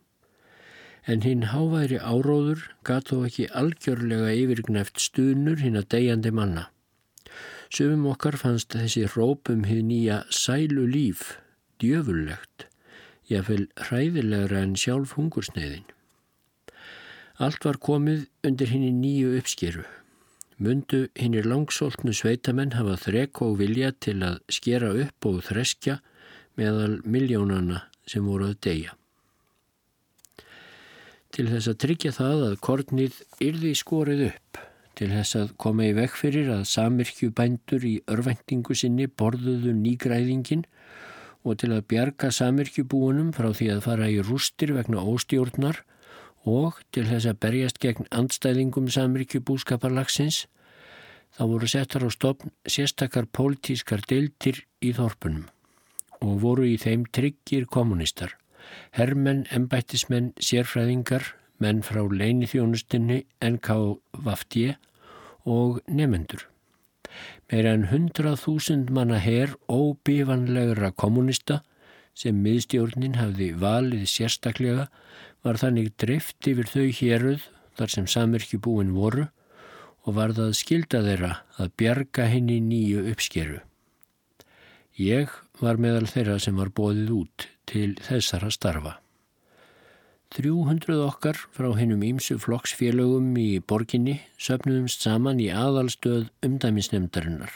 En 1.09 1.25
hinn 1.25 1.47
háværi 1.49 1.97
áróður 1.97 2.67
gatt 2.85 3.09
þó 3.09 3.25
ekki 3.25 3.47
algjörlega 3.49 4.29
yfirgnæft 4.37 5.01
stunur 5.01 5.65
hinn 5.65 5.81
að 5.81 5.89
degjandi 5.95 6.33
manna. 6.33 6.67
Sumum 7.73 8.05
okkar 8.13 8.37
fannst 8.37 8.77
þessi 8.77 9.07
rópum 9.15 9.65
hið 9.65 9.81
nýja 9.89 10.21
sælu 10.29 10.85
líf, 10.85 11.39
djöfullegt, 11.81 12.69
jáfnvel 13.25 13.67
hræðilegra 13.87 14.61
en 14.69 14.77
sjálf 14.77 15.17
hungursneiðin. 15.17 15.94
Allt 17.35 17.65
var 17.67 17.75
komið 17.83 18.27
undir 18.47 18.69
henni 18.71 18.93
nýju 18.95 19.33
uppskeru. 19.35 19.83
Mundu 20.55 21.09
hinnir 21.19 21.43
langsóltnu 21.43 22.13
sveitamenn 22.15 22.77
hafa 22.77 22.95
þrek 23.01 23.41
og 23.43 23.57
vilja 23.59 23.89
til 23.99 24.21
að 24.23 24.37
skera 24.55 24.93
upp 24.95 25.27
og 25.27 25.41
þreskja 25.43 25.97
meðal 26.55 27.01
miljónana 27.03 27.81
sem 28.07 28.23
voru 28.23 28.53
að 28.53 28.61
deyja. 28.63 28.93
Til 31.35 31.49
þess 31.49 31.67
að 31.67 31.81
tryggja 31.83 32.13
það 32.15 32.43
að 32.45 32.55
kornið 32.63 33.17
yrði 33.43 33.73
skorið 33.75 34.21
upp, 34.29 34.61
til 34.95 35.09
þess 35.11 35.35
að 35.35 35.51
koma 35.59 35.89
í 35.89 35.95
vekk 35.97 36.15
fyrir 36.21 36.53
að 36.53 36.63
samirkjubændur 36.71 37.83
í 37.83 37.97
örvendingu 38.15 38.77
sinni 38.79 39.09
borðuðu 39.11 39.73
nýgræðingin 39.75 40.63
og 41.43 41.59
til 41.59 41.73
að 41.75 41.83
bjarga 41.91 42.31
samirkjubúunum 42.31 43.35
frá 43.35 43.49
því 43.51 43.67
að 43.73 43.83
fara 43.89 44.07
í 44.07 44.21
rústir 44.23 44.71
vegna 44.77 45.03
óstjórnar 45.03 45.83
og 46.45 46.79
til 46.93 47.07
þess 47.09 47.29
að 47.29 47.39
berjast 47.41 47.81
gegn 47.81 48.07
andstæðingum 48.13 48.87
samirkjubúskaparlagsins 48.93 50.45
þá 51.35 51.43
voru 51.49 51.67
settar 51.67 52.05
á 52.05 52.09
stopn 52.13 52.53
sérstakar 52.69 53.27
pólitískar 53.27 54.05
deiltir 54.07 54.63
í 54.81 54.93
þorpunum 54.95 55.49
og 56.23 56.41
voru 56.41 56.65
í 56.69 56.77
þeim 56.79 57.03
tryggir 57.11 57.65
kommunistar, 57.69 58.31
herrmenn, 58.95 59.43
embættismenn, 59.53 60.31
sérfræðingar, 60.39 61.35
menn 61.59 61.83
frá 61.85 62.01
leinithjónustinni, 62.07 63.25
NKVFD 63.43 64.75
og 65.45 65.81
nefendur. 65.87 66.47
Meira 67.51 67.75
en 67.77 67.87
hundrað 67.91 68.39
þúsund 68.41 68.91
manna 68.95 69.19
herr 69.21 69.53
óbífanlegra 69.69 70.91
kommunista 70.97 71.61
sem 72.15 72.37
miðstjórnin 72.41 73.19
hafði 73.19 73.51
valið 73.59 74.07
sérstaklega 74.09 74.87
var 75.45 75.61
þannig 75.61 75.93
drift 76.01 76.49
yfir 76.49 76.69
þau 76.71 76.87
héruð 76.99 77.47
þar 77.77 77.93
sem 77.93 78.09
samirkju 78.09 78.59
búin 78.65 78.95
voru 78.97 79.27
og 80.05 80.17
var 80.17 80.33
það 80.37 80.53
skilda 80.57 81.01
þeirra 81.05 81.31
að 81.61 81.73
bjarga 81.79 82.27
henni 82.29 82.59
nýju 82.61 83.05
uppskeru. 83.11 83.61
Ég 84.95 85.31
var 85.61 85.81
meðal 85.81 86.07
þeirra 86.09 86.37
sem 86.41 86.55
var 86.57 86.71
bóðið 86.73 87.11
út 87.15 87.49
til 87.69 87.95
þessara 88.05 88.51
starfa. 88.53 88.99
300 90.35 90.97
okkar 91.05 91.37
frá 91.55 91.69
hennum 91.77 92.01
ímsu 92.03 92.37
flokksfélögum 92.41 93.35
í 93.39 93.59
borginni 93.61 94.17
söpnuðumst 94.41 95.05
saman 95.05 95.39
í 95.39 95.47
aðalstöð 95.53 96.27
umdæmisnemdarinnar. 96.43 97.53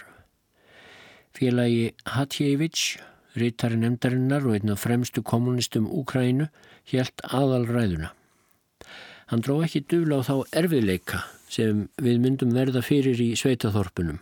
Félagi 1.36 1.94
Hatjevich, 2.08 3.00
rítari 3.42 3.80
nemdarinnar 3.80 4.46
og 4.48 4.58
einn 4.58 4.74
af 4.74 4.84
fremstu 4.84 5.24
kommunistum 5.26 5.88
Úkrænu, 5.88 6.50
helt 6.92 7.24
aðalræðuna. 7.26 8.14
Hann 9.30 9.44
dró 9.46 9.60
ekki 9.66 9.84
dula 9.86 10.22
á 10.22 10.28
þá 10.28 10.36
erfiðleika 10.64 11.24
sem 11.50 11.88
við 12.02 12.22
myndum 12.24 12.54
verða 12.54 12.82
fyrir 12.86 13.20
í 13.22 13.36
sveitaþorpunum. 13.38 14.22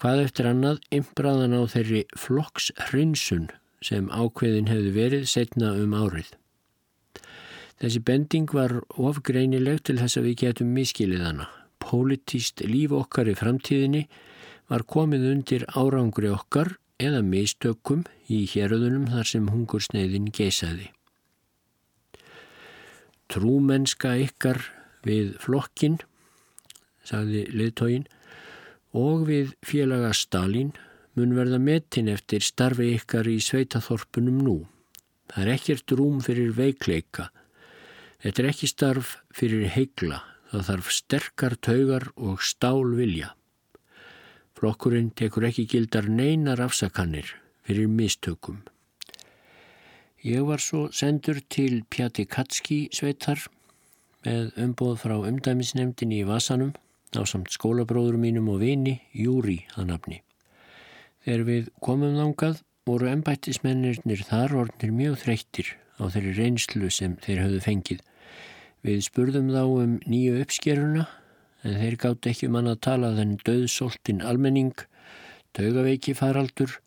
Hvað 0.00 0.22
eftir 0.24 0.48
annað 0.48 0.80
ymbraðan 0.92 1.56
á 1.56 1.62
þeirri 1.70 2.04
flokkshreinsun 2.18 3.50
sem 3.84 4.08
ákveðin 4.08 4.70
hefði 4.72 4.92
verið 4.96 5.26
setna 5.28 5.74
um 5.80 5.92
árið. 5.96 6.30
Þessi 7.82 8.00
bending 8.06 8.52
var 8.54 8.78
ofgreinileg 8.96 9.82
til 9.84 9.98
þess 10.00 10.18
að 10.20 10.28
við 10.28 10.38
getum 10.44 10.72
miskilið 10.76 11.24
hana. 11.26 11.48
Pólitíst 11.84 12.62
líf 12.64 12.94
okkar 12.96 13.28
í 13.28 13.36
framtíðinni 13.36 14.06
var 14.72 14.86
komið 14.88 15.26
undir 15.32 15.66
árangri 15.76 16.30
okkar 16.32 16.76
eða 17.02 17.22
mistökkum 17.26 18.04
í 18.30 18.44
héröðunum 18.50 19.08
þar 19.12 19.30
sem 19.30 19.50
hungursneiðin 19.52 20.30
geysaði. 20.34 20.90
Trúmenska 23.32 24.14
ykkar 24.20 24.60
við 25.04 25.34
flokkin, 25.42 25.98
sagði 27.04 27.46
liðtógin, 27.52 28.08
og 28.94 29.26
við 29.28 29.54
félaga 29.66 30.12
Stalin 30.14 30.74
mun 31.18 31.34
verða 31.36 31.58
metin 31.58 32.10
eftir 32.12 32.44
starfi 32.44 32.92
ykkar 32.98 33.28
í 33.30 33.40
sveitaþorpunum 33.42 34.42
nú. 34.46 34.58
Það 35.32 35.42
er 35.44 35.54
ekkert 35.56 35.96
rúm 35.98 36.20
fyrir 36.22 36.52
veikleika 36.54 37.30
Þetta 38.24 38.40
er 38.40 38.46
ekki 38.48 38.68
starf 38.70 39.08
fyrir 39.36 39.66
heigla, 39.68 40.22
það 40.48 40.62
þarf 40.70 40.86
sterkar 40.96 41.54
taugar 41.60 42.06
og 42.16 42.40
stál 42.40 42.94
vilja. 42.96 43.34
Flokkurinn 44.54 45.10
tekur 45.18 45.46
ekki 45.48 45.66
gildar 45.70 46.06
neinar 46.08 46.62
afsakanir 46.62 47.34
fyrir 47.66 47.88
mistökum. 47.90 48.62
Ég 50.24 50.46
var 50.48 50.62
svo 50.62 50.86
sendur 50.92 51.40
til 51.52 51.82
Pjati 51.90 52.24
Katski 52.24 52.78
sveitar 52.94 53.42
með 54.24 54.54
umbóð 54.64 54.96
frá 55.02 55.16
umdæmisnemdin 55.18 56.14
í 56.16 56.22
Vasanum 56.28 56.72
á 57.12 57.22
samt 57.28 57.52
skólabróður 57.52 58.16
mínum 58.20 58.48
og 58.54 58.62
vini 58.62 58.96
Júri 59.12 59.60
að 59.76 59.90
nafni. 59.92 60.22
Þegar 61.24 61.44
við 61.50 61.68
komum 61.84 62.16
þángað 62.16 62.64
voru 62.88 63.10
ennbættismennirnir 63.12 64.24
þar 64.28 64.56
orðnir 64.64 64.96
mjög 64.96 65.20
þreyttir 65.24 65.76
á 66.00 66.08
þeirri 66.08 66.34
reynslu 66.38 66.90
sem 66.92 67.18
þeir 67.24 67.44
höfðu 67.44 67.62
fengið 67.64 68.02
Við 68.84 68.98
spurðum 69.06 69.46
þá 69.48 69.62
um 69.64 69.92
nýju 70.04 70.40
uppskeruna 70.42 71.06
en 71.64 71.78
þeir 71.80 71.96
gátt 72.00 72.28
ekki 72.28 72.48
um 72.50 72.58
að 72.60 72.80
tala 72.84 73.14
þenn 73.16 73.38
döðsoltin 73.46 74.22
almenning, 74.22 74.74
dögaveiki 75.56 76.14
faraldur 76.18 76.78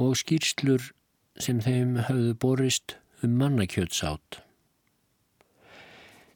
og 0.00 0.16
skýrslur 0.20 0.92
sem 1.40 1.60
þeim 1.64 1.96
hafðu 2.06 2.34
borist 2.40 2.98
um 3.24 3.38
mannakjötsátt. 3.40 4.44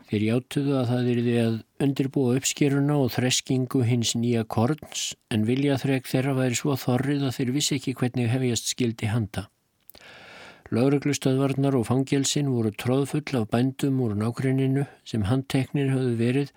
Þeir 0.08 0.22
játtuðu 0.24 0.76
að 0.80 0.86
það 0.88 1.08
er 1.12 1.18
því 1.24 1.32
að 1.42 1.56
undirbúa 1.84 2.36
uppskeruna 2.38 2.94
og 2.96 3.10
þreskingu 3.12 3.82
hins 3.84 4.14
nýja 4.16 4.46
korns 4.48 5.10
en 5.28 5.44
viljaþreg 5.44 6.08
þeirra 6.08 6.32
væri 6.38 6.56
svo 6.56 6.78
þorrið 6.80 7.26
að 7.28 7.34
þeir 7.36 7.52
vissi 7.58 7.76
ekki 7.76 7.96
hvernig 7.98 8.30
hefjast 8.32 8.72
skildi 8.72 9.10
handa. 9.12 9.50
Láreglustöðvarnar 10.68 11.78
og 11.78 11.86
fangelsin 11.88 12.50
voru 12.52 12.68
tróðfull 12.76 13.38
af 13.38 13.46
bændum 13.54 14.02
úr 14.04 14.12
nákrenninu 14.20 14.82
sem 15.08 15.22
handteknir 15.24 15.94
höfðu 15.94 16.16
verið 16.18 16.50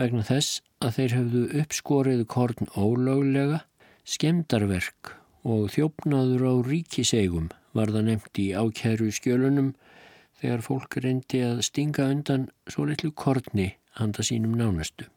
vegna 0.00 0.24
þess 0.24 0.62
að 0.80 0.94
þeir 0.96 1.14
höfðu 1.18 1.42
uppskorið 1.60 2.22
korn 2.32 2.70
ólöglega, 2.72 3.58
skemdarverk 4.08 5.12
og 5.44 5.68
þjófnaður 5.74 6.46
á 6.48 6.54
ríkisegum 6.70 7.52
var 7.76 7.92
það 7.92 8.08
nefnt 8.08 8.40
í 8.40 8.48
ákjæru 8.56 9.10
skjölunum 9.12 9.70
þegar 10.40 10.64
fólk 10.64 10.96
reyndi 11.04 11.44
að 11.44 11.62
stinga 11.68 12.08
undan 12.08 12.48
svo 12.72 12.88
litlu 12.88 13.12
korni 13.12 13.74
handa 14.00 14.24
sínum 14.24 14.56
nánastu. 14.56 15.12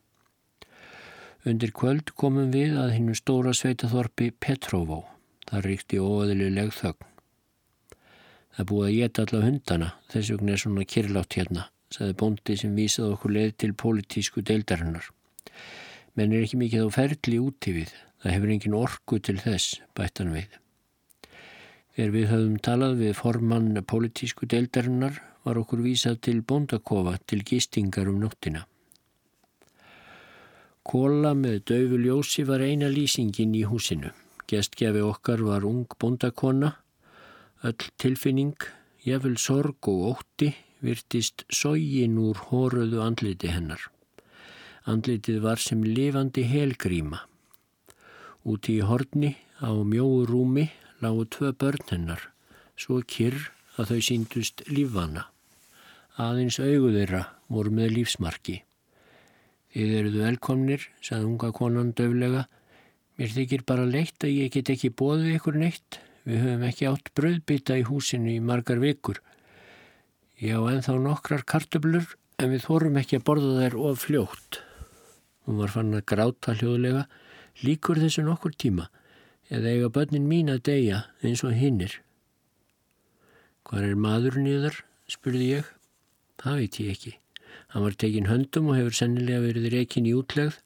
Undir 1.48 1.72
kvöld 1.72 2.12
komum 2.20 2.52
við 2.52 2.76
að 2.84 2.98
hinnu 2.98 3.16
stóra 3.16 3.56
sveitaþorpi 3.56 4.34
Petrovó. 4.44 5.06
Það 5.48 5.68
ríkti 5.70 6.04
óöðileg 6.04 6.74
þögn. 6.76 7.15
Það 8.56 8.62
er 8.64 8.68
búið 8.70 8.86
að 8.88 8.94
geta 8.96 9.24
alla 9.26 9.40
hundana, 9.44 9.88
þess 10.08 10.32
vegna 10.32 10.54
er 10.54 10.60
svona 10.62 10.84
kyrlátt 10.88 11.36
hérna, 11.36 11.64
saði 11.92 12.14
bóndi 12.22 12.54
sem 12.56 12.76
vísaði 12.80 13.16
okkur 13.18 13.34
leið 13.36 13.50
til 13.60 13.74
pólitísku 13.76 14.44
deildarinnar. 14.48 15.10
Menn 16.16 16.32
er 16.32 16.46
ekki 16.46 16.60
mikið 16.62 16.86
á 16.88 16.90
ferli 16.96 17.40
úti 17.44 17.74
við, 17.76 17.92
það 18.24 18.32
hefur 18.32 18.54
engin 18.56 18.78
orku 18.80 19.20
til 19.20 19.36
þess, 19.44 19.82
bættan 19.92 20.32
við. 20.32 20.56
Þegar 21.98 22.14
við 22.14 22.32
höfum 22.32 22.56
talað 22.64 22.96
við 23.02 23.12
formann 23.20 23.84
pólitísku 23.92 24.48
deildarinnar 24.48 25.20
var 25.44 25.60
okkur 25.60 25.84
vísað 25.84 26.22
til 26.30 26.40
bóndakofa 26.40 27.18
til 27.28 27.44
gistingar 27.44 28.08
um 28.08 28.24
nóttina. 28.24 28.64
Kóla 30.88 31.36
með 31.36 31.60
döfu 31.74 32.00
ljósi 32.00 32.48
var 32.48 32.64
eina 32.64 32.88
lýsingin 32.88 33.52
í 33.60 33.68
húsinu. 33.68 34.16
Gestgefi 34.48 35.04
okkar 35.04 35.44
var 35.44 35.68
ung 35.68 35.92
bóndakona 36.00 36.72
Öll 37.66 37.88
tilfinning, 37.98 38.60
jafnvel 39.02 39.40
sorg 39.42 39.88
og 39.90 40.02
ótti 40.12 40.52
virtist 40.86 41.48
sógin 41.50 42.20
úr 42.22 42.38
hóruðu 42.52 43.00
andliti 43.02 43.50
hennar. 43.50 43.82
Andlitið 44.86 45.40
var 45.42 45.64
sem 45.64 45.82
lifandi 45.82 46.44
helgríma. 46.46 47.24
Úti 48.46 48.78
í 48.78 48.86
horni 48.86 49.34
á 49.66 49.74
mjóu 49.74 50.28
rúmi 50.30 50.68
lágu 51.02 51.26
tvö 51.26 51.56
börn 51.58 51.90
hennar, 51.90 52.22
svo 52.78 53.02
kyrr 53.02 53.50
að 53.82 53.96
þau 53.96 54.02
síndust 54.12 54.62
lífvana. 54.70 55.26
Aðeins 56.22 56.62
augu 56.62 56.94
þeirra 56.94 57.26
voru 57.50 57.74
með 57.74 57.96
lífsmarki. 57.98 58.60
Þið 59.74 60.00
eruðu 60.04 60.28
velkomnir, 60.30 60.90
sagði 61.02 61.34
unga 61.34 61.56
konan 61.56 61.96
döflega. 61.98 62.46
Mér 63.18 63.38
þykir 63.40 63.66
bara 63.66 63.90
leitt 63.90 64.22
að 64.22 64.38
ég 64.38 64.54
get 64.54 64.70
ekki 64.70 64.94
bóðið 64.94 65.40
ykkur 65.40 65.66
neitt 65.66 66.06
Við 66.26 66.42
höfum 66.42 66.64
ekki 66.66 66.88
átt 66.90 67.12
bröðbytta 67.18 67.78
í 67.78 67.86
húsinu 67.86 68.32
í 68.34 68.42
margar 68.42 68.82
vikur. 68.82 69.22
Já, 70.42 70.58
en 70.58 70.82
þá 70.84 70.94
nokkrar 71.00 71.46
kartöblur 71.48 72.16
en 72.42 72.52
við 72.52 72.66
þórum 72.66 72.98
ekki 73.00 73.20
að 73.20 73.28
borða 73.30 73.52
þær 73.62 73.78
of 73.88 74.02
fljótt. 74.04 74.60
Hún 75.46 75.62
var 75.62 75.72
fann 75.72 75.94
að 75.94 76.08
gráta 76.10 76.56
hljóðlega, 76.58 77.06
líkur 77.62 78.02
þessu 78.02 78.26
nokkur 78.26 78.56
tíma, 78.58 78.90
eða 79.54 79.76
eiga 79.76 79.92
börnin 79.94 80.26
mín 80.28 80.50
að 80.52 80.64
deyja 80.72 81.04
eins 81.22 81.46
og 81.46 81.54
hinnir. 81.56 82.00
Hvað 83.66 83.92
er 83.92 84.02
maðurinn 84.02 84.50
í 84.50 84.58
þar, 84.66 84.82
spurði 85.10 85.52
ég. 85.52 85.70
Það 86.42 86.60
veit 86.62 86.80
ég 86.82 86.92
ekki. 86.96 87.14
Hann 87.72 87.86
var 87.86 87.96
tekin 88.02 88.30
höndum 88.30 88.72
og 88.72 88.80
hefur 88.80 88.98
sennilega 88.98 89.46
verið 89.46 89.72
reikin 89.74 90.10
í 90.10 90.14
útlegð. 90.18 90.58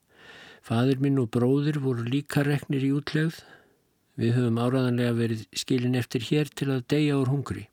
Fadir 0.66 1.00
minn 1.04 1.20
og 1.22 1.30
bróðir 1.36 1.80
voru 1.84 2.08
líka 2.08 2.44
reknir 2.48 2.84
í 2.88 2.92
útlegð. 2.96 3.44
Við 4.20 4.36
höfum 4.36 4.58
áraðanlega 4.60 5.16
verið 5.16 5.44
skilin 5.56 5.96
eftir 5.96 6.26
hér 6.28 6.50
til 6.52 6.74
að 6.74 6.88
deyja 6.92 7.20
úr 7.22 7.30
hungri. 7.32 7.70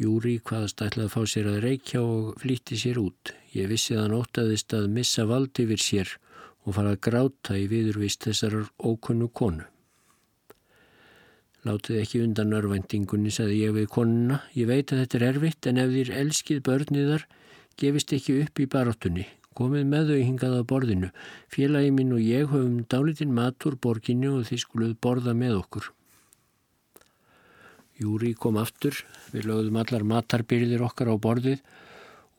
Júri 0.00 0.36
hvaðast 0.38 0.80
ætlaði 0.84 1.08
að 1.08 1.14
fá 1.16 1.32
sér 1.32 1.48
að 1.50 1.58
reykja 1.64 2.02
og 2.06 2.36
flýtti 2.40 2.78
sér 2.78 3.00
út. 3.02 3.32
Ég 3.52 3.66
vissi 3.68 3.96
að 3.96 4.04
hann 4.04 4.14
ótaðist 4.20 4.76
að 4.78 4.86
missa 4.94 5.26
vald 5.28 5.58
yfir 5.60 5.82
sér 5.82 6.14
og 6.62 6.76
fara 6.76 6.94
að 6.94 7.02
gráta 7.08 7.58
í 7.58 7.66
viðurvist 7.72 8.28
þessar 8.28 8.56
ókunnu 8.78 9.28
konu. 9.34 9.66
Látið 11.66 11.98
ekki 12.00 12.22
undan 12.24 12.54
örvæntingunni, 12.56 13.34
saði 13.34 13.58
ég 13.66 13.74
við 13.76 13.90
konuna. 13.92 14.40
Ég 14.56 14.70
veit 14.70 14.94
að 14.94 15.02
þetta 15.02 15.18
er 15.18 15.26
erfitt 15.26 15.68
en 15.68 15.82
ef 15.82 15.92
þýr 15.92 16.14
elskið 16.22 16.62
börniðar, 16.70 17.26
gefist 17.76 18.14
ekki 18.16 18.38
upp 18.46 18.62
í 18.62 18.70
baróttunni. 18.70 19.26
Komið 19.58 19.86
með 19.90 20.10
þau 20.12 20.20
hingað 20.22 20.58
á 20.58 20.62
borðinu. 20.72 21.08
Félagi 21.50 21.90
minn 21.94 22.12
og 22.14 22.22
ég 22.22 22.50
höfum 22.52 22.84
dálitinn 22.86 23.34
matur 23.34 23.74
borginu 23.74 24.36
og 24.38 24.46
þið 24.46 24.62
skuluð 24.62 24.92
borða 25.02 25.34
með 25.34 25.56
okkur. 25.64 25.88
Júri 28.00 28.32
kom 28.32 28.56
aftur, 28.56 28.94
við 29.34 29.50
lögðum 29.50 29.80
allar 29.82 30.06
matarbyrðir 30.08 30.86
okkar 30.86 31.10
á 31.12 31.16
borðið 31.20 31.60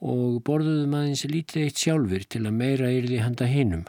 og 0.01 0.39
borðuðum 0.47 0.95
aðeins 0.97 1.27
lítið 1.29 1.67
eitt 1.67 1.83
sjálfur 1.83 2.25
til 2.25 2.41
að 2.47 2.57
meira 2.57 2.89
yrði 2.89 3.19
handa 3.21 3.45
hinnum. 3.45 3.83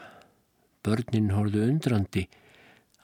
Börnin 0.85 1.31
horðu 1.33 1.63
undrandi 1.71 2.27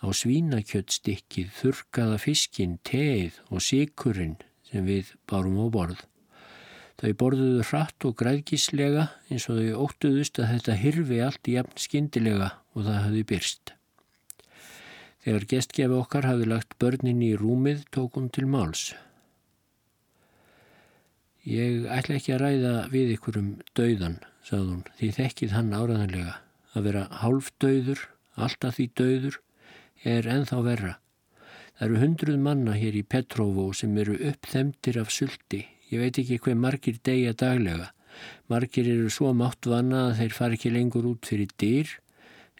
á 0.02 0.06
svínakjöttstykkið, 0.12 1.48
þurkaða 1.62 2.18
fiskin, 2.20 2.76
teið 2.84 3.38
og 3.48 3.64
síkurinn 3.64 4.36
sem 4.68 4.84
við 4.84 5.14
bárum 5.30 5.62
á 5.62 5.66
borð. 5.72 6.04
Þau 6.98 7.12
borðuðu 7.14 7.64
hratt 7.68 8.04
og 8.08 8.14
græðkíslega 8.18 9.04
eins 9.30 9.44
og 9.46 9.60
þau 9.60 9.84
óttuðust 9.86 10.40
að 10.42 10.54
þetta 10.54 10.78
hirfi 10.82 11.18
allt 11.22 11.50
í 11.50 11.54
jafn 11.54 11.76
skindilega 11.78 12.48
og 12.74 12.88
það 12.88 13.02
hafi 13.04 13.26
byrst. 13.32 13.74
Þegar 15.22 15.46
gestgefi 15.52 15.94
okkar 15.94 16.26
hafi 16.26 16.48
lagt 16.48 16.74
börnin 16.82 17.22
í 17.22 17.36
rúmið 17.38 17.84
tók 17.94 18.18
hún 18.18 18.26
til 18.34 18.48
máls. 18.50 18.90
Ég 21.48 21.86
ætla 21.86 22.18
ekki 22.18 22.34
að 22.34 22.42
ræða 22.42 22.74
við 22.92 23.14
ykkur 23.14 23.38
um 23.40 23.48
dauðan, 23.78 24.18
sað 24.44 24.66
hún, 24.66 24.82
því 24.98 25.08
þekkið 25.20 25.54
hann 25.54 25.70
áraðanlega. 25.72 26.34
Að 26.74 26.88
vera 26.90 27.06
hálf 27.22 27.52
dauður, 27.62 28.02
alltaf 28.36 28.76
því 28.76 28.86
dauður, 28.98 29.38
er 30.04 30.28
enþá 30.34 30.58
verra. 30.66 30.94
Það 31.78 31.86
eru 31.86 32.02
hundruð 32.02 32.38
manna 32.42 32.74
hér 32.74 32.98
í 32.98 33.06
Petrófó 33.06 33.70
sem 33.70 33.94
eru 34.02 34.18
uppþemdir 34.32 34.98
af 35.00 35.14
sulti. 35.14 35.62
Ég 35.88 36.02
veit 36.02 36.18
ekki 36.20 36.36
hver 36.44 36.58
margir 36.60 36.98
degja 37.04 37.32
daglega. 37.32 37.92
Margir 38.52 38.88
eru 38.92 39.08
svo 39.12 39.30
mátt 39.36 39.64
vanna 39.70 40.08
að 40.08 40.18
þeir 40.18 40.34
fari 40.36 40.58
ekki 40.58 40.72
lengur 40.74 41.06
út 41.08 41.28
fyrir 41.28 41.54
dyr. 41.60 41.94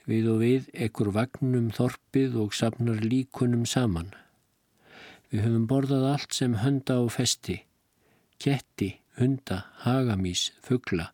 Við 0.09 0.31
og 0.33 0.39
við 0.41 0.71
ekkur 0.87 1.11
vagnum 1.13 1.69
þorpið 1.77 2.39
og 2.41 2.57
sapnar 2.57 3.03
líkunum 3.05 3.67
saman. 3.69 4.15
Við 5.29 5.45
höfum 5.45 5.67
borðað 5.69 6.07
allt 6.15 6.39
sem 6.39 6.57
hönda 6.63 6.97
og 7.03 7.13
festi. 7.19 7.59
Ketti, 8.41 8.95
hunda, 9.21 9.67
hagamís, 9.85 10.49
fuggla. 10.65 11.11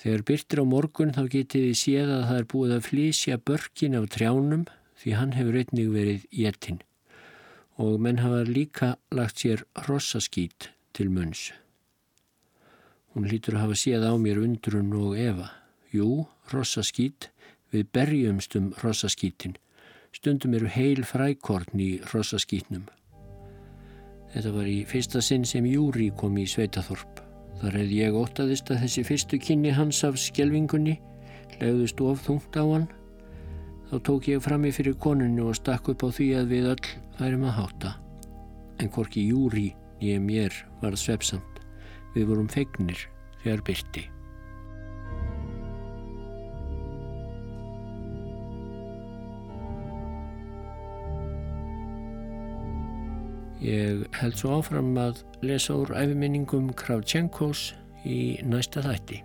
Þegar 0.00 0.26
byrtir 0.26 0.62
á 0.62 0.66
morgun 0.66 1.14
þá 1.14 1.22
getið 1.36 1.68
þið 1.68 1.78
séð 1.84 2.12
að 2.16 2.26
það 2.32 2.38
er 2.40 2.50
búið 2.50 2.76
að 2.76 2.86
flísja 2.88 3.38
börkin 3.38 3.98
af 4.00 4.10
trjánum 4.16 4.66
því 5.00 5.16
hann 5.20 5.36
hefur 5.36 5.58
einnig 5.60 5.90
verið 5.94 6.26
jettin 6.34 6.80
og 7.80 8.00
menn 8.04 8.20
hafa 8.20 8.42
líka 8.48 8.94
lagt 9.16 9.40
sér 9.40 9.62
rossaskít 9.86 10.70
til 10.96 11.10
munns. 11.10 11.50
Hún 13.14 13.26
hlýtur 13.26 13.56
að 13.56 13.64
hafa 13.64 13.78
séð 13.80 14.06
á 14.06 14.14
mér 14.20 14.40
undrun 14.42 14.92
og 14.98 15.16
efa. 15.18 15.50
Jú, 15.90 16.26
rossaskít, 16.52 17.30
við 17.72 17.88
berjumst 17.94 18.54
um 18.58 18.70
rossaskítin. 18.82 19.56
Stundum 20.14 20.54
eru 20.58 20.70
heil 20.70 21.02
frækorn 21.06 21.82
í 21.82 21.90
rossaskítnum. 22.12 22.86
Þetta 24.30 24.54
var 24.54 24.70
í 24.70 24.78
fyrsta 24.86 25.22
sinn 25.22 25.44
sem 25.44 25.66
Júri 25.66 26.12
kom 26.14 26.38
í 26.38 26.46
Sveitaþorp. 26.46 27.24
Þar 27.60 27.80
hefði 27.80 27.98
ég 28.04 28.16
ótaðist 28.16 28.70
að 28.70 28.84
þessi 28.84 29.06
fyrstu 29.06 29.40
kynni 29.42 29.74
hans 29.74 30.04
af 30.06 30.18
skjelvingunni 30.18 31.00
legðust 31.60 32.00
of 32.00 32.22
þungt 32.24 32.56
á 32.56 32.64
hann 32.64 32.88
Þá 33.90 33.96
tók 34.06 34.26
ég 34.30 34.42
frammi 34.44 34.70
fyrir 34.70 34.94
konunni 35.02 35.42
og 35.42 35.56
stakk 35.58 35.88
upp 35.90 36.04
á 36.06 36.08
því 36.14 36.26
að 36.38 36.52
við 36.52 36.66
öll 36.70 36.90
værim 37.18 37.46
að 37.50 37.56
háta. 37.56 37.90
En 38.78 38.90
hvorki 38.94 39.24
Júri 39.26 39.72
nýja 40.00 40.20
mér 40.20 40.56
var 40.80 40.96
svepsamt. 40.96 41.60
Við 42.14 42.26
vorum 42.32 42.48
fegnir 42.50 42.98
þegar 43.42 43.62
byrti. 43.68 44.06
Ég 53.60 54.06
held 54.16 54.38
svo 54.40 54.56
áfram 54.56 54.94
að 54.96 55.20
lesa 55.44 55.76
úr 55.76 55.92
æfiminningum 55.92 56.72
Kravtjenkos 56.80 57.74
í 58.08 58.40
næsta 58.48 58.80
þætti. 58.86 59.20